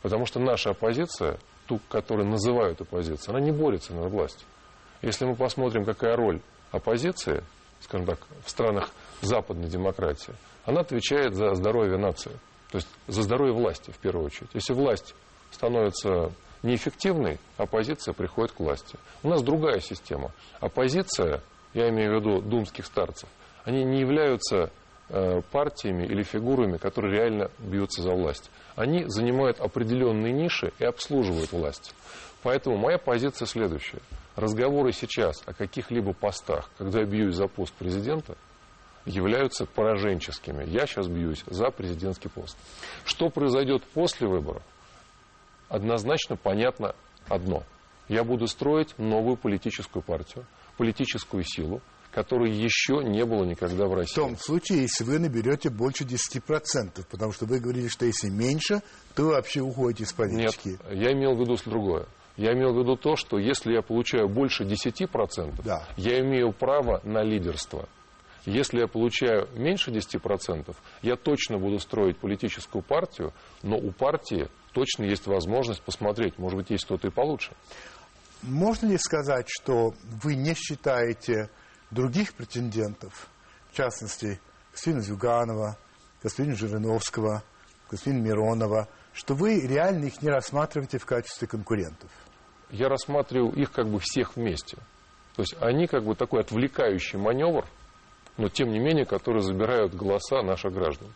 Потому 0.00 0.24
что 0.24 0.40
наша 0.40 0.70
оппозиция, 0.70 1.38
ту, 1.66 1.80
которую 1.90 2.26
называют 2.28 2.80
оппозицией, 2.80 3.36
она 3.36 3.44
не 3.44 3.52
борется 3.52 3.92
на 3.92 4.08
власть. 4.08 4.46
Если 5.02 5.26
мы 5.26 5.34
посмотрим, 5.36 5.84
какая 5.84 6.16
роль 6.16 6.40
оппозиции, 6.70 7.44
скажем 7.80 8.06
так, 8.06 8.20
в 8.44 8.48
странах 8.48 8.88
западной 9.20 9.68
демократии, 9.68 10.32
она 10.64 10.80
отвечает 10.80 11.34
за 11.34 11.54
здоровье 11.54 11.98
нации. 11.98 12.32
То 12.70 12.78
есть 12.78 12.88
за 13.06 13.22
здоровье 13.22 13.54
власти, 13.54 13.90
в 13.90 13.98
первую 13.98 14.26
очередь. 14.26 14.48
Если 14.54 14.72
власть 14.72 15.14
становится 15.50 16.32
неэффективной, 16.62 17.38
оппозиция 17.56 18.12
приходит 18.14 18.52
к 18.52 18.60
власти. 18.60 18.98
У 19.22 19.28
нас 19.28 19.42
другая 19.42 19.80
система. 19.80 20.32
Оппозиция, 20.60 21.40
я 21.74 21.88
имею 21.88 22.12
в 22.12 22.20
виду 22.20 22.42
думских 22.42 22.86
старцев, 22.86 23.28
они 23.64 23.84
не 23.84 24.00
являются 24.00 24.70
э, 25.08 25.40
партиями 25.50 26.04
или 26.04 26.22
фигурами, 26.22 26.76
которые 26.76 27.14
реально 27.14 27.50
бьются 27.58 28.02
за 28.02 28.12
власть. 28.12 28.50
Они 28.74 29.04
занимают 29.06 29.60
определенные 29.60 30.32
ниши 30.32 30.72
и 30.78 30.84
обслуживают 30.84 31.52
власть. 31.52 31.94
Поэтому 32.42 32.76
моя 32.76 32.98
позиция 32.98 33.46
следующая. 33.46 34.00
Разговоры 34.36 34.92
сейчас 34.92 35.42
о 35.46 35.54
каких-либо 35.54 36.12
постах, 36.12 36.70
когда 36.78 37.00
я 37.00 37.06
бьюсь 37.06 37.34
за 37.34 37.48
пост 37.48 37.72
президента, 37.72 38.36
являются 39.06 39.66
пораженческими. 39.66 40.64
Я 40.64 40.86
сейчас 40.86 41.08
бьюсь 41.08 41.42
за 41.46 41.70
президентский 41.70 42.28
пост. 42.28 42.56
Что 43.04 43.30
произойдет 43.30 43.82
после 43.94 44.28
выборов? 44.28 44.62
Однозначно 45.68 46.36
понятно 46.36 46.94
одно. 47.28 47.62
Я 48.08 48.22
буду 48.24 48.46
строить 48.46 48.96
новую 48.98 49.36
политическую 49.36 50.02
партию, 50.02 50.46
политическую 50.76 51.42
силу, 51.44 51.80
которой 52.12 52.50
еще 52.52 53.02
не 53.04 53.24
было 53.24 53.44
никогда 53.44 53.86
в 53.86 53.90
В 53.90 53.94
России. 53.94 54.14
том 54.14 54.36
случае, 54.38 54.82
если 54.82 55.04
вы 55.04 55.18
наберете 55.18 55.68
больше 55.70 56.04
10%, 56.04 57.04
потому 57.10 57.32
что 57.32 57.46
вы 57.46 57.58
говорили, 57.60 57.88
что 57.88 58.06
если 58.06 58.30
меньше, 58.30 58.80
то 59.14 59.24
вы 59.24 59.28
вообще 59.32 59.60
уходите 59.60 60.04
из 60.04 60.16
Нет, 60.16 60.16
политики. 60.16 60.78
я 60.92 61.12
имел 61.12 61.34
в 61.34 61.40
виду 61.40 61.56
другое. 61.66 62.06
Я 62.36 62.52
имел 62.52 62.74
в 62.74 62.78
виду 62.78 62.96
то, 62.96 63.16
что 63.16 63.38
если 63.38 63.72
я 63.72 63.82
получаю 63.82 64.28
больше 64.28 64.64
10%, 64.64 65.60
Да. 65.64 65.86
я 65.96 66.20
имею 66.20 66.52
право 66.52 67.00
на 67.02 67.22
лидерство. 67.22 67.88
Если 68.44 68.78
я 68.78 68.86
получаю 68.86 69.48
меньше 69.54 69.90
10%, 69.90 70.76
я 71.02 71.16
точно 71.16 71.58
буду 71.58 71.80
строить 71.80 72.16
политическую 72.18 72.82
партию, 72.82 73.32
но 73.62 73.76
у 73.76 73.90
партии 73.90 74.48
точно 74.76 75.04
есть 75.04 75.26
возможность 75.26 75.80
посмотреть, 75.80 76.38
может 76.38 76.58
быть, 76.58 76.68
есть 76.68 76.84
кто-то 76.84 77.08
и 77.08 77.10
получше. 77.10 77.52
Можно 78.42 78.88
ли 78.88 78.98
сказать, 78.98 79.46
что 79.48 79.94
вы 80.22 80.34
не 80.34 80.52
считаете 80.52 81.48
других 81.90 82.34
претендентов, 82.34 83.30
в 83.72 83.74
частности, 83.74 84.38
господина 84.72 85.00
Зюганова, 85.00 85.78
господина 86.22 86.54
Жириновского, 86.54 87.42
господина 87.90 88.20
Миронова, 88.20 88.86
что 89.14 89.32
вы 89.32 89.66
реально 89.66 90.04
их 90.04 90.20
не 90.20 90.28
рассматриваете 90.28 90.98
в 90.98 91.06
качестве 91.06 91.48
конкурентов? 91.48 92.10
Я 92.68 92.90
рассматриваю 92.90 93.54
их 93.54 93.72
как 93.72 93.88
бы 93.88 93.98
всех 93.98 94.36
вместе. 94.36 94.76
То 95.36 95.40
есть 95.40 95.56
они 95.58 95.86
как 95.86 96.04
бы 96.04 96.14
такой 96.14 96.42
отвлекающий 96.42 97.18
маневр, 97.18 97.64
но 98.36 98.50
тем 98.50 98.68
не 98.68 98.78
менее, 98.78 99.06
которые 99.06 99.40
забирают 99.40 99.94
голоса 99.94 100.42
наших 100.42 100.74
граждан. 100.74 101.08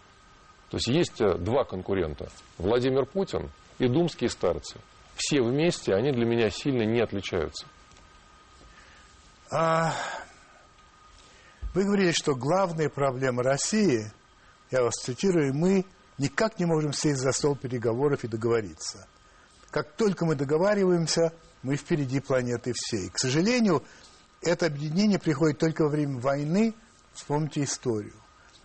То 0.71 0.77
есть 0.77 0.87
есть 0.87 1.21
э, 1.21 1.35
два 1.37 1.65
конкурента. 1.65 2.29
Владимир 2.57 3.05
Путин 3.05 3.51
и 3.79 3.89
думские 3.89 4.31
старцы. 4.31 4.79
Все 5.17 5.43
вместе, 5.43 5.95
они 5.95 6.13
для 6.13 6.25
меня 6.25 6.49
сильно 6.51 6.85
не 6.85 7.01
отличаются. 7.01 7.67
А, 9.51 9.93
вы 11.75 11.85
говорили, 11.85 12.13
что 12.13 12.37
главная 12.37 12.89
проблема 12.89 13.43
России, 13.43 14.13
я 14.71 14.83
вас 14.83 14.95
цитирую, 14.95 15.53
мы 15.55 15.85
никак 16.19 16.61
не 16.61 16.67
можем 16.67 16.93
сесть 16.93 17.21
за 17.21 17.33
стол 17.33 17.57
переговоров 17.57 18.23
и 18.23 18.29
договориться. 18.29 19.09
Как 19.71 19.93
только 19.97 20.25
мы 20.25 20.37
договариваемся, 20.37 21.33
мы 21.63 21.77
впереди 21.77 22.21
планеты 22.21 22.73
всей. 22.75 23.11
К 23.11 23.19
сожалению, 23.19 23.83
это 24.41 24.67
объединение 24.67 25.19
приходит 25.19 25.59
только 25.59 25.83
во 25.83 25.89
время 25.89 26.21
войны. 26.21 26.75
Вспомните 27.13 27.65
историю. 27.65 28.15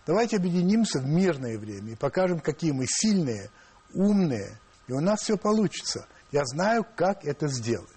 Давайте 0.06 0.36
объединимся 0.36 1.00
в 1.00 1.06
мирное 1.06 1.58
время 1.58 1.92
и 1.92 1.96
покажем, 1.96 2.38
какие 2.38 2.70
мы 2.70 2.86
сильные, 2.86 3.50
умные, 3.92 4.58
и 4.86 4.92
у 4.92 5.00
нас 5.00 5.22
все 5.22 5.36
получится. 5.36 6.06
Я 6.30 6.44
знаю, 6.44 6.86
как 6.96 7.24
это 7.24 7.48
сделать. 7.48 7.90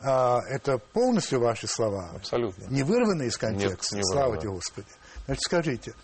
А, 0.00 0.40
это 0.48 0.78
полностью 0.78 1.40
ваши 1.40 1.66
слова? 1.66 2.10
Абсолютно. 2.14 2.64
Не 2.70 2.82
вырваны 2.84 3.24
из 3.24 3.36
контекста? 3.36 3.96
Нет, 3.96 4.04
не 4.04 4.12
Слава 4.12 4.38
тебе, 4.38 4.50
Господи. 4.50 4.86
Значит, 5.26 5.42
скажите, 5.42 5.94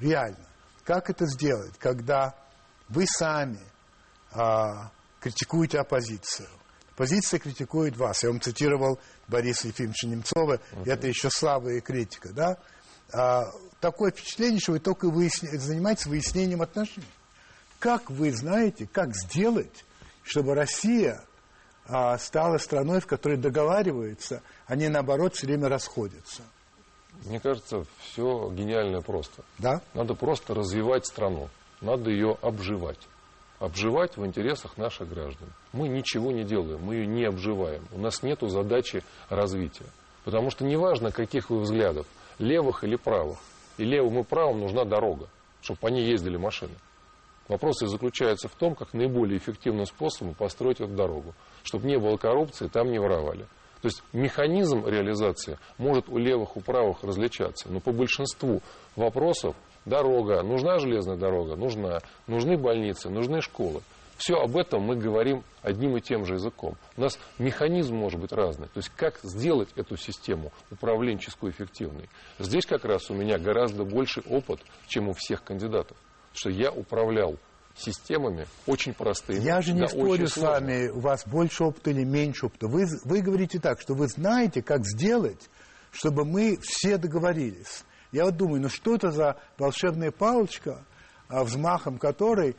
реально, 0.00 0.48
как 0.84 1.10
это 1.10 1.26
сделать, 1.26 1.74
когда 1.78 2.34
вы 2.88 3.06
сами 3.06 3.60
а, 4.32 4.90
критикуете 5.20 5.78
оппозицию? 5.78 6.48
Оппозиция 6.92 7.38
критикует 7.38 7.96
вас. 7.96 8.22
Я 8.22 8.30
вам 8.30 8.40
цитировал 8.40 8.98
Бориса 9.28 9.68
Ефимовича 9.68 10.08
Немцова. 10.08 10.60
и 10.84 10.88
Это 10.88 11.06
еще 11.06 11.28
слава 11.30 11.68
и 11.70 11.80
критика, 11.80 12.32
да? 12.32 12.56
А, 13.12 13.44
такое 13.80 14.10
впечатление, 14.10 14.60
что 14.60 14.72
вы 14.72 14.78
только 14.80 15.06
выясня- 15.06 15.56
занимаетесь 15.58 16.06
выяснением 16.06 16.62
отношений. 16.62 17.06
Как 17.78 18.10
вы 18.10 18.32
знаете, 18.32 18.88
как 18.90 19.14
сделать, 19.14 19.84
чтобы 20.22 20.54
Россия 20.54 21.22
а, 21.86 22.16
стала 22.18 22.58
страной, 22.58 23.00
в 23.00 23.06
которой 23.06 23.36
договариваются, 23.36 24.42
а 24.66 24.74
не 24.76 24.88
наоборот 24.88 25.34
все 25.34 25.46
время 25.46 25.68
расходятся? 25.68 26.42
Мне 27.26 27.38
кажется, 27.40 27.84
все 28.00 28.50
гениально 28.50 29.00
просто. 29.02 29.44
Да? 29.58 29.80
Надо 29.94 30.14
просто 30.14 30.54
развивать 30.54 31.06
страну. 31.06 31.48
надо 31.80 32.10
ее 32.10 32.36
обживать. 32.42 32.98
Обживать 33.60 34.16
в 34.16 34.26
интересах 34.26 34.76
наших 34.78 35.08
граждан. 35.08 35.48
Мы 35.72 35.88
ничего 35.88 36.32
не 36.32 36.42
делаем, 36.44 36.82
мы 36.82 36.96
ее 36.96 37.06
не 37.06 37.24
обживаем. 37.24 37.86
У 37.92 37.98
нас 37.98 38.22
нет 38.22 38.40
задачи 38.42 39.04
развития. 39.28 39.86
Потому 40.24 40.50
что 40.50 40.64
неважно, 40.64 41.12
каких 41.12 41.50
вы 41.50 41.60
взглядов, 41.60 42.06
левых 42.38 42.84
или 42.84 42.96
правых, 42.96 43.38
и 43.78 43.84
левым 43.84 44.20
и 44.20 44.24
правым 44.24 44.60
нужна 44.60 44.84
дорога, 44.84 45.28
чтобы 45.62 45.80
по 45.80 45.88
ней 45.88 46.06
ездили 46.06 46.36
машины. 46.36 46.74
Вопрос 47.48 47.82
и 47.82 47.86
заключается 47.86 48.48
в 48.48 48.54
том, 48.54 48.74
как 48.74 48.94
наиболее 48.94 49.38
эффективным 49.38 49.86
способом 49.86 50.34
построить 50.34 50.80
эту 50.80 50.94
дорогу, 50.94 51.34
чтобы 51.62 51.86
не 51.86 51.98
было 51.98 52.16
коррупции, 52.16 52.68
там 52.68 52.90
не 52.90 52.98
воровали. 52.98 53.46
То 53.82 53.88
есть 53.88 54.02
механизм 54.14 54.86
реализации 54.86 55.58
может 55.76 56.08
у 56.08 56.16
левых, 56.16 56.56
у 56.56 56.60
правых 56.60 57.04
различаться, 57.04 57.68
но 57.70 57.80
по 57.80 57.92
большинству 57.92 58.62
вопросов 58.96 59.54
дорога, 59.84 60.42
нужна 60.42 60.78
железная 60.78 61.16
дорога, 61.16 61.54
нужна, 61.54 61.98
нужны 62.26 62.56
больницы, 62.56 63.10
нужны 63.10 63.42
школы. 63.42 63.82
Все 64.16 64.34
об 64.36 64.56
этом 64.56 64.82
мы 64.82 64.96
говорим 64.96 65.42
одним 65.62 65.96
и 65.96 66.00
тем 66.00 66.24
же 66.24 66.34
языком. 66.34 66.76
У 66.96 67.00
нас 67.00 67.18
механизм 67.38 67.96
может 67.96 68.20
быть 68.20 68.32
разный. 68.32 68.68
То 68.68 68.78
есть 68.78 68.90
как 68.96 69.18
сделать 69.22 69.70
эту 69.76 69.96
систему 69.96 70.52
управленческую 70.70 71.52
эффективной. 71.52 72.08
Здесь 72.38 72.66
как 72.66 72.84
раз 72.84 73.10
у 73.10 73.14
меня 73.14 73.38
гораздо 73.38 73.84
больше 73.84 74.22
опыт, 74.28 74.60
чем 74.86 75.08
у 75.08 75.12
всех 75.12 75.42
кандидатов. 75.42 75.96
Что 76.32 76.50
я 76.50 76.70
управлял 76.70 77.38
системами 77.76 78.46
очень 78.66 78.94
простыми. 78.94 79.40
Я 79.40 79.60
же 79.60 79.72
не 79.72 79.80
да, 79.80 79.88
спорю 79.88 80.28
с 80.28 80.36
вами, 80.36 80.88
у 80.90 81.00
вас 81.00 81.26
больше 81.26 81.64
опыта 81.64 81.90
или 81.90 82.04
меньше 82.04 82.46
опыта. 82.46 82.68
Вы, 82.68 82.86
вы 83.04 83.20
говорите 83.20 83.58
так, 83.58 83.80
что 83.80 83.94
вы 83.94 84.06
знаете, 84.06 84.62
как 84.62 84.84
сделать, 84.84 85.50
чтобы 85.90 86.24
мы 86.24 86.58
все 86.62 86.98
договорились. 86.98 87.84
Я 88.12 88.26
вот 88.26 88.36
думаю, 88.36 88.62
ну 88.62 88.68
что 88.68 88.94
это 88.94 89.10
за 89.10 89.40
волшебная 89.58 90.12
палочка, 90.12 90.84
а 91.28 91.42
взмахом 91.42 91.98
которой 91.98 92.56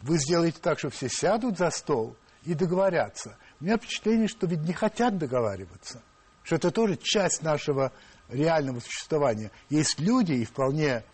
вы 0.00 0.18
сделаете 0.18 0.58
так, 0.60 0.78
что 0.78 0.90
все 0.90 1.08
сядут 1.08 1.58
за 1.58 1.70
стол 1.70 2.16
и 2.44 2.54
договорятся. 2.54 3.36
У 3.60 3.64
меня 3.64 3.76
впечатление, 3.76 4.28
что 4.28 4.46
ведь 4.46 4.60
не 4.60 4.72
хотят 4.72 5.18
договариваться, 5.18 6.02
что 6.42 6.56
это 6.56 6.70
тоже 6.70 6.96
часть 6.96 7.42
нашего 7.42 7.92
реального 8.28 8.80
существования. 8.80 9.50
Есть 9.70 9.98
люди, 9.98 10.32
и 10.32 10.44
вполне, 10.44 11.04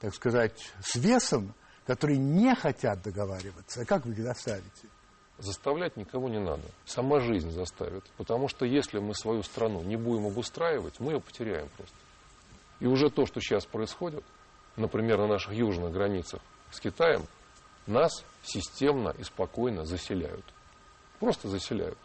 так 0.00 0.14
сказать, 0.14 0.72
с 0.82 0.96
весом, 0.96 1.54
которые 1.86 2.18
не 2.18 2.54
хотят 2.54 3.02
договариваться. 3.02 3.82
А 3.82 3.84
как 3.86 4.04
вы 4.04 4.12
их 4.12 4.18
заставите? 4.18 4.88
Заставлять 5.38 5.96
никого 5.96 6.28
не 6.28 6.40
надо. 6.40 6.64
Сама 6.84 7.20
жизнь 7.20 7.50
заставит. 7.52 8.04
Потому 8.16 8.48
что 8.48 8.66
если 8.66 8.98
мы 8.98 9.14
свою 9.14 9.42
страну 9.42 9.82
не 9.82 9.96
будем 9.96 10.26
обустраивать, 10.26 11.00
мы 11.00 11.12
ее 11.12 11.20
потеряем 11.20 11.68
просто. 11.76 11.96
И 12.80 12.86
уже 12.86 13.08
то, 13.08 13.24
что 13.24 13.40
сейчас 13.40 13.64
происходит, 13.64 14.24
например, 14.76 15.18
на 15.18 15.28
наших 15.28 15.54
южных 15.54 15.92
границах 15.92 16.42
с 16.70 16.80
Китаем– 16.80 17.22
нас 17.88 18.24
системно 18.42 19.14
и 19.18 19.22
спокойно 19.22 19.84
заселяют. 19.84 20.44
Просто 21.20 21.48
заселяют. 21.48 21.98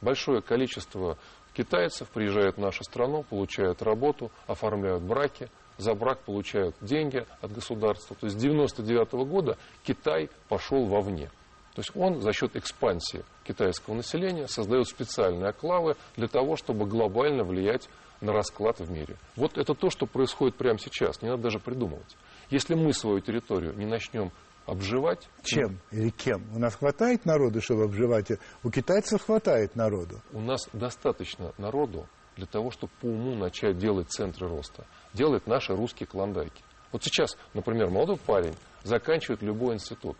Большое 0.00 0.42
количество 0.42 1.18
китайцев 1.54 2.08
приезжают 2.08 2.56
в 2.56 2.60
нашу 2.60 2.84
страну, 2.84 3.22
получают 3.22 3.82
работу, 3.82 4.30
оформляют 4.46 5.02
браки, 5.02 5.48
за 5.78 5.94
брак 5.94 6.20
получают 6.20 6.76
деньги 6.80 7.26
от 7.40 7.52
государства. 7.52 8.16
То 8.16 8.26
есть 8.26 8.38
с 8.38 8.44
1999 8.44 9.28
года 9.28 9.58
Китай 9.82 10.30
пошел 10.48 10.86
вовне. 10.86 11.30
То 11.74 11.80
есть 11.80 11.90
он 11.96 12.20
за 12.20 12.32
счет 12.32 12.54
экспансии 12.54 13.24
китайского 13.44 13.94
населения 13.94 14.46
создает 14.46 14.86
специальные 14.86 15.48
оклавы 15.48 15.96
для 16.16 16.28
того, 16.28 16.56
чтобы 16.56 16.86
глобально 16.86 17.42
влиять 17.42 17.88
на 18.20 18.32
расклад 18.32 18.78
в 18.78 18.90
мире. 18.90 19.16
Вот 19.34 19.58
это 19.58 19.74
то, 19.74 19.90
что 19.90 20.06
происходит 20.06 20.54
прямо 20.54 20.78
сейчас. 20.78 21.20
Не 21.20 21.28
надо 21.28 21.42
даже 21.42 21.58
придумывать. 21.58 22.16
Если 22.50 22.74
мы 22.74 22.92
свою 22.92 23.20
территорию 23.20 23.74
не 23.76 23.86
начнем 23.86 24.30
обживать. 24.66 25.28
Чем 25.42 25.80
или 25.90 26.10
кем? 26.10 26.44
У 26.54 26.58
нас 26.58 26.74
хватает 26.76 27.24
народу, 27.24 27.60
чтобы 27.60 27.84
обживать? 27.84 28.32
У 28.62 28.70
китайцев 28.70 29.22
хватает 29.22 29.76
народу. 29.76 30.20
У 30.32 30.40
нас 30.40 30.68
достаточно 30.72 31.52
народу 31.58 32.06
для 32.36 32.46
того, 32.46 32.70
чтобы 32.70 32.92
по 33.00 33.06
уму 33.06 33.34
начать 33.34 33.78
делать 33.78 34.10
центры 34.10 34.48
роста. 34.48 34.86
Делать 35.12 35.46
наши 35.46 35.74
русские 35.74 36.06
клондайки. 36.06 36.62
Вот 36.92 37.02
сейчас, 37.02 37.36
например, 37.54 37.90
молодой 37.90 38.16
парень 38.16 38.54
заканчивает 38.82 39.42
любой 39.42 39.74
институт. 39.74 40.16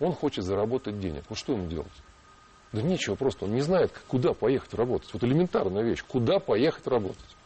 Он 0.00 0.12
хочет 0.12 0.44
заработать 0.44 0.98
денег. 0.98 1.24
Вот 1.28 1.38
что 1.38 1.52
ему 1.52 1.66
делать? 1.66 1.92
Да 2.72 2.82
нечего 2.82 3.14
просто. 3.14 3.44
Он 3.44 3.52
не 3.52 3.62
знает, 3.62 3.92
куда 4.08 4.32
поехать 4.32 4.74
работать. 4.74 5.12
Вот 5.12 5.24
элементарная 5.24 5.82
вещь. 5.82 6.04
Куда 6.06 6.38
поехать 6.38 6.86
работать? 6.86 7.36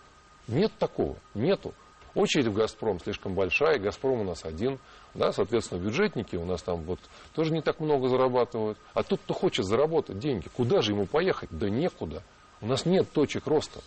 Нет 0.48 0.72
такого. 0.78 1.16
Нету. 1.34 1.74
Очередь 2.14 2.46
в 2.46 2.54
«Газпром» 2.54 2.98
слишком 3.00 3.34
большая, 3.34 3.78
«Газпром» 3.78 4.20
у 4.20 4.24
нас 4.24 4.44
один. 4.44 4.78
Да, 5.14 5.32
соответственно, 5.32 5.80
бюджетники 5.80 6.36
у 6.36 6.44
нас 6.44 6.62
там 6.62 6.82
вот 6.82 6.98
тоже 7.34 7.52
не 7.52 7.62
так 7.62 7.80
много 7.80 8.08
зарабатывают. 8.08 8.78
А 8.94 9.02
тот, 9.02 9.20
кто 9.20 9.34
хочет 9.34 9.64
заработать 9.66 10.18
деньги, 10.18 10.48
куда 10.48 10.82
же 10.82 10.92
ему 10.92 11.06
поехать? 11.06 11.48
Да 11.52 11.68
некуда. 11.68 12.22
У 12.60 12.66
нас 12.66 12.84
нет 12.84 13.10
точек 13.12 13.46
роста. 13.46 13.80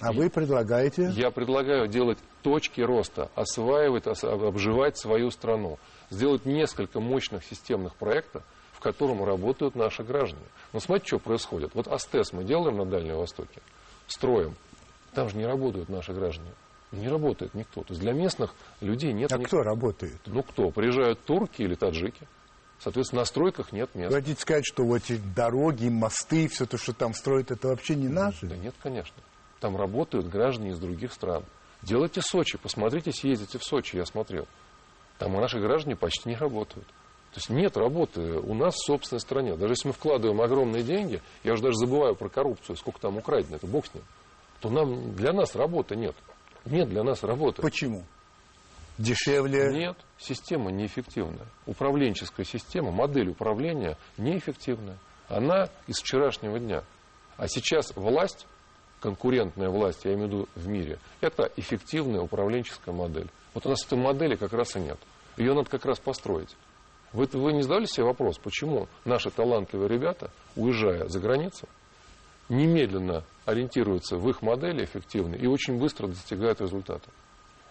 А 0.00 0.12
вы 0.12 0.30
предлагаете? 0.30 1.10
Я 1.14 1.30
предлагаю 1.30 1.86
делать 1.86 2.18
точки 2.42 2.80
роста, 2.80 3.30
осваивать, 3.34 4.06
обживать 4.06 4.96
свою 4.96 5.30
страну. 5.30 5.78
Сделать 6.08 6.46
несколько 6.46 7.00
мощных 7.00 7.44
системных 7.44 7.96
проектов, 7.96 8.42
в 8.72 8.80
котором 8.80 9.22
работают 9.22 9.74
наши 9.74 10.02
граждане. 10.02 10.46
Но 10.72 10.80
смотрите, 10.80 11.08
что 11.08 11.18
происходит. 11.18 11.74
Вот 11.74 11.86
АСТЕС 11.86 12.32
мы 12.32 12.44
делаем 12.44 12.78
на 12.78 12.86
Дальнем 12.86 13.16
Востоке, 13.16 13.60
строим. 14.06 14.54
Там 15.12 15.28
же 15.28 15.36
не 15.36 15.44
работают 15.44 15.88
наши 15.88 16.12
граждане. 16.12 16.50
Не 16.92 17.08
работает 17.08 17.54
никто. 17.54 17.82
То 17.82 17.92
есть 17.92 18.00
для 18.00 18.12
местных 18.12 18.54
людей 18.80 19.12
нет... 19.12 19.32
А 19.32 19.38
никто. 19.38 19.58
кто 19.58 19.62
работает? 19.62 20.20
Ну 20.26 20.42
кто? 20.42 20.70
Приезжают 20.70 21.20
турки 21.24 21.62
или 21.62 21.74
таджики. 21.74 22.26
Соответственно, 22.80 23.20
на 23.20 23.26
стройках 23.26 23.72
нет 23.72 23.94
мест. 23.94 24.10
Вы 24.10 24.20
хотите 24.20 24.40
сказать, 24.40 24.64
что 24.66 24.84
вот 24.84 25.02
эти 25.02 25.20
дороги, 25.36 25.88
мосты, 25.88 26.48
все 26.48 26.66
то, 26.66 26.78
что 26.78 26.92
там 26.92 27.14
строят, 27.14 27.50
это 27.50 27.68
вообще 27.68 27.94
не 27.94 28.08
наше? 28.08 28.46
Да 28.46 28.56
нет, 28.56 28.74
конечно. 28.82 29.16
Там 29.60 29.76
работают 29.76 30.28
граждане 30.28 30.70
из 30.70 30.78
других 30.78 31.12
стран. 31.12 31.44
Делайте 31.82 32.22
Сочи, 32.22 32.58
посмотрите, 32.58 33.12
съездите 33.12 33.58
в 33.58 33.64
Сочи, 33.64 33.96
я 33.96 34.06
смотрел. 34.06 34.48
Там 35.18 35.32
наши 35.34 35.60
граждане 35.60 35.94
почти 35.94 36.30
не 36.30 36.36
работают. 36.36 36.86
То 36.86 37.36
есть 37.36 37.50
нет 37.50 37.76
работы 37.76 38.20
у 38.38 38.54
нас 38.54 38.74
в 38.74 38.84
собственной 38.86 39.20
стране. 39.20 39.56
Даже 39.56 39.74
если 39.74 39.88
мы 39.88 39.94
вкладываем 39.94 40.40
огромные 40.40 40.82
деньги, 40.82 41.22
я 41.44 41.52
уже 41.52 41.62
даже 41.62 41.76
забываю 41.76 42.16
про 42.16 42.28
коррупцию, 42.28 42.76
сколько 42.76 42.98
там 43.00 43.18
украдено, 43.18 43.56
это 43.56 43.66
бог 43.66 43.86
с 43.86 43.94
ним, 43.94 44.02
то 44.60 44.70
нам, 44.70 45.14
для 45.14 45.32
нас 45.32 45.54
работы 45.54 45.94
нет 45.94 46.16
нет 46.64 46.88
для 46.88 47.02
нас 47.02 47.22
работы. 47.22 47.62
Почему? 47.62 48.04
Дешевле? 48.98 49.72
Нет, 49.72 49.96
система 50.18 50.70
неэффективная. 50.70 51.46
Управленческая 51.66 52.44
система, 52.44 52.90
модель 52.90 53.30
управления 53.30 53.96
неэффективная. 54.18 54.98
Она 55.28 55.68
из 55.86 56.00
вчерашнего 56.00 56.58
дня. 56.58 56.84
А 57.36 57.48
сейчас 57.48 57.94
власть, 57.96 58.46
конкурентная 59.00 59.70
власть, 59.70 60.04
я 60.04 60.12
имею 60.12 60.28
в 60.28 60.30
виду 60.30 60.48
в 60.54 60.68
мире, 60.68 60.98
это 61.20 61.50
эффективная 61.56 62.20
управленческая 62.20 62.94
модель. 62.94 63.30
Вот 63.54 63.64
у 63.64 63.70
нас 63.70 63.84
этой 63.86 63.96
модели 63.96 64.36
как 64.36 64.52
раз 64.52 64.76
и 64.76 64.80
нет. 64.80 64.98
Ее 65.36 65.54
надо 65.54 65.70
как 65.70 65.86
раз 65.86 65.98
построить. 65.98 66.54
Вы, 67.12 67.26
вы 67.32 67.52
не 67.52 67.62
задали 67.62 67.86
себе 67.86 68.04
вопрос, 68.04 68.38
почему 68.38 68.88
наши 69.04 69.30
талантливые 69.30 69.88
ребята, 69.88 70.30
уезжая 70.54 71.08
за 71.08 71.18
границу, 71.18 71.66
немедленно 72.50 73.24
ориентируются 73.46 74.16
в 74.16 74.28
их 74.28 74.42
модели 74.42 74.84
эффективные 74.84 75.40
и 75.40 75.46
очень 75.46 75.78
быстро 75.78 76.08
достигают 76.08 76.60
результата. 76.60 77.08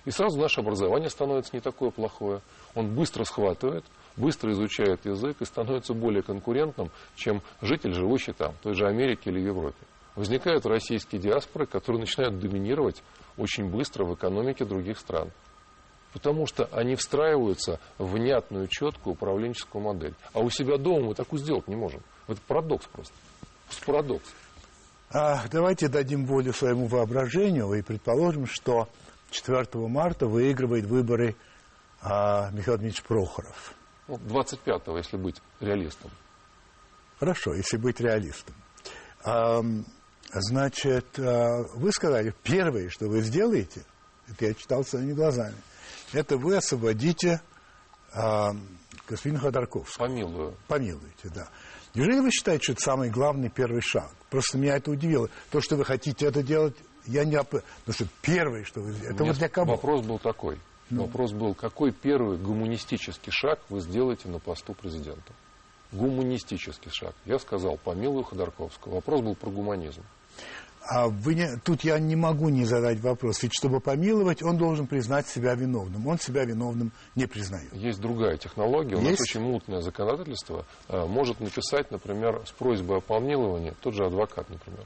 И 0.06 0.12
сразу 0.12 0.40
наше 0.40 0.62
образование 0.62 1.10
становится 1.10 1.56
не 1.56 1.60
такое 1.60 1.92
плохое. 1.92 2.42
Он 2.74 2.96
быстро 2.96 3.26
схватывает, 3.26 3.84
быстро 4.16 4.52
изучает 4.54 5.06
язык 5.06 5.38
и 5.42 5.46
становится 5.46 5.94
более 5.94 6.24
конкурентным, 6.24 6.90
чем 7.16 7.42
житель, 7.62 7.94
живущий 7.94 8.32
там, 8.32 8.54
в 8.54 8.64
той 8.64 8.74
же 8.74 8.88
Америке 8.88 9.30
или 9.30 9.42
Европе. 9.42 9.78
Возникают 10.16 10.66
российские 10.66 11.22
диаспоры, 11.22 11.66
которые 11.66 12.00
начинают 12.00 12.40
доминировать 12.40 13.04
очень 13.38 13.70
быстро 13.70 14.06
в 14.06 14.16
экономике 14.16 14.66
других 14.66 14.98
стран. 14.98 15.30
Потому 16.14 16.48
что 16.48 16.68
они 16.72 16.96
встраиваются 16.96 17.80
в 18.00 18.14
внятную, 18.14 18.68
четкую 18.68 19.14
управленческую 19.14 19.84
модель. 19.84 20.16
А 20.34 20.40
у 20.40 20.50
себя 20.50 20.78
дома 20.78 21.10
мы 21.10 21.14
такую 21.14 21.40
сделать 21.40 21.68
не 21.68 21.76
можем. 21.76 22.02
Это 22.28 22.42
парадокс 22.48 22.88
просто. 22.88 23.14
Просто 23.68 23.86
парадокс. 23.86 24.34
А, 25.12 25.48
давайте 25.48 25.88
дадим 25.88 26.26
волю 26.26 26.54
своему 26.54 26.88
воображению 26.88 27.74
и 27.74 27.82
предположим, 27.82 28.46
что 28.46 28.88
4 29.32 29.66
марта 29.88 30.28
выигрывает 30.28 30.86
выборы 30.86 31.36
а, 32.02 32.52
Михаил 32.52 32.78
Дмитриевич 32.78 33.04
Прохоров. 33.04 33.74
25-го, 34.08 34.92
ну, 34.92 34.98
если 34.98 35.18
быть 35.18 35.42
реалистом. 35.60 36.12
Хорошо, 37.20 37.54
если 37.54 37.78
быть 37.78 38.00
реалистом. 38.00 38.56
А, 39.24 39.62
значит, 40.32 41.20
а, 41.20 41.64
вы 41.74 41.92
сказали, 41.92 42.34
первое, 42.44 42.90
что 42.90 43.08
вы 43.08 43.22
сделаете, 43.22 43.84
это 44.28 44.46
я 44.46 44.54
читал 44.54 44.84
своими 44.84 45.14
глазами, 45.14 45.58
это 46.14 46.38
вы 46.38 46.56
освободите 46.56 47.42
а, 48.14 48.52
господина 49.08 49.40
Ходорковского. 49.40 50.06
Помилую. 50.06 50.56
Помилуете, 50.68 51.30
да. 51.34 51.48
Неужели 51.96 52.20
вы 52.20 52.32
считаете, 52.32 52.64
что 52.64 52.72
это 52.74 52.82
самый 52.82 53.10
главный 53.10 53.50
первый 53.50 53.82
шаг? 53.82 54.12
Просто 54.30 54.58
меня 54.58 54.78
это 54.78 54.92
удивило. 54.92 55.30
То, 55.52 55.60
что 55.62 55.76
вы 55.76 55.86
хотите 55.86 56.28
это 56.28 56.44
делать, 56.44 56.76
я 57.06 57.26
не... 57.26 57.38
Потому 57.38 57.62
что 57.90 58.08
первое, 58.22 58.64
что 58.64 58.82
вы... 58.82 58.96
Это 59.04 59.24
вот 59.24 59.38
для 59.38 59.50
кого? 59.50 59.72
Вопрос 59.74 60.06
был 60.06 60.20
такой. 60.20 60.60
Ну. 60.90 61.04
Вопрос 61.04 61.32
был, 61.34 61.54
какой 61.54 61.92
первый 61.92 62.38
гуманистический 62.38 63.32
шаг 63.32 63.60
вы 63.70 63.80
сделаете 63.82 64.28
на 64.28 64.40
посту 64.40 64.74
президента? 64.74 65.34
Гуманистический 65.92 66.92
шаг. 66.92 67.16
Я 67.26 67.40
сказал, 67.40 67.78
помилую 67.78 68.24
Ходорковского. 68.24 68.96
Вопрос 68.96 69.22
был 69.22 69.36
про 69.36 69.50
гуманизм. 69.50 70.04
А 70.88 71.08
вы 71.08 71.36
не, 71.36 71.58
тут 71.64 71.84
я 71.84 72.00
не 72.00 72.16
могу 72.16 72.50
не 72.50 72.66
задать 72.66 73.00
вопрос. 73.02 73.44
Ведь 73.44 73.54
чтобы 73.54 73.80
помиловать, 73.80 74.42
он 74.42 74.58
должен 74.58 74.88
признать 74.88 75.28
себя 75.28 75.54
виновным. 75.54 76.08
Он 76.08 76.18
себя 76.18 76.46
виновным 76.46 76.92
не 77.16 77.28
признает. 77.28 77.72
Есть 77.74 78.00
другая 78.00 78.38
технология. 78.38 78.96
У 78.96 79.02
Есть? 79.02 79.20
нас 79.20 79.22
очень 79.22 79.42
мутное 79.42 79.82
законодательство. 79.82 80.66
А, 80.88 81.06
может 81.06 81.40
написать, 81.40 81.92
например, 81.92 82.42
с 82.46 82.52
просьбой 82.52 82.98
о 82.98 83.02
помиловании 83.02 83.76
тот 83.82 83.94
же 83.94 84.06
адвокат, 84.06 84.50
например. 84.50 84.86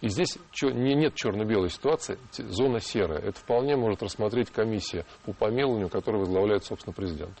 И 0.00 0.08
здесь 0.08 0.36
нет 0.60 1.14
черно-белой 1.14 1.70
ситуации, 1.70 2.18
зона 2.36 2.78
серая. 2.78 3.20
Это 3.20 3.40
вполне 3.40 3.76
может 3.76 4.02
рассмотреть 4.02 4.50
комиссия 4.50 5.06
по 5.24 5.32
помилованию, 5.32 5.88
которую 5.88 6.20
возглавляет, 6.20 6.64
собственно, 6.64 6.92
президент. 6.92 7.32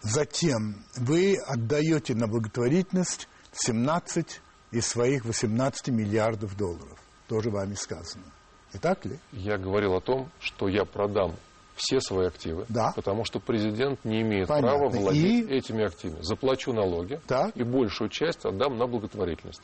Затем 0.00 0.84
вы 0.96 1.36
отдаете 1.46 2.14
на 2.14 2.26
благотворительность 2.26 3.28
17 3.52 4.40
из 4.74 4.86
своих 4.86 5.24
18 5.24 5.88
миллиардов 5.88 6.56
долларов. 6.56 6.98
Тоже 7.28 7.50
вами 7.50 7.74
сказано. 7.74 8.24
Не 8.72 8.80
так 8.80 9.04
ли? 9.04 9.18
Я 9.32 9.56
говорил 9.56 9.94
о 9.94 10.00
том, 10.00 10.28
что 10.40 10.68
я 10.68 10.84
продам 10.84 11.36
все 11.76 12.00
свои 12.00 12.26
активы, 12.26 12.66
да. 12.68 12.92
потому 12.94 13.24
что 13.24 13.40
президент 13.40 14.04
не 14.04 14.22
имеет 14.22 14.48
Понятно. 14.48 14.78
права 14.78 14.88
владеть 14.90 15.50
и... 15.50 15.54
этими 15.54 15.84
активами. 15.84 16.22
Заплачу 16.22 16.72
налоги 16.72 17.20
так. 17.26 17.56
и 17.56 17.62
большую 17.62 18.10
часть 18.10 18.44
отдам 18.44 18.76
на 18.76 18.86
благотворительность. 18.86 19.62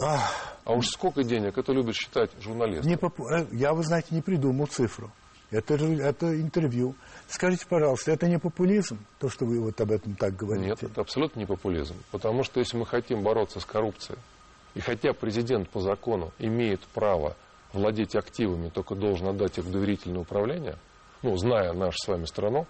Ах. 0.00 0.56
А 0.64 0.72
уж 0.72 0.88
сколько 0.88 1.22
денег, 1.22 1.56
это 1.56 1.72
любят 1.72 1.94
считать 1.94 2.30
журналисты. 2.40 2.88
Не 2.88 2.96
поп... 2.96 3.20
Э, 3.20 3.46
я, 3.52 3.72
вы 3.74 3.82
знаете, 3.84 4.08
не 4.10 4.22
придумал 4.22 4.66
цифру. 4.66 5.10
Это, 5.54 5.74
это 5.76 6.40
интервью. 6.40 6.94
Скажите, 7.28 7.64
пожалуйста, 7.68 8.10
это 8.10 8.26
не 8.26 8.38
популизм, 8.38 8.98
то, 9.20 9.28
что 9.28 9.44
вы 9.44 9.60
вот 9.60 9.80
об 9.80 9.92
этом 9.92 10.16
так 10.16 10.34
говорите? 10.34 10.66
Нет, 10.68 10.82
это 10.82 11.00
абсолютно 11.00 11.38
не 11.38 11.46
популизм. 11.46 11.94
Потому 12.10 12.42
что 12.42 12.58
если 12.58 12.76
мы 12.76 12.86
хотим 12.86 13.22
бороться 13.22 13.60
с 13.60 13.64
коррупцией, 13.64 14.18
и 14.74 14.80
хотя 14.80 15.12
президент 15.12 15.68
по 15.68 15.80
закону 15.80 16.32
имеет 16.40 16.80
право 16.88 17.36
владеть 17.72 18.16
активами, 18.16 18.68
только 18.68 18.96
должен 18.96 19.28
отдать 19.28 19.58
их 19.58 19.64
в 19.64 19.70
доверительное 19.70 20.22
управление, 20.22 20.76
ну, 21.22 21.36
зная 21.36 21.72
нашу 21.72 21.96
с 21.98 22.08
вами 22.08 22.24
страну, 22.24 22.66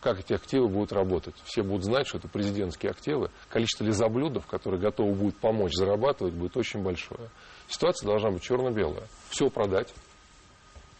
как 0.00 0.20
эти 0.20 0.34
активы 0.34 0.68
будут 0.68 0.92
работать. 0.92 1.34
Все 1.44 1.62
будут 1.62 1.82
знать, 1.82 2.06
что 2.06 2.18
это 2.18 2.28
президентские 2.28 2.90
активы. 2.90 3.30
Количество 3.48 3.84
лизоблюдов, 3.84 4.46
которые 4.46 4.80
готовы 4.80 5.14
будут 5.14 5.36
помочь 5.38 5.72
зарабатывать, 5.72 6.34
будет 6.34 6.56
очень 6.56 6.82
большое. 6.82 7.30
Ситуация 7.68 8.06
должна 8.06 8.30
быть 8.30 8.42
черно-белая. 8.42 9.08
Все 9.30 9.48
продать, 9.48 9.92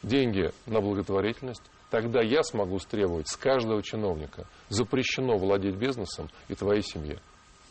деньги 0.05 0.53
на 0.67 0.81
благотворительность, 0.81 1.63
тогда 1.91 2.23
я 2.23 2.43
смогу 2.43 2.79
стребовать 2.79 3.29
с 3.29 3.37
каждого 3.37 3.83
чиновника. 3.83 4.47
Запрещено 4.69 5.37
владеть 5.37 5.77
бизнесом 5.77 6.29
и 6.49 6.55
твоей 6.55 6.83
семье. 6.83 7.21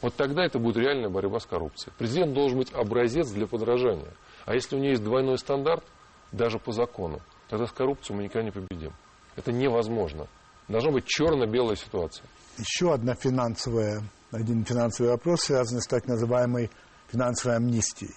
Вот 0.02 0.16
тогда 0.16 0.44
это 0.44 0.60
будет 0.60 0.78
реальная 0.78 1.10
борьба 1.10 1.40
с 1.40 1.46
коррупцией. 1.46 1.94
Президент 1.98 2.34
должен 2.34 2.58
быть 2.58 2.74
образец 2.74 3.30
для 3.32 3.48
подражания. 3.48 4.14
А 4.46 4.54
если 4.54 4.76
у 4.76 4.80
него 4.80 4.92
есть 4.92 5.04
двойной 5.04 5.38
стандарт, 5.38 5.84
даже 6.32 6.60
по 6.60 6.72
закону, 6.72 7.22
тогда 7.48 7.68
с 7.68 7.72
коррупцией 7.72 8.18
мы 8.18 8.24
никогда 8.24 8.44
не 8.44 8.52
победим. 8.52 8.92
Это 9.36 9.52
невозможно. 9.52 10.28
Должна 10.68 10.92
быть 10.92 11.06
черно-белая 11.06 11.76
ситуация. 11.76 12.26
Еще 12.58 12.94
одна 12.94 13.16
финансовая, 13.16 14.02
один 14.32 14.66
финансовый 14.66 15.10
вопрос, 15.10 15.42
связанный 15.42 15.82
с 15.82 15.88
так 15.88 16.06
называемой 16.08 16.70
финансовой 17.08 17.58
амнистией. 17.58 18.14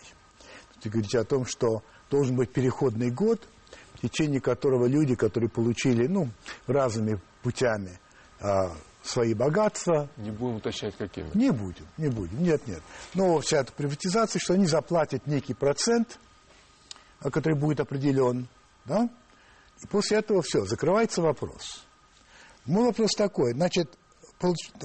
Вы 0.85 0.91
говорите 0.91 1.19
о 1.19 1.25
том, 1.25 1.45
что 1.45 1.83
должен 2.11 2.37
быть 2.37 2.53
переходный 2.53 3.11
год– 3.11 3.41
в 3.97 4.01
течение 4.01 4.41
которого 4.41 4.87
люди, 4.87 5.15
которые 5.15 5.49
получили, 5.49 6.07
ну, 6.07 6.29
разными 6.67 7.21
путями 7.43 7.99
а, 8.41 8.73
свои 9.03 9.35
богатства... 9.35 10.09
Не 10.17 10.31
будем 10.31 10.57
уточнять, 10.57 10.97
какими. 10.97 11.31
Не 11.35 11.51
будем, 11.51 11.87
не 11.97 12.09
будем, 12.09 12.43
нет, 12.43 12.67
нет. 12.67 12.83
Но 13.15 13.41
вся 13.41 13.59
эта 13.59 13.73
приватизация, 13.73 14.41
что 14.41 14.55
они 14.55 14.67
заплатят 14.67 15.27
некий 15.27 15.55
процент, 15.55 16.19
а, 17.21 17.31
который 17.31 17.59
будет 17.59 17.81
определен, 17.81 18.49
да, 18.85 19.09
и 19.83 19.87
после 19.87 20.19
этого 20.19 20.43
все, 20.43 20.65
закрывается 20.65 21.23
вопрос. 21.23 21.85
Мой 22.65 22.87
вопрос 22.87 23.13
такой, 23.17 23.53
значит, 23.53 23.97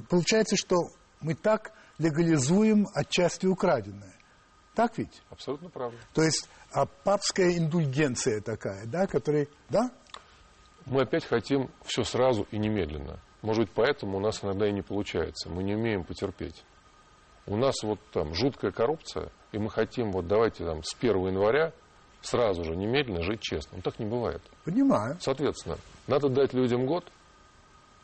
получается, 0.09 0.55
что 0.55 0.75
мы 1.21 1.33
так 1.33 1.71
легализуем 1.97 2.87
отчасти 2.93 3.45
украденное. 3.45 4.13
Так 4.73 4.97
ведь? 4.97 5.21
Абсолютно 5.29 5.69
правда. 5.69 5.97
То 6.13 6.23
есть 6.23 6.49
а 6.71 6.85
папская 6.85 7.57
индульгенция 7.57 8.41
такая, 8.41 8.85
да, 8.85 9.05
которая, 9.05 9.47
да? 9.69 9.91
Мы 10.85 11.01
опять 11.01 11.25
хотим 11.25 11.69
все 11.83 12.03
сразу 12.03 12.47
и 12.51 12.57
немедленно. 12.57 13.19
Может 13.41 13.65
быть, 13.65 13.71
поэтому 13.73 14.17
у 14.17 14.19
нас 14.21 14.43
иногда 14.43 14.67
и 14.67 14.71
не 14.71 14.81
получается. 14.81 15.49
Мы 15.49 15.63
не 15.63 15.75
умеем 15.75 16.03
потерпеть. 16.03 16.63
У 17.45 17.57
нас 17.57 17.75
вот 17.83 17.99
там 18.11 18.33
жуткая 18.33 18.71
коррупция, 18.71 19.31
и 19.51 19.57
мы 19.57 19.69
хотим 19.69 20.11
вот 20.11 20.27
давайте 20.27 20.63
там 20.63 20.83
с 20.83 20.95
1 20.95 21.27
января 21.27 21.73
сразу 22.21 22.63
же 22.63 22.75
немедленно 22.75 23.23
жить 23.23 23.41
честно. 23.41 23.77
Но 23.77 23.81
так 23.81 23.99
не 23.99 24.05
бывает. 24.05 24.41
Понимаю. 24.63 25.17
Соответственно, 25.19 25.77
надо 26.07 26.29
дать 26.29 26.53
людям 26.53 26.85
год, 26.85 27.11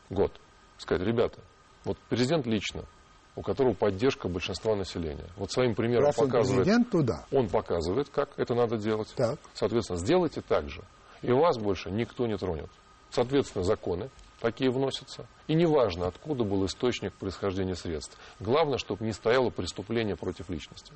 год, 0.09 0.33
сказать, 0.77 1.05
ребята, 1.05 1.39
вот 1.85 1.97
президент 2.09 2.45
лично 2.45 2.83
у 3.37 3.43
которого 3.43 3.73
поддержка 3.75 4.27
большинства 4.27 4.75
населения. 4.75 5.27
Вот 5.37 5.51
своим 5.51 5.75
примером 5.75 6.05
Раз 6.05 6.15
показывает... 6.15 6.63
президент, 6.63 6.89
то 6.89 7.03
да. 7.03 7.25
Он 7.31 7.47
показывает, 7.47 8.09
как 8.09 8.31
это 8.35 8.55
надо 8.55 8.77
делать. 8.77 9.13
Так. 9.15 9.37
Соответственно, 9.53 9.99
сделайте 9.99 10.41
так 10.41 10.67
же. 10.69 10.83
И 11.21 11.31
вас 11.31 11.57
больше 11.59 11.91
никто 11.91 12.25
не 12.25 12.35
тронет. 12.35 12.69
Соответственно, 13.11 13.63
законы 13.63 14.09
такие 14.39 14.71
вносятся. 14.71 15.27
И 15.45 15.53
неважно, 15.53 16.07
откуда 16.07 16.43
был 16.43 16.65
источник 16.65 17.13
происхождения 17.13 17.75
средств. 17.75 18.17
Главное, 18.39 18.79
чтобы 18.79 19.05
не 19.05 19.13
стояло 19.13 19.51
преступление 19.51 20.15
против 20.15 20.49
личности. 20.49 20.91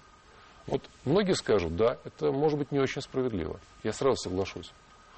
Вот 0.65 0.81
многие 1.05 1.33
скажут, 1.33 1.75
да, 1.75 1.99
это 2.05 2.31
может 2.31 2.57
быть 2.57 2.71
не 2.71 2.79
очень 2.79 3.03
справедливо. 3.03 3.59
Я 3.83 3.93
сразу 3.93 4.15
соглашусь. 4.15 4.71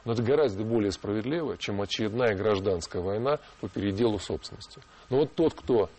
Но 0.04 0.12
это 0.12 0.22
гораздо 0.22 0.66
более 0.66 0.92
справедливо, 0.92 1.58
чем 1.58 1.82
очередная 1.82 2.36
гражданская 2.36 3.02
война 3.02 3.40
по 3.62 3.70
переделу 3.70 4.20
собственности. 4.20 4.82
Но 5.10 5.20
вот 5.20 5.34
тот, 5.36 5.54
кто 5.54 5.90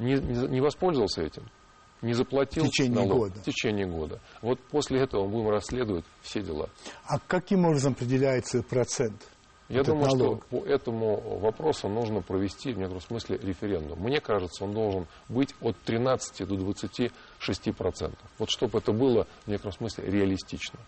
не, 0.00 0.14
не 0.48 0.60
воспользовался 0.60 1.22
этим, 1.22 1.44
не 2.02 2.14
заплатил 2.14 2.64
в 2.64 2.68
течение 2.68 2.94
налог 2.94 3.18
года. 3.18 3.34
в 3.40 3.42
течение 3.42 3.86
года. 3.86 4.20
Вот 4.42 4.58
после 4.70 5.00
этого 5.00 5.26
мы 5.26 5.32
будем 5.32 5.50
расследовать 5.50 6.04
все 6.22 6.40
дела. 6.42 6.68
А 7.04 7.18
каким 7.18 7.66
образом 7.66 7.92
определяется 7.92 8.62
процент? 8.62 9.20
Я 9.68 9.84
думаю, 9.84 10.06
налог? 10.06 10.44
что 10.44 10.56
по 10.56 10.66
этому 10.66 11.38
вопросу 11.38 11.88
нужно 11.88 12.22
провести 12.22 12.72
в 12.72 12.78
некотором 12.78 13.02
смысле 13.02 13.38
референдум. 13.38 14.00
Мне 14.00 14.20
кажется, 14.20 14.64
он 14.64 14.72
должен 14.72 15.06
быть 15.28 15.54
от 15.60 15.76
13 15.82 16.48
до 16.48 16.56
26 16.56 17.74
процентов. 17.76 18.28
Вот 18.38 18.50
чтобы 18.50 18.78
это 18.78 18.92
было 18.92 19.28
в 19.44 19.48
некотором 19.48 19.72
смысле 19.74 20.10
реалистично. 20.10 20.80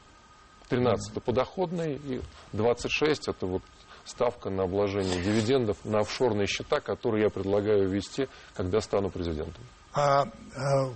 13 0.69 1.13
это 1.13 1.21
подоходный, 1.21 1.95
и 1.95 2.21
26 2.55 3.29
это 3.29 3.47
вот 3.47 3.63
ставка 4.05 4.51
на 4.51 4.65
обложение 4.65 5.23
дивидендов 5.23 5.77
на 5.85 6.01
офшорные 6.01 6.47
счета, 6.47 6.81
которые 6.81 7.25
я 7.25 7.31
предлагаю 7.31 7.89
ввести, 7.89 8.29
когда 8.55 8.81
стану 8.81 9.11
президентом. 9.11 9.63
А, 9.95 10.23
а 10.57 10.91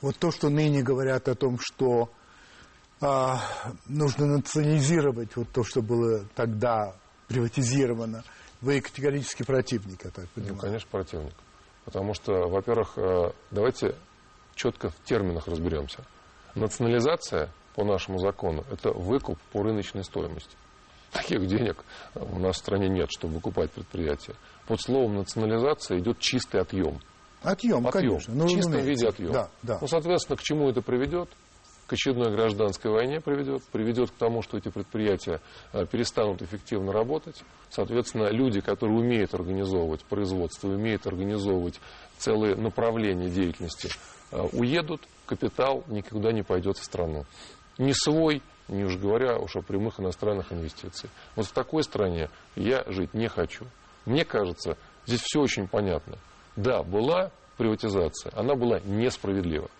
вот 0.00 0.16
то, 0.16 0.30
что 0.30 0.48
ныне 0.48 0.82
говорят 0.82 1.28
о 1.28 1.34
том, 1.34 1.58
что 1.60 2.10
а, 3.00 3.40
нужно 3.86 4.26
национализировать 4.26 5.36
вот 5.36 5.48
то, 5.52 5.62
что 5.62 5.82
было 5.82 6.24
тогда 6.34 6.94
приватизировано, 7.28 8.24
вы 8.60 8.80
категорически 8.80 9.44
противник, 9.44 10.04
я 10.04 10.10
так 10.10 10.28
понимаю. 10.30 10.54
Ну, 10.54 10.60
конечно, 10.60 10.88
противник. 10.90 11.34
Потому 11.84 12.14
что, 12.14 12.48
во-первых, 12.48 12.98
э, 12.98 13.32
давайте 13.50 13.94
четко 14.54 14.90
в 14.90 14.96
терминах 15.04 15.46
разберемся. 15.46 16.04
Национализация 16.54 17.50
по 17.74 17.84
нашему 17.84 18.18
закону– 18.18 18.64
это 18.70 18.90
выкуп 18.90 19.38
по 19.52 19.62
рыночной 19.62 20.04
стоимости. 20.04 20.56
Таких 21.12 21.46
денег 21.46 21.84
у 22.14 22.38
нас 22.38 22.56
в 22.56 22.58
стране 22.58 22.88
нет, 22.88 23.08
чтобы 23.10 23.34
выкупать 23.34 23.70
предприятия. 23.70 24.34
Под 24.66 24.80
словом 24.80 25.16
национализация 25.16 25.98
идет 25.98 26.18
чистый 26.18 26.60
отъем. 26.60 27.00
Отъем, 27.42 27.86
отъем. 27.86 27.90
конечно. 27.90 28.34
Ну, 28.34 28.46
в 28.46 28.50
чистом 28.50 28.80
виде 28.82 29.08
отъем. 29.08 29.32
Да, 29.32 29.48
да. 29.62 29.78
Ну, 29.80 29.86
соответственно, 29.86 30.36
к 30.36 30.42
чему 30.42 30.68
это 30.68 30.82
приведет? 30.82 31.28
К 31.86 31.94
очередной 31.94 32.30
гражданской 32.32 32.90
войне 32.90 33.20
приведет, 33.20 33.62
приведет 33.72 34.10
к 34.10 34.14
тому, 34.14 34.42
что 34.42 34.58
эти 34.58 34.68
предприятия 34.68 35.40
э, 35.72 35.86
перестанут 35.86 36.42
эффективно 36.42 36.92
работать. 36.92 37.42
Соответственно, 37.70 38.30
люди, 38.30 38.60
которые 38.60 38.98
умеют 38.98 39.32
организовывать 39.32 40.04
производство, 40.04 40.68
умеют 40.68 41.06
организовывать 41.06 41.80
целые 42.18 42.56
направления 42.56 43.30
деятельности, 43.30 43.88
э, 44.32 44.38
уедут, 44.52 45.00
капитал 45.24 45.84
никуда 45.86 46.32
не 46.32 46.42
пойдет 46.42 46.76
в 46.76 46.84
страну. 46.84 47.24
Не 47.78 47.94
свой, 47.94 48.42
не 48.68 48.84
уж 48.84 48.96
говоря 48.96 49.38
уж 49.38 49.56
о 49.56 49.62
прямых 49.62 50.00
иностранных 50.00 50.52
инвестициях. 50.52 51.10
Вот 51.36 51.46
в 51.46 51.52
такой 51.52 51.82
стране 51.82 52.30
я 52.54 52.84
жить 52.86 53.14
не 53.14 53.28
хочу. 53.28 53.64
Мне 54.04 54.24
кажется, 54.24 54.76
здесь 55.06 55.22
все 55.22 55.40
очень 55.40 55.66
понятно. 55.68 56.18
Да, 56.56 56.82
была 56.82 57.30
приватизация, 57.56 58.32
она 58.34 58.54
была 58.54 58.80
несправедлива, 58.80 59.70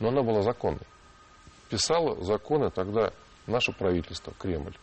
но 0.00 0.08
она 0.08 0.22
была 0.22 0.42
законной. 0.42 0.86
Писало 1.68 2.22
законы 2.22 2.70
тогда 2.70 3.12
наше 3.46 3.72
правительство, 3.72 4.32
Кремль. 4.38 4.76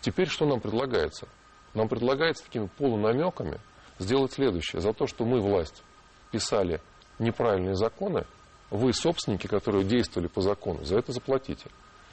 Теперь 0.00 0.28
что 0.28 0.46
нам 0.46 0.60
предлагается? 0.60 1.28
Нам 1.74 1.88
предлагается 1.88 2.44
такими 2.44 2.66
полунамеками 2.66 3.60
сделать 3.98 4.32
следующее. 4.32 4.80
За 4.80 4.92
то, 4.92 5.06
что 5.06 5.24
мы, 5.24 5.40
власть, 5.40 5.82
писали 6.30 6.80
неправильные 7.18 7.76
законы, 7.76 8.26
вы, 8.70 8.92
собственники, 8.92 9.46
которые 9.46 9.84
действовали 9.84 10.28
по 10.28 10.40
закону, 10.40 10.84
за 10.84 10.98
это 10.98 11.12
заплатите. 11.12 11.66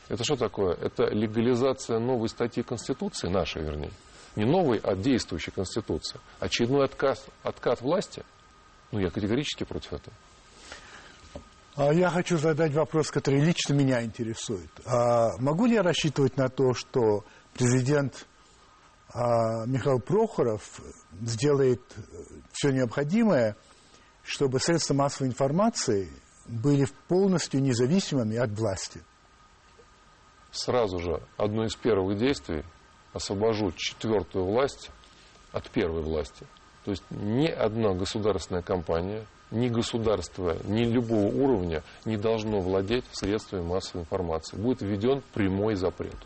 Это 0.09 0.23
что 0.23 0.35
такое? 0.35 0.73
Это 0.73 1.05
легализация 1.05 1.99
новой 1.99 2.29
статьи 2.29 2.63
Конституции, 2.63 3.27
нашей, 3.27 3.61
вернее. 3.61 3.91
Не 4.35 4.43
новой, 4.45 4.79
а 4.79 4.95
действующей 4.95 5.51
Конституции. 5.51 6.19
Очередной 6.39 6.85
отказ, 6.85 7.25
откат 7.43 7.81
власти. 7.81 8.23
Ну, 8.91 8.99
я 8.99 9.11
категорически 9.11 9.63
против 9.65 9.93
этого. 9.93 10.15
А 11.75 11.93
я 11.93 12.09
хочу 12.09 12.37
задать 12.37 12.73
вопрос, 12.73 13.11
который 13.11 13.39
лично 13.39 13.73
меня 13.73 14.03
интересует. 14.03 14.71
А 14.85 15.37
могу 15.37 15.65
ли 15.65 15.75
я 15.75 15.83
рассчитывать 15.83 16.37
на 16.37 16.49
то, 16.49 16.73
что 16.73 17.23
президент 17.53 18.25
а, 19.13 19.65
Михаил 19.67 19.99
Прохоров 19.99 20.81
сделает 21.21 21.81
все 22.51 22.71
необходимое, 22.71 23.55
чтобы 24.23 24.59
средства 24.59 24.95
массовой 24.95 25.29
информации 25.29 26.09
были 26.47 26.87
полностью 27.07 27.61
независимыми 27.61 28.37
от 28.37 28.49
власти? 28.51 29.01
Сразу 30.51 30.99
же 30.99 31.21
одно 31.37 31.65
из 31.65 31.75
первых 31.75 32.17
действий 32.17 32.63
освобожу 33.13 33.71
четвертую 33.71 34.45
власть 34.45 34.89
от 35.51 35.69
первой 35.69 36.01
власти. 36.01 36.45
То 36.85 36.91
есть 36.91 37.03
ни 37.09 37.47
одна 37.47 37.93
государственная 37.93 38.61
компания, 38.61 39.25
ни 39.51 39.67
государство, 39.67 40.57
ни 40.65 40.83
любого 40.85 41.27
уровня 41.27 41.83
не 42.05 42.17
должно 42.17 42.59
владеть 42.59 43.05
средствами 43.11 43.61
массовой 43.61 44.01
информации. 44.01 44.57
Будет 44.57 44.81
введен 44.81 45.21
прямой 45.33 45.75
запрет. 45.75 46.17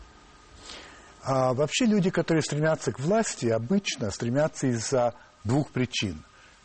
А 1.22 1.54
вообще 1.54 1.86
люди, 1.86 2.10
которые 2.10 2.42
стремятся 2.42 2.92
к 2.92 3.00
власти, 3.00 3.46
обычно 3.46 4.10
стремятся 4.10 4.66
из-за 4.68 5.14
двух 5.42 5.70
причин. 5.70 6.22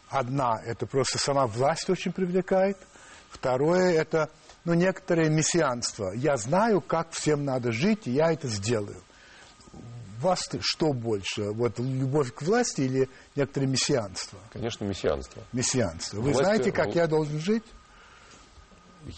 Одна– 0.10 0.62
это 0.66 0.86
просто 0.86 1.18
сама 1.18 1.48
власть 1.48 1.90
очень 1.90 2.12
привлекает. 2.12 2.78
Второе– 3.30 3.94
это 3.94 4.30
ну, 4.66 4.74
некоторое 4.74 5.30
мессианство. 5.30 6.12
Я 6.14 6.38
знаю, 6.38 6.82
как 6.82 7.12
всем 7.12 7.46
надо 7.46 7.72
жить, 7.72 8.08
и 8.08 8.12
я 8.12 8.32
это 8.32 8.48
сделаю. 8.48 9.02
Вас 10.20 10.50
что 10.60 10.92
больше? 10.92 11.52
Вот 11.52 11.80
любовь 11.80 12.34
к 12.34 12.42
власти 12.42 12.82
или 12.82 13.10
некоторое 13.36 13.68
мессианство? 13.68 14.38
Конечно, 14.52 14.84
мессианство. 14.84 15.42
Мессианство. 15.54 16.18
Вы 16.18 16.32
Власть... 16.32 16.40
знаете, 16.40 16.72
как 16.74 16.94
я 16.94 17.08
должен 17.08 17.40
жить? 17.40 17.64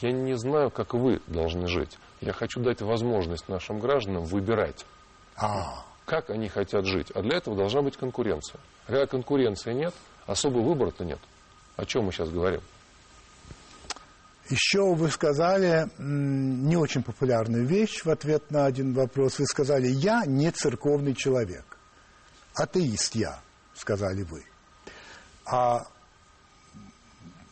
Я 0.01 0.11
не 0.11 0.37
знаю, 0.37 0.69
как 0.69 0.93
вы 0.93 1.19
должны 1.25 1.67
жить. 1.67 1.97
Я 2.21 2.33
хочу 2.33 2.61
дать 2.61 2.81
возможность 2.81 3.49
нашим 3.49 3.79
гражданам 3.79 4.25
выбирать. 4.25 4.85
А. 5.35 5.83
Как 6.05 6.29
они 6.29 6.49
хотят 6.49 6.85
жить. 6.85 7.09
А 7.15 7.23
для 7.23 7.37
этого 7.37 7.57
должна 7.57 7.81
быть 7.81 7.97
конкуренция. 7.97 8.59
А 8.85 8.91
когда 8.91 9.07
конкуренции 9.07 9.73
нет, 9.73 9.95
особого 10.27 10.61
выбора-то 10.61 11.03
нет. 11.03 11.19
О 11.77 11.85
чем 11.85 12.05
мы 12.05 12.11
сейчас 12.11 12.29
говорим? 12.29 12.61
Еще 14.51 14.93
вы 14.93 15.09
сказали 15.09 15.89
не 15.97 16.75
очень 16.75 17.03
популярную 17.03 17.65
вещь 17.65 18.03
в 18.03 18.09
ответ 18.09 18.51
на 18.51 18.65
один 18.65 18.93
вопрос. 18.93 19.39
Вы 19.39 19.45
сказали, 19.45 19.87
я 19.87 20.25
не 20.25 20.51
церковный 20.51 21.15
человек. 21.15 21.77
Атеист 22.55 23.15
я, 23.15 23.39
сказали 23.73 24.23
вы. 24.23 24.43
А 25.45 25.87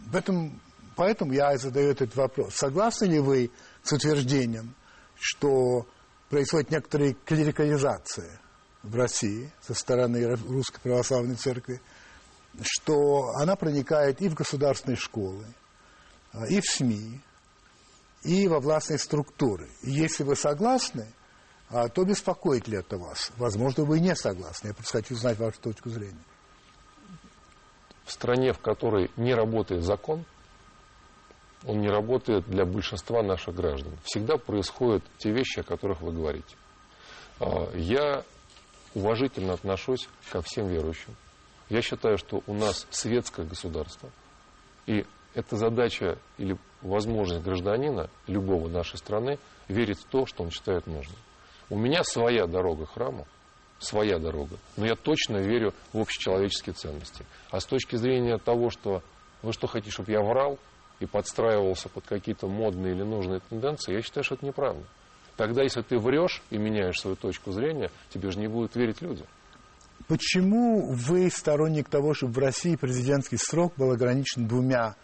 в 0.08 0.16
этом, 0.16 0.62
поэтому 0.98 1.32
я 1.32 1.54
и 1.54 1.58
задаю 1.58 1.92
этот 1.92 2.14
вопрос. 2.18 2.56
Согласны 2.56 3.06
ли 3.06 3.20
вы 3.20 3.50
с 3.82 3.94
утверждением, 3.94 4.76
что 5.18 5.88
происходит 6.30 6.70
некоторая 6.72 7.16
клерикализация 7.26 8.42
в 8.84 8.94
России 8.94 9.50
со 9.62 9.74
стороны 9.74 10.36
Русской 10.36 10.82
Православной 10.82 11.36
Церкви, 11.36 11.82
что 12.62 13.30
она 13.40 13.56
проникает 13.56 14.22
и 14.22 14.28
в 14.28 14.34
государственные 14.34 14.98
школы, 14.98 15.46
и 16.50 16.62
в 16.62 16.66
СМИ, 16.66 17.22
и 18.24 18.48
во 18.48 18.60
властные 18.60 19.00
структуры. 19.00 19.70
И 19.82 19.92
если 19.92 20.24
вы 20.24 20.36
согласны, 20.36 21.12
а, 21.70 21.88
то 21.88 22.04
беспокоит 22.04 22.68
ли 22.68 22.78
это 22.78 22.98
вас? 22.98 23.32
Возможно, 23.38 23.86
вы 23.86 24.00
не 24.00 24.16
согласны. 24.16 24.70
Я 24.70 24.74
просто 24.74 25.00
хочу 25.00 25.16
знать 25.16 25.38
вашу 25.38 25.60
точку 25.62 25.90
зрения. 25.90 26.24
В 28.06 28.12
стране, 28.12 28.54
в 28.54 28.60
которой 28.60 29.12
не 29.18 29.36
работает 29.36 29.84
закон, 29.84 30.26
он 31.66 31.82
не 31.82 31.90
работает 31.90 32.46
для 32.48 32.66
большинства 32.66 33.22
наших 33.22 33.54
граждан. 33.54 33.98
Всегда 34.04 34.38
происходят 34.38 35.04
те 35.18 35.32
вещи, 35.32 35.60
о 35.60 35.64
которых 35.64 36.02
вы 36.02 36.12
говорите. 36.12 36.56
А, 37.40 37.72
я 37.76 38.24
уважительно 38.96 39.54
отношусь 39.54 40.10
ко 40.32 40.42
всем 40.42 40.68
верующим. 40.68 41.16
Я 41.70 41.82
считаю, 41.82 42.18
что 42.18 42.42
у 42.48 42.54
нас 42.54 42.88
светское 42.90 43.46
государство. 43.46 44.10
И 44.88 45.06
это 45.34 45.56
задача 45.58 46.18
или 46.38 46.58
возможность 46.82 47.44
гражданина 47.44 48.10
любого 48.28 48.68
нашей 48.68 48.98
страны 48.98 49.38
верить 49.68 50.00
в 50.00 50.06
то, 50.06 50.26
что 50.26 50.44
он 50.44 50.52
считает 50.52 50.88
нужным. 50.88 51.18
У 51.70 51.78
меня 51.78 52.04
своя 52.04 52.48
дорога 52.48 52.86
храму, 52.86 53.28
своя 53.80 54.18
дорога, 54.18 54.58
но 54.78 54.86
я 54.86 54.96
точно 54.96 55.38
верю 55.38 55.74
в 55.94 56.00
общечеловеческие 56.00 56.74
ценности. 56.74 57.26
А 57.52 57.60
с 57.60 57.66
точки 57.66 57.96
зрения 57.96 58.38
того, 58.38 58.70
что 58.70 59.04
вы 59.42 59.54
что 59.54 59.68
хотите, 59.68 59.92
чтобы 59.92 60.12
я 60.12 60.22
врал, 60.22 60.58
и 61.00 61.06
подстраивался 61.06 61.90
под 61.90 62.06
какие-то 62.06 62.48
модные 62.48 62.94
или 62.94 63.04
нужные 63.04 63.40
тенденции, 63.50 63.94
я 63.94 64.02
считаю, 64.02 64.24
что 64.24 64.36
это 64.36 64.46
неправильно. 64.46 64.86
Тогда, 65.38 65.64
если 65.64 65.82
ты 65.82 65.98
врешь 65.98 66.44
и 66.50 66.58
меняешь 66.58 67.00
свою 67.00 67.16
точку 67.16 67.52
зрения, 67.52 67.92
тебе 68.10 68.30
же 68.32 68.40
не 68.40 68.48
будут 68.48 68.76
верить 68.76 69.02
люди. 69.02 69.24
Почему 70.08 70.92
вы 70.92 71.30
сторонник 71.30 71.88
того, 71.88 72.14
чтобы 72.14 72.34
в 72.34 72.40
России 72.40 72.76
президентский 72.76 73.38
срок 73.38 73.74
был 73.78 73.92
ограничен 73.92 74.48
двумя 74.48 74.96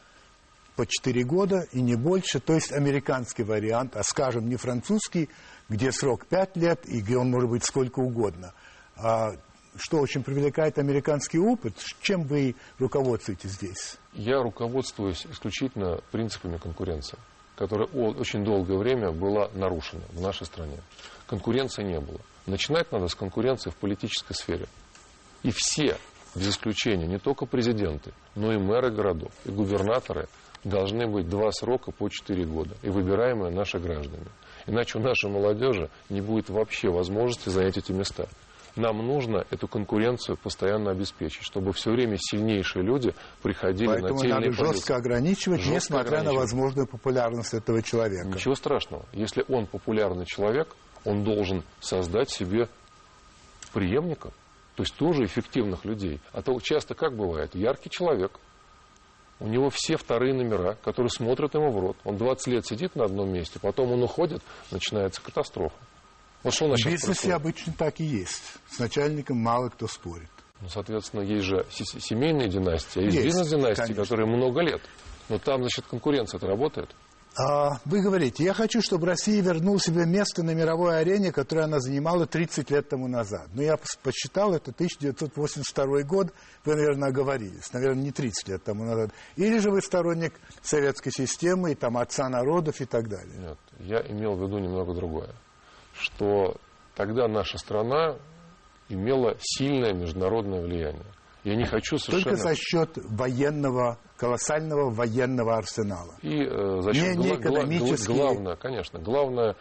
по 0.75 0.85
четыре 0.85 1.23
года 1.23 1.67
и 1.71 1.81
не 1.81 1.95
больше, 1.95 2.39
то 2.39 2.53
есть 2.53 2.71
американский 2.71 3.43
вариант, 3.43 3.95
а 3.95 4.03
скажем, 4.03 4.49
не 4.49 4.57
французский, 4.57 5.29
где 5.69 5.91
срок 5.91 6.25
пять 6.25 6.55
лет 6.57 6.85
и 6.85 7.01
где 7.01 7.17
он 7.17 7.31
может 7.31 7.49
быть 7.49 7.63
сколько 7.63 7.99
угодно. 7.99 8.53
А 8.97 9.31
что 9.77 9.99
очень 9.99 10.23
привлекает 10.23 10.77
американский 10.77 11.39
опыт, 11.39 11.75
чем 12.01 12.23
вы 12.23 12.55
руководствуетесь 12.79 13.51
здесь? 13.51 13.97
Я 14.13 14.41
руководствуюсь 14.41 15.25
исключительно 15.25 15.99
принципами 16.11 16.57
конкуренции, 16.57 17.17
которая 17.55 17.87
очень 17.87 18.43
долгое 18.43 18.77
время 18.77 19.11
была 19.11 19.49
нарушена 19.53 20.03
в 20.11 20.21
нашей 20.21 20.45
стране. 20.45 20.79
Конкуренции 21.27 21.83
не 21.83 21.99
было. 21.99 22.19
Начинать 22.45 22.91
надо 22.91 23.07
с 23.07 23.15
конкуренции 23.15 23.69
в 23.69 23.75
политической 23.75 24.33
сфере. 24.33 24.67
И 25.43 25.51
все, 25.51 25.97
без 26.35 26.49
исключения, 26.49 27.07
не 27.07 27.17
только 27.17 27.45
президенты, 27.45 28.13
но 28.35 28.53
и 28.53 28.57
мэры 28.57 28.91
городов, 28.91 29.31
и 29.45 29.49
губернаторы 29.49 30.27
должны 30.65 31.07
быть 31.07 31.29
два 31.29 31.51
срока 31.51 31.91
по 31.91 32.09
четыре 32.09 32.43
года, 32.43 32.75
и 32.81 32.89
выбираемые 32.89 33.53
наши 33.53 33.79
граждане. 33.79 34.25
Иначе 34.67 34.97
у 34.97 35.01
нашей 35.01 35.29
молодежи 35.29 35.89
не 36.09 36.21
будет 36.21 36.49
вообще 36.49 36.89
возможности 36.89 37.49
занять 37.49 37.77
эти 37.77 37.91
места. 37.91 38.27
Нам 38.75 38.97
нужно 38.97 39.45
эту 39.51 39.69
конкуренцию 39.69 40.37
постоянно 40.37 40.91
обеспечить, 40.91 41.43
чтобы 41.43 41.71
все 41.71 41.91
время 41.91 42.17
сильнейшие 42.19 42.83
люди 42.83 43.13
приходили 43.41 43.87
Поэтому 43.87 44.15
на 44.15 44.19
те 44.19 44.27
надо 44.27 44.51
жестко 44.51 44.95
ограничивать, 44.97 45.61
жестко 45.61 45.75
несмотря 45.75 46.07
ограничивать. 46.07 46.33
на 46.33 46.39
возможную 46.41 46.87
популярность 46.87 47.53
этого 47.53 47.81
человека. 47.81 48.27
Ничего 48.27 48.55
страшного. 48.55 49.05
Если 49.13 49.45
он 49.47 49.67
популярный 49.67 50.25
человек, 50.25 50.75
он 51.05 51.23
должен 51.23 51.63
создать 51.79 52.29
себе 52.29 52.67
преемников, 53.71 54.33
то 54.75 54.83
есть 54.83 54.95
тоже 54.95 55.23
эффективных 55.23 55.85
людей. 55.85 56.19
А 56.33 56.41
то 56.41 56.59
часто 56.59 56.95
как 56.95 57.15
бывает, 57.15 57.55
яркий 57.55 57.89
человек, 57.89 58.39
у 59.39 59.47
него 59.47 59.69
все 59.69 59.97
вторые 59.97 60.33
номера, 60.33 60.75
которые 60.83 61.09
смотрят 61.09 61.53
ему 61.53 61.71
в 61.71 61.79
рот. 61.79 61.97
Он 62.03 62.17
20 62.17 62.47
лет 62.47 62.65
сидит 62.65 62.95
на 62.95 63.05
одном 63.05 63.31
месте, 63.33 63.59
потом 63.59 63.91
он 63.91 64.03
уходит, 64.03 64.41
начинается 64.71 65.21
катастрофа. 65.21 65.75
Вот 66.43 66.53
что 66.53 66.65
у 66.65 66.69
нас 66.69 66.81
В 66.81 66.85
бизнесе 66.85 67.33
обычно 67.33 67.73
так 67.73 67.99
и 67.99 68.03
есть. 68.03 68.43
С 68.69 68.79
начальником 68.79 69.37
мало 69.37 69.69
кто 69.69 69.87
спорит. 69.87 70.29
Ну, 70.61 70.69
соответственно, 70.69 71.21
есть 71.21 71.45
же 71.45 71.65
семейные 71.69 72.47
династии, 72.47 72.99
а 72.99 73.03
есть, 73.03 73.15
есть 73.15 73.25
бизнес-династии, 73.27 73.93
которые 73.93 74.27
много 74.27 74.61
лет. 74.61 74.81
Но 75.27 75.37
там, 75.37 75.61
значит, 75.61 75.85
конкуренция 75.87 76.37
это 76.37 76.47
работает. 76.47 76.95
А, 77.37 77.79
вы 77.85 78.01
говорите, 78.01 78.43
я 78.43 78.53
хочу, 78.53 78.81
чтобы 78.81 79.07
Россия 79.07 79.41
вернула 79.41 79.79
себе 79.79 80.05
место 80.05 80.41
на 80.41 80.51
мировой 80.51 80.99
арене, 80.99 81.31
которое 81.31 81.63
она 81.63 81.79
занимала 81.79 82.25
30 82.25 82.71
лет 82.71 82.87
тому 82.87 83.07
назад. 83.07 83.47
Но 83.53 83.61
я 83.61 83.77
посчитал, 84.03 84.53
это 84.53 84.71
1982 84.71 86.03
год, 86.03 86.33
вы, 86.63 86.75
наверное, 86.75 87.09
оговорились. 87.09 87.73
Наверное, 87.73 88.03
не 88.03 88.11
30 88.11 88.47
лет 88.47 88.63
тому 88.63 88.85
назад. 88.85 89.11
Или 89.35 89.59
же 89.59 89.69
вы 89.69 89.81
сторонник 89.81 90.39
советской 90.61 91.11
системы, 91.11 91.73
и 91.73 91.75
там 91.75 91.97
отца 91.97 92.29
народов 92.29 92.79
и 92.79 92.85
так 92.85 93.09
далее. 93.09 93.37
Нет, 93.37 93.57
я 93.79 93.99
имел 94.09 94.35
в 94.35 94.41
виду 94.41 94.59
немного 94.59 94.93
другое 94.93 95.35
что 95.99 96.55
тогда 96.95 97.27
наша 97.27 97.57
страна 97.57 98.17
имела 98.89 99.35
сильное 99.39 99.93
международное 99.93 100.61
влияние. 100.61 101.05
Я 101.43 101.55
не 101.55 101.65
хочу 101.65 101.97
совершенно... 101.97 102.35
Только 102.35 102.49
за 102.49 102.55
счет 102.55 102.97
военного, 103.09 103.99
колоссального 104.17 104.89
военного 104.91 105.57
арсенала. 105.57 106.15
И 106.21 106.43
э, 106.43 106.81
за 106.81 106.93
счет 106.93 107.17
не, 107.17 107.29
не 107.29 107.35
экономически... 107.35 108.11
главное, 108.11 108.55
конечно, 108.55 108.99
главное 108.99 109.55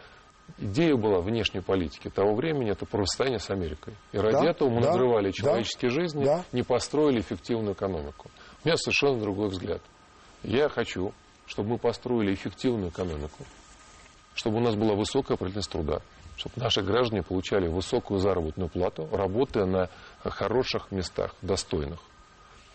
идея 0.57 0.95
была 0.95 1.21
внешней 1.21 1.61
политики 1.61 2.09
того 2.09 2.35
времени 2.35 2.71
это 2.71 2.85
противостояние 2.85 3.39
с 3.39 3.49
Америкой. 3.49 3.95
И 4.11 4.17
ради 4.17 4.43
Да, 4.45 4.51
этого 4.51 4.69
мы 4.69 4.81
да, 4.81 4.91
надрывали 4.91 5.27
да, 5.27 5.31
человеческие 5.31 5.91
жизни, 5.91 6.23
да. 6.23 6.43
не 6.51 6.63
построили 6.63 7.19
эффективную 7.19 7.73
экономику. 7.73 8.29
У 8.63 8.67
меня 8.67 8.77
совершенно 8.77 9.19
другой 9.19 9.49
взгляд. 9.49 9.81
Я 10.43 10.69
хочу, 10.69 11.13
чтобы 11.45 11.71
мы 11.71 11.77
построили 11.77 12.33
эффективную 12.33 12.89
экономику, 12.89 13.43
чтобы 14.35 14.57
у 14.57 14.61
нас 14.61 14.75
была 14.75 14.95
высокая 14.95 15.37
производительность 15.37 15.71
труда, 15.71 16.01
чтобы 16.37 16.55
наши 16.57 16.81
граждане 16.81 17.23
получали 17.23 17.67
высокую 17.67 18.19
заработную 18.19 18.69
плату, 18.69 19.07
работая 19.11 19.65
на 19.65 19.89
хороших 20.23 20.91
местах, 20.91 21.33
достойных. 21.41 21.99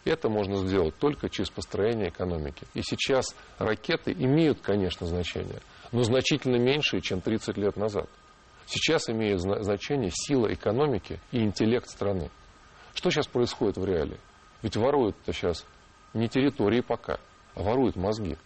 Это 0.04 0.28
можно 0.28 0.56
сделать 0.56 0.94
только 0.98 1.28
через 1.28 1.50
построение 1.50 2.08
экономики. 2.08 2.66
И 2.74 2.82
сейчас 2.82 3.34
ракеты 3.58 4.12
имеют, 4.12 4.60
конечно, 4.60 5.06
значение, 5.06 5.60
но 5.92 6.02
значительно 6.02 6.56
меньше, 6.56 7.00
чем 7.00 7.20
30 7.20 7.56
лет 7.58 7.76
назад. 7.76 8.08
Сейчас 8.66 9.08
имеет 9.10 9.40
зна- 9.40 9.62
значение 9.62 10.10
сила 10.12 10.52
экономики 10.52 11.20
и 11.32 11.40
интеллект 11.42 11.88
страны. 11.88 12.30
Что 12.94 13.10
сейчас 13.10 13.26
происходит 13.26 13.76
в 13.76 13.84
реалии? 13.84 14.18
Ведь 14.62 14.76
воруют-то 14.76 15.32
сейчас 15.32 15.64
не 16.14 16.28
территории 16.28 16.80
пока, 16.80 17.18
а 17.54 17.62
воруют 17.62 17.96
мозги. 17.96 18.36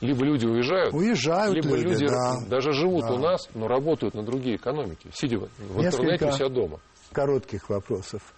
Либо 0.00 0.24
люди 0.24 0.44
уезжают, 0.44 0.92
Уезжают 0.92 1.54
либо 1.54 1.76
люди, 1.76 1.86
люди 2.02 2.06
да. 2.08 2.34
даже 2.48 2.72
живут 2.72 3.04
Да. 3.06 3.12
у 3.14 3.18
нас, 3.18 3.48
но 3.54 3.68
работают 3.68 4.14
на 4.14 4.22
другие 4.24 4.56
экономики, 4.56 5.08
сидя 5.14 5.38
в 5.38 5.42
в 5.58 5.80
интернете 5.80 6.24
Несколько- 6.24 6.24
у 6.26 6.32
себя 6.32 6.48
дома. 6.48 6.80
Коротких 7.12 7.68
вопросов. 7.70 8.33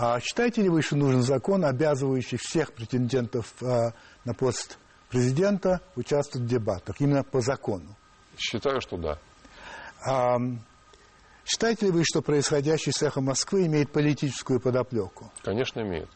А 0.00 0.20
считаете 0.20 0.62
ли 0.62 0.68
вы, 0.68 0.80
что 0.80 0.94
нужен 0.94 1.22
закон, 1.22 1.64
обязывающий 1.64 2.38
всех 2.38 2.72
претендентов 2.72 3.52
а, 3.60 3.92
на 4.24 4.32
пост 4.32 4.78
президента 5.10 5.80
участвовать 5.96 6.46
в 6.46 6.48
дебатах, 6.48 7.00
именно 7.00 7.24
по 7.24 7.40
закону? 7.40 7.96
Считаю, 8.36 8.80
что 8.80 8.96
да. 8.96 9.18
А, 10.06 10.36
считаете 11.44 11.86
ли 11.86 11.90
вы, 11.90 12.04
что 12.04 12.22
происходящее 12.22 12.92
с 12.92 13.02
эхо 13.02 13.20
Москвы 13.20 13.66
имеет 13.66 13.90
политическую 13.90 14.60
подоплеку? 14.60 15.32
Конечно, 15.42 15.80
имеет. 15.80 16.08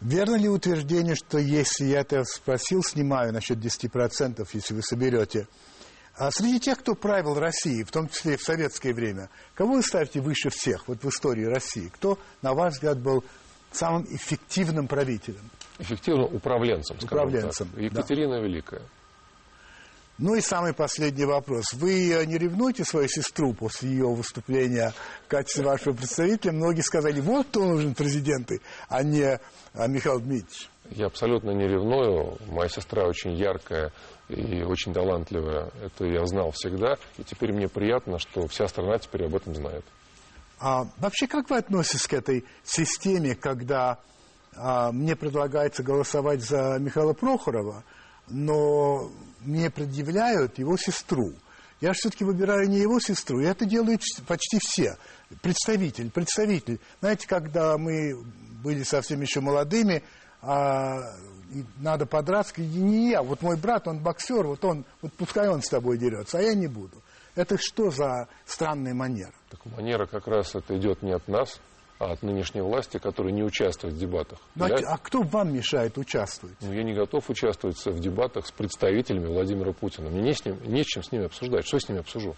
Верно 0.00 0.34
ли 0.34 0.48
утверждение, 0.48 1.14
что 1.14 1.38
если 1.38 1.84
я 1.84 2.00
это 2.00 2.24
спросил, 2.24 2.82
снимаю 2.82 3.32
насчет 3.32 3.58
10%, 3.58 4.48
если 4.52 4.74
вы 4.74 4.82
соберете, 4.82 5.46
а 6.20 6.30
среди 6.30 6.60
тех, 6.60 6.78
кто 6.78 6.94
правил 6.94 7.38
Россией, 7.38 7.82
в 7.82 7.90
том 7.90 8.06
числе 8.06 8.34
и 8.34 8.36
в 8.36 8.42
советское 8.42 8.92
время, 8.92 9.30
кого 9.54 9.76
вы 9.76 9.82
ставите 9.82 10.20
выше 10.20 10.50
всех 10.50 10.86
вот 10.86 11.02
в 11.02 11.08
истории 11.08 11.46
России? 11.46 11.88
Кто, 11.88 12.18
на 12.42 12.52
ваш 12.52 12.74
взгляд, 12.74 12.98
был 12.98 13.24
самым 13.72 14.04
эффективным 14.04 14.86
правителем? 14.86 15.40
Эффективным 15.78 16.34
управленцем, 16.34 17.00
скажем 17.00 17.28
Управленцем, 17.28 17.68
так. 17.68 17.76
да. 17.76 17.82
Екатерина 17.84 18.38
Великая. 18.38 18.82
Ну 20.20 20.34
и 20.34 20.42
самый 20.42 20.74
последний 20.74 21.24
вопрос. 21.24 21.72
Вы 21.72 22.12
э, 22.12 22.26
не 22.26 22.36
ревнуете 22.36 22.84
свою 22.84 23.08
сестру 23.08 23.54
после 23.54 23.88
ее 23.88 24.06
выступления 24.06 24.92
в 25.24 25.28
качестве 25.28 25.64
вашего 25.64 25.94
представителя? 25.94 26.52
Многие 26.52 26.82
сказали, 26.82 27.20
вот 27.20 27.46
кто 27.46 27.64
нужен 27.64 27.94
президенты, 27.94 28.60
а 28.90 29.02
не 29.02 29.40
а, 29.72 29.86
Михаил 29.86 30.20
Дмитриевич. 30.20 30.68
Я 30.90 31.06
абсолютно 31.06 31.52
не 31.52 31.66
ревную. 31.66 32.36
Моя 32.48 32.68
сестра 32.68 33.06
очень 33.06 33.32
яркая 33.32 33.92
и 34.28 34.62
очень 34.62 34.92
талантливая. 34.92 35.70
Это 35.82 36.04
я 36.04 36.26
знал 36.26 36.50
всегда. 36.50 36.98
И 37.16 37.24
теперь 37.24 37.54
мне 37.54 37.68
приятно, 37.68 38.18
что 38.18 38.46
вся 38.46 38.68
страна 38.68 38.98
теперь 38.98 39.24
об 39.24 39.34
этом 39.34 39.54
знает. 39.54 39.86
А 40.58 40.84
вообще, 40.98 41.28
как 41.28 41.48
вы 41.48 41.56
относитесь 41.56 42.06
к 42.06 42.12
этой 42.12 42.44
системе, 42.62 43.34
когда 43.34 43.96
а, 44.54 44.92
мне 44.92 45.16
предлагается 45.16 45.82
голосовать 45.82 46.42
за 46.42 46.76
Михаила 46.78 47.14
Прохорова, 47.14 47.84
но 48.30 49.10
мне 49.40 49.70
предъявляют 49.70 50.58
его 50.58 50.76
сестру? 50.76 51.32
Я 51.80 51.92
все-таки 51.94 52.24
выбираю 52.24 52.68
не 52.68 52.78
его 52.78 53.00
сестру, 53.00 53.40
и 53.40 53.46
это 53.46 53.64
делают 53.64 54.02
почти 54.26 54.58
все. 54.60 54.96
Представитель, 55.40 56.10
представитель. 56.10 56.78
Знаете, 57.00 57.26
когда 57.26 57.78
мы 57.78 58.22
были 58.62 58.82
совсем 58.82 59.22
еще 59.22 59.40
молодыми, 59.40 60.02
а, 60.42 60.98
и 61.52 61.64
надо 61.78 62.06
подраться, 62.06 62.54
говорит, 62.54 62.74
не 62.74 63.10
я, 63.10 63.22
вот 63.22 63.42
мой 63.42 63.56
брат, 63.56 63.88
он 63.88 63.98
боксер, 63.98 64.46
вот 64.46 64.64
он, 64.64 64.84
вот 65.00 65.12
пускай 65.14 65.48
он 65.48 65.62
с 65.62 65.68
тобой 65.68 65.98
дерется, 65.98 66.38
а 66.38 66.42
я 66.42 66.54
не 66.54 66.66
буду. 66.66 67.02
Это 67.34 67.56
что 67.58 67.90
за 67.90 68.28
странная 68.44 68.94
манера? 68.94 69.32
Так 69.48 69.64
манера 69.66 70.06
как 70.06 70.26
раз 70.26 70.54
это 70.54 70.76
идет 70.76 71.02
не 71.02 71.12
от 71.12 71.26
нас, 71.28 71.60
от 72.00 72.22
нынешней 72.22 72.62
власти, 72.62 72.98
которая 72.98 73.32
не 73.32 73.42
участвует 73.44 73.94
в 73.94 73.98
дебатах. 73.98 74.38
Ну, 74.54 74.64
а 74.64 74.68
Я- 74.70 74.78
ч- 74.78 74.84
а 74.86 74.96
кто 74.98 75.20
вам 75.22 75.52
мешает 75.52 75.98
участвовать? 75.98 76.56
Ну, 76.62 76.72
я 76.72 76.82
не 76.82 76.94
готов 76.94 77.28
участвовать 77.28 77.76
в 77.84 78.00
дебатах 78.00 78.46
с 78.46 78.50
представителями 78.52 79.26
Владимира 79.26 79.72
Путина. 79.72 80.08
Мне 80.08 80.22
не 80.22 80.32
с, 80.32 80.44
ним, 80.44 80.56
не 80.64 80.82
с 80.82 80.86
чем 80.86 81.02
с 81.02 81.12
ними 81.12 81.26
обсуждать. 81.26 81.66
Что 81.66 81.78
с 81.78 81.88
ними 81.88 82.00
обсужу? 82.00 82.34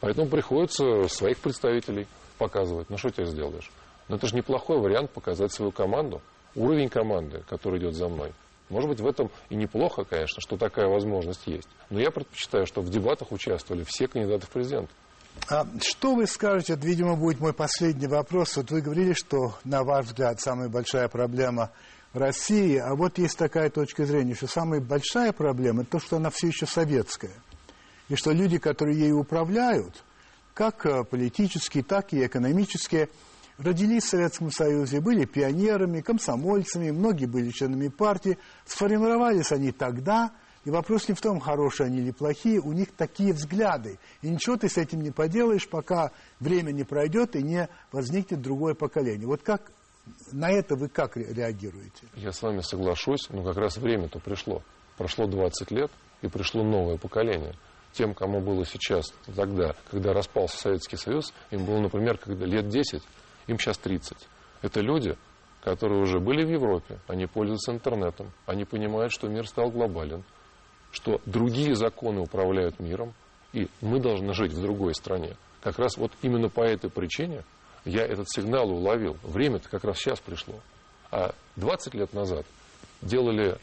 Поэтому 0.00 0.28
приходится 0.28 1.08
своих 1.08 1.38
представителей 1.38 2.06
показывать. 2.38 2.90
Ну, 2.90 2.98
что 2.98 3.10
тебе 3.10 3.26
сделаешь? 3.26 3.70
Но 4.08 4.16
это 4.16 4.26
же 4.26 4.36
неплохой 4.36 4.78
вариант 4.78 5.10
показать 5.12 5.52
свою 5.52 5.72
команду, 5.72 6.20
уровень 6.54 6.88
команды, 6.90 7.42
который 7.48 7.78
идет 7.80 7.94
за 7.94 8.08
мной. 8.08 8.32
Может 8.68 8.88
быть, 8.90 9.00
в 9.00 9.06
этом 9.06 9.30
и 9.48 9.56
неплохо, 9.56 10.04
конечно, 10.04 10.40
что 10.40 10.56
такая 10.56 10.88
возможность 10.88 11.46
есть. 11.46 11.68
Но 11.90 11.98
я 12.00 12.10
предпочитаю, 12.10 12.66
чтобы 12.66 12.86
в 12.86 12.90
дебатах 12.90 13.32
участвовали 13.32 13.82
все 13.86 14.06
кандидаты 14.08 14.46
в 14.46 14.50
президенты. 14.50 14.92
А 15.48 15.66
что 15.80 16.14
вы 16.14 16.26
скажете, 16.26 16.74
это, 16.74 16.86
видимо, 16.86 17.16
будет 17.16 17.40
мой 17.40 17.52
последний 17.52 18.06
вопрос. 18.06 18.56
Вот 18.56 18.70
вы 18.70 18.80
говорили, 18.80 19.12
что, 19.14 19.56
на 19.64 19.82
ваш 19.82 20.06
взгляд, 20.06 20.40
самая 20.40 20.68
большая 20.68 21.08
проблема 21.08 21.70
России, 22.12 22.76
а 22.76 22.94
вот 22.94 23.18
есть 23.18 23.38
такая 23.38 23.70
точка 23.70 24.04
зрения, 24.04 24.34
что 24.34 24.46
самая 24.46 24.80
большая 24.80 25.32
проблема– 25.32 25.82
это 25.82 25.92
то, 25.92 26.00
что 26.00 26.16
она 26.16 26.30
все 26.30 26.48
еще 26.48 26.66
советская. 26.66 27.34
И 28.08 28.16
что 28.16 28.32
люди, 28.32 28.58
которые 28.58 28.98
ею 28.98 29.20
управляют, 29.20 30.02
как 30.54 30.84
э, 30.86 31.04
политические, 31.04 31.84
так 31.84 32.12
и 32.12 32.26
экономические, 32.26 33.08
родились 33.58 34.04
в 34.04 34.08
Советском 34.08 34.50
Союзе, 34.50 35.00
были 35.00 35.24
пионерами, 35.24 36.00
комсомольцами, 36.00 36.90
многие 36.90 37.26
были 37.26 37.50
членами 37.50 37.88
партии, 37.88 38.38
сформировались 38.66 39.52
они 39.52 39.70
тогда, 39.70 40.32
и 40.64 40.70
вопрос 40.70 41.08
не 41.08 41.14
в 41.14 41.20
том, 41.20 41.40
хорошие 41.40 41.86
они 41.86 41.98
или 41.98 42.10
плохие, 42.10 42.60
у 42.60 42.72
них 42.72 42.92
такие 42.92 43.32
взгляды. 43.32 43.98
И 44.22 44.28
ничего 44.28 44.56
ты 44.56 44.68
с 44.68 44.76
этим 44.76 45.00
не 45.00 45.10
поделаешь, 45.10 45.68
пока 45.68 46.10
время 46.38 46.70
не 46.72 46.84
пройдет 46.84 47.34
и 47.36 47.42
не 47.42 47.68
возникнет 47.92 48.40
другое 48.42 48.74
поколение. 48.74 49.26
Вот 49.26 49.42
как 49.42 49.72
на 50.32 50.50
это 50.50 50.76
вы 50.76 50.88
как 50.88 51.16
ре- 51.16 51.32
реагируете? 51.32 52.06
Я 52.14 52.32
с 52.32 52.42
вами 52.42 52.60
соглашусь, 52.60 53.28
но 53.30 53.42
как 53.42 53.56
раз 53.56 53.76
время-то 53.78 54.18
пришло. 54.18 54.62
Прошло 54.98 55.26
20 55.26 55.70
лет, 55.70 55.90
и 56.20 56.28
пришло 56.28 56.62
новое 56.62 56.98
поколение. 56.98 57.54
Тем, 57.92 58.14
кому 58.14 58.40
было 58.40 58.64
сейчас, 58.66 59.12
тогда, 59.34 59.74
когда 59.90 60.12
распался 60.12 60.56
Советский 60.58 60.96
Союз, 60.96 61.32
им 61.50 61.64
было, 61.64 61.80
например, 61.80 62.18
когда 62.18 62.44
лет 62.44 62.68
10, 62.68 63.02
им 63.46 63.58
сейчас 63.58 63.78
30. 63.78 64.16
Это 64.62 64.80
люди, 64.80 65.16
которые 65.62 66.00
уже 66.02 66.20
были 66.20 66.44
в 66.44 66.50
Европе, 66.50 66.98
они 67.08 67.26
пользуются 67.26 67.72
интернетом, 67.72 68.30
они 68.46 68.64
понимают, 68.64 69.12
что 69.12 69.28
мир 69.28 69.46
стал 69.48 69.70
глобален, 69.70 70.22
что 70.92 71.20
другие 71.26 71.74
законы 71.74 72.20
управляют 72.20 72.80
миром, 72.80 73.14
и 73.52 73.68
мы 73.80 74.00
должны 74.00 74.32
жить 74.34 74.52
в 74.52 74.60
другой 74.60 74.94
стране. 74.94 75.36
Как 75.62 75.78
раз 75.78 75.96
вот 75.96 76.12
именно 76.22 76.48
по 76.48 76.62
этой 76.62 76.90
причине 76.90 77.44
я 77.84 78.04
этот 78.04 78.30
сигнал 78.30 78.70
уловил. 78.70 79.16
Время-то 79.22 79.68
как 79.68 79.84
раз 79.84 79.98
сейчас 79.98 80.20
пришло. 80.20 80.54
А 81.10 81.34
20 81.56 81.94
лет 81.94 82.12
назад 82.12 82.46
делали 83.02 83.58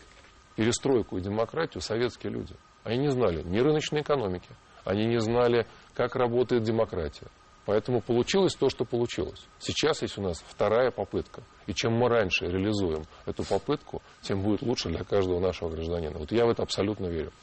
перестройку 0.56 1.18
и 1.18 1.22
демократию 1.22 1.82
советские 1.82 2.34
люди. 2.34 2.54
Они 2.84 2.98
не 3.00 3.10
знали 3.10 3.44
ни 3.44 3.60
рыночной 3.60 4.02
экономики, 4.02 4.50
они 4.86 5.06
не 5.06 5.20
знали, 5.20 5.66
как 5.94 6.16
работает 6.16 6.64
демократия. 6.64 7.28
Поэтому 7.68 8.00
получилось 8.00 8.56
то, 8.56 8.70
что 8.70 8.86
получилось. 8.86 9.46
Сейчас 9.60 10.02
есть 10.02 10.18
у 10.18 10.22
нас 10.22 10.42
вторая 10.48 10.90
попытка. 10.90 11.44
И 11.66 11.74
чем 11.74 11.92
мы 11.94 12.08
раньше 12.08 12.46
реализуем 12.46 13.04
эту 13.26 13.44
попытку, 13.44 14.02
тем 14.22 14.42
будет 14.42 14.62
лучше 14.62 14.88
для 14.88 15.04
каждого 15.04 15.42
нашего 15.42 15.70
гражданина. 15.70 16.18
Вот 16.18 16.32
я 16.32 16.46
в 16.46 16.50
это 16.50 16.64
абсолютно 16.64 17.08
верю. 17.08 17.34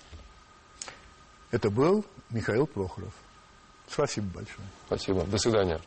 Это 1.51 1.71
был 1.71 2.07
Михаил 2.31 2.67
Прохоров. 2.67 3.13
Спасибо 3.87 4.27
большое. 4.35 4.67
Спасибо. 4.87 5.25
До 5.25 5.37
свидания. 5.37 5.81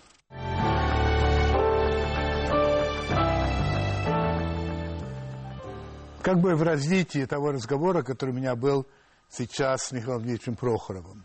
как 6.22 6.42
бы 6.42 6.56
в 6.56 6.62
развитии 6.62 7.24
того 7.24 7.54
разговора, 7.54 8.04
который 8.04 8.32
у 8.32 8.34
меня 8.34 8.54
был 8.58 8.86
сейчас 9.30 9.86
с 9.86 9.92
Михаилом 9.94 10.24
Дмитриевичем 10.24 10.58
Прохоровым. 10.58 11.24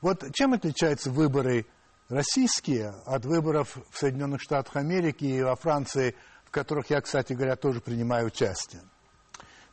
Вот 0.00 0.24
чем 0.32 0.54
отличаются 0.54 1.10
выборы 1.10 1.66
российские 2.12 2.90
от 3.06 3.24
выборов 3.24 3.78
в 3.90 3.98
Соединенных 3.98 4.42
Штатах 4.42 4.76
Америки 4.76 5.24
и 5.24 5.42
во 5.42 5.56
Франции, 5.56 6.14
в 6.44 6.50
которых 6.50 6.90
я, 6.90 7.00
кстати 7.00 7.32
говоря, 7.32 7.56
тоже 7.56 7.80
принимаю 7.80 8.26
участие? 8.26 8.82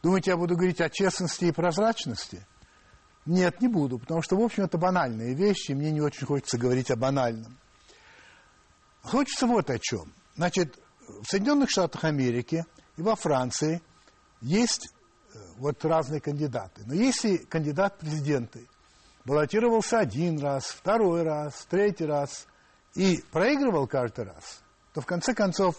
Думаете, 0.02 0.32
я 0.32 0.38
буду 0.38 0.56
говорить 0.56 0.80
о 0.80 0.90
честности 0.90 1.46
и 1.46 1.52
прозрачности? 1.52 2.46
Нет, 3.26 3.60
не 3.60 3.68
буду, 3.68 4.00
потому 4.00 4.22
что, 4.22 4.38
в 4.38 4.42
общем, 4.42 4.64
это 4.64 4.78
банальные 4.78 5.36
вещи, 5.36 5.72
и 5.72 5.76
мне 5.76 5.92
не 5.92 6.00
очень 6.00 6.26
хочется 6.26 6.58
говорить 6.58 6.90
о 6.90 6.96
банальном. 6.96 7.60
Хочется 9.02 9.46
вот 9.46 9.70
о 9.70 9.78
чем. 9.78 10.14
Значит, 10.38 10.80
в 11.08 11.26
Соединенных 11.26 11.70
Штатах 11.70 12.06
Америки 12.06 12.66
и 12.96 13.02
во 13.02 13.18
Франции 13.18 13.82
есть 14.40 14.88
э, 15.34 15.38
вот 15.58 15.84
разные 15.84 16.22
кандидаты. 16.22 16.84
Но 16.86 16.94
если 16.94 17.36
кандидат 17.36 18.00
президенты 18.00 18.66
баллотировался 19.30 20.00
один 20.00 20.40
раз, 20.40 20.66
второй 20.66 21.22
раз, 21.22 21.68
третий 21.70 22.06
раз 22.06 22.48
и 22.96 23.24
проигрывал 23.32 23.86
каждый 23.86 24.26
раз, 24.26 24.64
то 24.92 25.02
в 25.02 25.06
конце 25.06 25.36
концов 25.36 25.76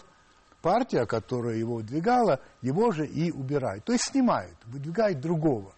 партия, 0.63 1.05
которая 1.05 1.57
его 1.57 1.77
выдвигала, 1.77 2.41
его 2.63 2.93
же 2.93 3.07
и 3.07 3.33
убирает. 3.33 3.85
То 3.85 3.93
есть 3.93 4.05
снимает, 4.05 4.55
выдвигает 4.67 5.21
другого. 5.21 5.75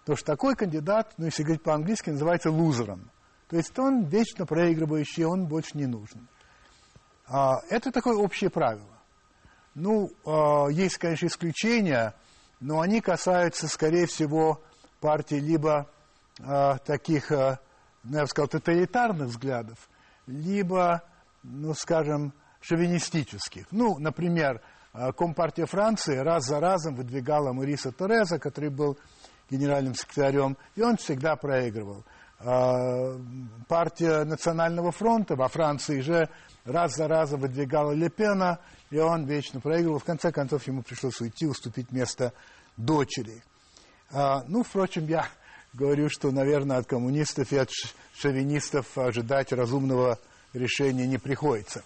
Потому 0.00 0.16
что 0.16 0.26
такой 0.26 0.56
кандидат, 0.56 1.14
ну, 1.16 1.26
если 1.26 1.44
говорить 1.44 1.62
по-английски, 1.62 2.10
называется 2.10 2.50
лузером. 2.50 3.08
То 3.48 3.56
есть 3.58 3.78
он 3.78 4.06
вечно 4.06 4.44
проигрывающий, 4.44 5.24
он 5.24 5.46
больше 5.46 5.78
не 5.78 5.86
нужен. 5.86 6.26
А, 7.28 7.60
это 7.70 7.92
такое 7.92 8.16
общее 8.16 8.50
правило. 8.50 8.98
Ну, 9.76 10.10
а, 10.26 10.66
есть, 10.66 10.98
конечно, 10.98 11.26
исключения, 11.26 12.12
но 12.58 12.80
они 12.80 13.00
касаются, 13.00 13.68
скорее 13.68 14.06
всего, 14.06 14.60
партий 15.00 15.38
либо 15.38 15.88
таких, 16.36 17.30
а, 17.32 17.60
ну, 18.02 18.16
я 18.16 18.22
бы 18.22 18.28
сказал, 18.28 18.48
тоталитарных 18.48 19.28
взглядов, 19.28 19.88
либо, 20.26 21.02
ну, 21.42 21.74
скажем, 21.74 22.32
шовинистических. 22.60 23.66
Ну, 23.70 23.98
например, 23.98 24.60
а, 24.92 25.12
Компартия 25.12 25.66
Франции 25.66 26.16
раз 26.16 26.46
за 26.46 26.60
разом 26.60 26.96
выдвигала 26.96 27.52
Мариса 27.52 27.92
Тореза, 27.92 28.38
который 28.38 28.70
был 28.70 28.98
генеральным 29.50 29.94
секретарем, 29.94 30.56
и 30.74 30.82
он 30.82 30.96
всегда 30.96 31.36
проигрывал. 31.36 32.04
Партия 33.68 34.24
Национального 34.24 34.90
фронта 34.90 35.36
во 35.36 35.48
Франции 35.48 36.00
же 36.00 36.28
раз 36.64 36.94
за 36.94 37.08
разом 37.08 37.40
выдвигала 37.40 37.92
Лепена, 37.92 38.58
и 38.90 38.98
он 38.98 39.24
вечно 39.24 39.60
проигрывал. 39.60 39.98
В 39.98 40.04
конце 40.04 40.32
концов, 40.32 40.66
ему 40.66 40.82
пришлось 40.82 41.20
уйти, 41.20 41.46
уступить 41.46 41.92
место 41.92 42.32
дочери. 42.76 43.42
Ну, 44.12 44.62
впрочем, 44.62 45.06
я 45.06 45.26
говорю, 45.74 46.08
что, 46.08 46.30
наверное, 46.30 46.78
от 46.78 46.86
коммунистов 46.86 47.52
и 47.52 47.56
от 47.56 47.70
шовинистов 48.14 48.96
ожидать 48.96 49.52
разумного 49.52 50.18
решения 50.52 51.06
не 51.06 51.18
приходится. 51.18 51.82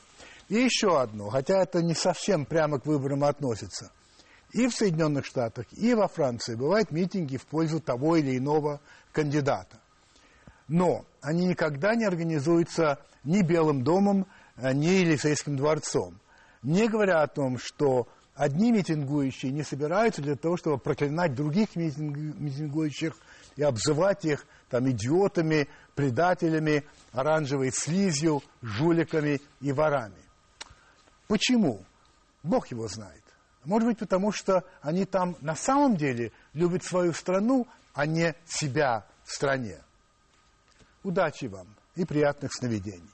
И 0.49 0.57
еще 0.57 1.01
одно, 1.01 1.29
хотя 1.29 1.63
это 1.63 1.83
не 1.83 1.95
совсем 1.95 2.47
прямо 2.47 2.79
к 2.79 2.87
выборам 2.87 3.25
относится. 3.25 3.91
И 4.53 4.67
в 4.67 4.75
Соединенных 4.75 5.27
Штатах, 5.27 5.67
и 5.73 5.93
во 5.95 6.09
Франции 6.09 6.55
бывают 6.55 6.91
митинги 6.91 7.37
в 7.37 7.45
пользу 7.47 7.81
того 7.81 8.17
или 8.17 8.39
иного 8.39 8.81
кандидата. 9.13 9.79
Но 10.69 11.05
они 11.21 11.47
никогда 11.47 11.95
не 11.95 12.05
организуются 12.05 12.99
ни 13.25 13.43
Белым 13.43 13.85
домом, 13.85 14.27
э, 14.57 14.73
ни 14.73 14.87
Елисейским 14.87 15.57
дворцом. 15.57 16.19
Не 16.63 16.89
говоря 16.89 17.23
о 17.23 17.27
том, 17.27 17.59
что 17.59 18.09
одни 18.35 18.73
митингующие 18.73 19.53
не 19.53 19.63
собираются 19.63 20.23
для 20.23 20.37
того, 20.37 20.57
чтобы 20.57 20.79
проклинать 20.79 21.35
других 21.35 21.77
митингующих 21.77 23.15
и 23.59 23.63
обзывать 23.65 24.25
их 24.25 24.47
там 24.71 24.89
идиотами, 24.89 25.69
предателями, 25.97 26.87
оранжевой 27.13 27.73
слизью, 27.73 28.41
жуликами 28.63 29.41
и 29.61 29.73
ворами. 29.73 30.23
Почему? 31.27 31.85
Бог 32.45 32.69
его 32.69 32.87
знает. 32.87 33.25
Может 33.65 33.89
быть, 33.89 33.99
потому 33.99 34.31
что 34.31 34.65
они 34.81 35.05
там 35.05 35.37
на 35.41 35.57
самом 35.57 35.97
деле 35.97 36.31
любят 36.55 36.85
свою 36.85 37.13
страну, 37.13 37.67
а 37.95 38.07
не 38.07 38.37
себя 38.47 39.05
в 39.25 39.33
стране. 39.33 39.83
Удачи 41.03 41.47
вам 41.47 41.67
и 41.97 42.05
приятных 42.05 42.55
сновидений. 42.55 43.11